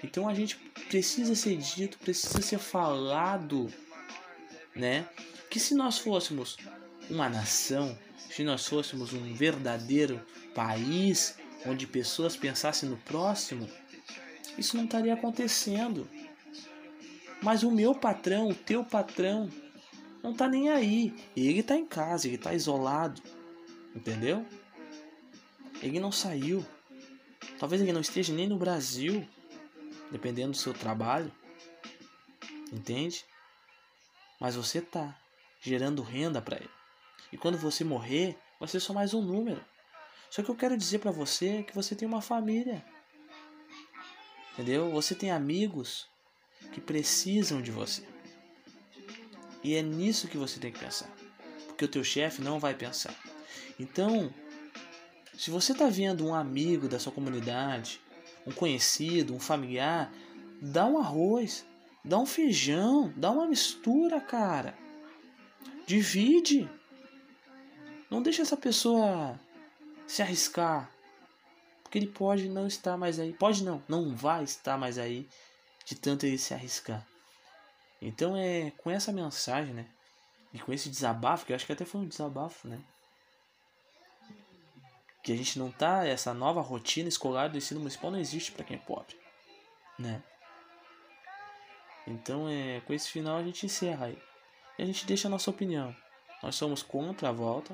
Então 0.03 0.27
a 0.27 0.33
gente 0.33 0.57
precisa 0.89 1.33
ser 1.35 1.57
dito, 1.57 1.97
precisa 1.97 2.41
ser 2.41 2.59
falado, 2.59 3.71
né? 4.75 5.07
Que 5.49 5.59
se 5.59 5.73
nós 5.73 5.97
fôssemos 5.97 6.57
uma 7.09 7.29
nação, 7.29 7.97
se 8.29 8.43
nós 8.43 8.67
fôssemos 8.67 9.13
um 9.13 9.33
verdadeiro 9.33 10.21
país 10.53 11.35
onde 11.65 11.87
pessoas 11.87 12.35
pensassem 12.35 12.89
no 12.89 12.97
próximo, 12.97 13.67
isso 14.57 14.77
não 14.77 14.85
estaria 14.85 15.13
acontecendo. 15.13 16.07
Mas 17.41 17.63
o 17.63 17.71
meu 17.71 17.93
patrão, 17.95 18.49
o 18.49 18.55
teu 18.55 18.83
patrão, 18.83 19.49
não 20.21 20.33
tá 20.33 20.47
nem 20.47 20.69
aí. 20.69 21.13
Ele 21.35 21.61
tá 21.61 21.75
em 21.75 21.85
casa, 21.85 22.27
ele 22.27 22.37
tá 22.37 22.53
isolado. 22.53 23.21
Entendeu? 23.95 24.45
Ele 25.81 25.99
não 25.99 26.11
saiu. 26.11 26.65
Talvez 27.59 27.81
ele 27.81 27.93
não 27.93 28.01
esteja 28.01 28.33
nem 28.33 28.47
no 28.47 28.57
Brasil, 28.57 29.27
dependendo 30.11 30.51
do 30.51 30.57
seu 30.57 30.73
trabalho. 30.73 31.31
Entende? 32.71 33.25
Mas 34.39 34.55
você 34.55 34.81
tá 34.81 35.17
gerando 35.61 36.01
renda 36.01 36.41
para 36.41 36.57
ele. 36.57 36.69
E 37.31 37.37
quando 37.37 37.57
você 37.57 37.83
morrer, 37.83 38.37
vai 38.59 38.67
ser 38.67 38.79
só 38.79 38.93
mais 38.93 39.13
um 39.13 39.21
número. 39.21 39.63
Só 40.29 40.41
que 40.41 40.49
eu 40.49 40.55
quero 40.55 40.77
dizer 40.77 40.99
para 40.99 41.11
você 41.11 41.63
que 41.63 41.75
você 41.75 41.95
tem 41.95 42.07
uma 42.07 42.21
família. 42.21 42.83
Entendeu? 44.53 44.91
Você 44.91 45.15
tem 45.15 45.31
amigos 45.31 46.07
que 46.71 46.81
precisam 46.81 47.61
de 47.61 47.71
você. 47.71 48.03
E 49.63 49.75
é 49.75 49.81
nisso 49.81 50.27
que 50.27 50.37
você 50.37 50.59
tem 50.59 50.71
que 50.71 50.79
pensar. 50.79 51.09
Porque 51.67 51.85
o 51.85 51.87
teu 51.87 52.03
chefe 52.03 52.41
não 52.41 52.59
vai 52.59 52.73
pensar. 52.73 53.15
Então, 53.79 54.33
se 55.33 55.49
você 55.49 55.71
está 55.71 55.89
vendo 55.89 56.25
um 56.25 56.33
amigo 56.33 56.87
da 56.87 56.99
sua 56.99 57.11
comunidade, 57.11 57.99
um 58.45 58.51
conhecido, 58.51 59.33
um 59.33 59.39
familiar, 59.39 60.11
dá 60.61 60.85
um 60.85 60.97
arroz, 60.97 61.65
dá 62.03 62.17
um 62.17 62.25
feijão, 62.25 63.13
dá 63.15 63.31
uma 63.31 63.47
mistura, 63.47 64.21
cara. 64.21 64.77
Divide. 65.85 66.69
Não 68.09 68.21
deixa 68.21 68.41
essa 68.41 68.55
pessoa 68.55 69.39
se 70.05 70.21
arriscar. 70.21 70.89
Porque 71.83 71.97
ele 71.97 72.07
pode 72.07 72.47
não 72.47 72.67
estar 72.67 72.97
mais 72.97 73.19
aí. 73.19 73.33
Pode 73.33 73.63
não, 73.63 73.83
não 73.87 74.15
vai 74.15 74.43
estar 74.43 74.77
mais 74.77 74.97
aí 74.97 75.27
de 75.85 75.95
tanto 75.95 76.25
ele 76.25 76.37
se 76.37 76.53
arriscar. 76.53 77.05
Então 78.01 78.35
é 78.35 78.71
com 78.77 78.91
essa 78.91 79.11
mensagem, 79.11 79.73
né? 79.73 79.87
E 80.53 80.59
com 80.59 80.71
esse 80.71 80.89
desabafo, 80.89 81.45
que 81.45 81.51
eu 81.51 81.55
acho 81.55 81.65
que 81.65 81.71
até 81.71 81.85
foi 81.85 82.01
um 82.01 82.07
desabafo, 82.07 82.67
né? 82.67 82.79
Que 85.23 85.31
a 85.31 85.35
gente 85.35 85.57
não 85.57 85.71
tá. 85.71 86.05
Essa 86.05 86.33
nova 86.33 86.61
rotina 86.61 87.09
escolar 87.09 87.47
do 87.47 87.57
ensino 87.57 87.79
municipal 87.79 88.11
não 88.11 88.19
existe 88.19 88.51
para 88.51 88.63
quem 88.63 88.77
é 88.77 88.79
pobre, 88.79 89.15
né? 89.97 90.21
Então 92.05 92.49
é 92.49 92.81
com 92.81 92.93
esse 92.93 93.09
final 93.09 93.37
a 93.37 93.43
gente 93.43 93.65
encerra 93.65 94.07
aí. 94.07 94.17
E 94.77 94.83
a 94.83 94.85
gente 94.85 95.05
deixa 95.05 95.27
a 95.27 95.31
nossa 95.31 95.49
opinião. 95.49 95.95
Nós 96.41 96.55
somos 96.55 96.83
contra 96.83 97.29
a 97.29 97.31
volta, 97.31 97.73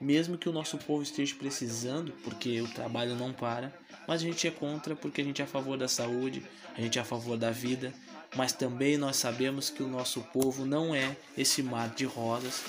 mesmo 0.00 0.38
que 0.38 0.48
o 0.48 0.52
nosso 0.52 0.78
povo 0.78 1.02
esteja 1.02 1.34
precisando, 1.34 2.12
porque 2.24 2.60
o 2.60 2.68
trabalho 2.72 3.14
não 3.14 3.32
para, 3.32 3.72
mas 4.08 4.22
a 4.22 4.24
gente 4.24 4.46
é 4.46 4.50
contra 4.50 4.96
porque 4.96 5.20
a 5.20 5.24
gente 5.24 5.42
é 5.42 5.44
a 5.44 5.48
favor 5.48 5.76
da 5.76 5.88
saúde, 5.88 6.44
a 6.74 6.80
gente 6.80 6.98
é 6.98 7.02
a 7.02 7.04
favor 7.04 7.36
da 7.36 7.50
vida, 7.50 7.92
mas 8.34 8.52
também 8.52 8.96
nós 8.96 9.16
sabemos 9.16 9.68
que 9.68 9.82
o 9.82 9.88
nosso 9.88 10.22
povo 10.32 10.64
não 10.64 10.94
é 10.94 11.16
esse 11.36 11.62
mar 11.62 11.90
de 11.90 12.04
rosas 12.04 12.64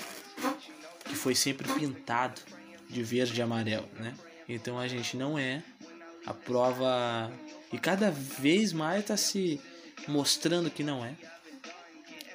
que 1.04 1.14
foi 1.14 1.34
sempre 1.34 1.72
pintado 1.72 2.40
de 2.88 3.02
verde 3.02 3.38
e 3.38 3.42
amarelo, 3.42 3.88
né? 3.98 4.14
Então 4.48 4.78
a 4.78 4.86
gente 4.86 5.16
não 5.16 5.38
é 5.38 5.62
a 6.24 6.32
prova 6.32 7.30
e 7.72 7.78
cada 7.78 8.10
vez 8.10 8.72
mais 8.72 9.00
está 9.00 9.16
se 9.16 9.60
mostrando 10.06 10.70
que 10.70 10.82
não 10.82 11.04
é, 11.04 11.14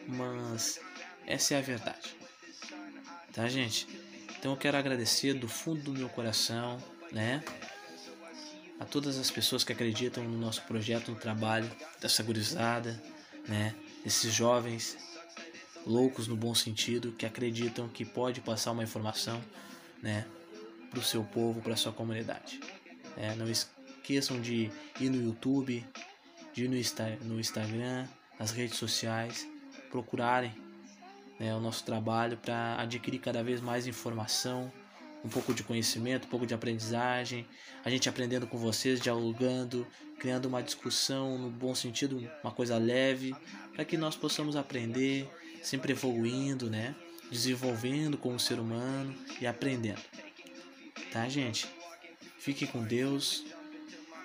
mas 0.07 0.79
essa 1.25 1.53
é 1.53 1.57
a 1.57 1.61
verdade, 1.61 2.15
tá, 3.33 3.47
gente? 3.47 3.87
Então 4.37 4.51
eu 4.51 4.57
quero 4.57 4.77
agradecer 4.77 5.33
do 5.33 5.47
fundo 5.47 5.83
do 5.83 5.93
meu 5.93 6.09
coração, 6.09 6.81
né? 7.11 7.43
A 8.79 8.85
todas 8.85 9.19
as 9.19 9.29
pessoas 9.29 9.63
que 9.63 9.71
acreditam 9.71 10.23
no 10.23 10.37
nosso 10.37 10.63
projeto, 10.63 11.11
no 11.11 11.17
trabalho 11.17 11.71
dessa 12.01 12.23
gurizada, 12.23 13.01
né? 13.47 13.75
Esses 14.03 14.33
jovens 14.33 14.97
loucos 15.85 16.27
no 16.27 16.35
bom 16.35 16.53
sentido 16.55 17.11
que 17.11 17.25
acreditam 17.25 17.87
que 17.87 18.03
pode 18.03 18.41
passar 18.41 18.71
uma 18.71 18.83
informação, 18.83 19.41
né? 20.01 20.25
Para 20.91 20.99
o 20.99 21.03
seu 21.03 21.23
povo, 21.23 21.61
para 21.61 21.75
sua 21.75 21.91
comunidade. 21.91 22.59
É, 23.17 23.33
não 23.33 23.49
esqueçam 23.49 24.39
de 24.39 24.69
ir 24.99 25.09
no 25.09 25.23
YouTube, 25.23 25.83
de 26.53 26.65
ir 26.65 26.67
no, 26.67 26.77
Insta 26.77 27.17
no 27.23 27.39
Instagram, 27.39 28.05
nas 28.37 28.51
redes 28.51 28.77
sociais, 28.77 29.47
procurarem 29.89 30.53
né, 31.39 31.55
o 31.55 31.59
nosso 31.59 31.83
trabalho 31.83 32.37
para 32.37 32.79
adquirir 32.79 33.19
cada 33.19 33.43
vez 33.43 33.59
mais 33.59 33.87
informação, 33.87 34.71
um 35.23 35.29
pouco 35.29 35.53
de 35.53 35.63
conhecimento, 35.63 36.25
um 36.25 36.29
pouco 36.29 36.45
de 36.45 36.53
aprendizagem, 36.53 37.47
a 37.83 37.89
gente 37.89 38.09
aprendendo 38.09 38.45
com 38.45 38.57
vocês, 38.57 38.99
dialogando, 38.99 39.87
criando 40.19 40.45
uma 40.45 40.61
discussão 40.61 41.37
no 41.37 41.49
bom 41.49 41.73
sentido, 41.73 42.29
uma 42.43 42.51
coisa 42.51 42.77
leve, 42.77 43.35
para 43.73 43.85
que 43.85 43.97
nós 43.97 44.15
possamos 44.15 44.55
aprender, 44.55 45.27
sempre 45.63 45.93
evoluindo, 45.93 46.69
né? 46.69 46.95
Desenvolvendo 47.31 48.17
como 48.17 48.39
ser 48.39 48.59
humano 48.59 49.15
e 49.39 49.47
aprendendo. 49.47 50.01
Tá, 51.11 51.27
gente? 51.27 51.67
Fique 52.39 52.65
com 52.65 52.83
Deus, 52.83 53.43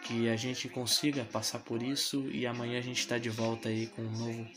que 0.05 0.28
a 0.28 0.37
gente 0.37 0.68
consiga 0.68 1.24
passar 1.24 1.59
por 1.59 1.82
isso 1.82 2.30
e 2.30 2.47
amanhã 2.47 2.78
a 2.78 2.82
gente 2.82 3.01
está 3.01 3.18
de 3.18 3.28
volta 3.28 3.68
aí 3.68 3.89
com 3.89 4.03
um 4.03 4.11
novo, 4.11 4.49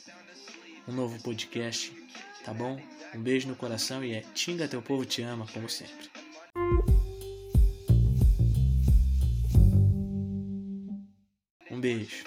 um 0.88 0.92
novo 0.94 1.22
podcast 1.24 1.92
tá 2.44 2.54
bom? 2.54 2.80
Um 3.14 3.22
beijo 3.22 3.48
no 3.48 3.56
coração 3.56 4.04
e 4.04 4.14
é 4.14 4.22
Tinga 4.34 4.68
Teu 4.68 4.82
Povo 4.82 5.06
Te 5.06 5.22
Ama, 5.22 5.46
como 5.54 5.70
sempre. 5.70 6.10
Um 11.70 11.80
beijo. 11.80 12.24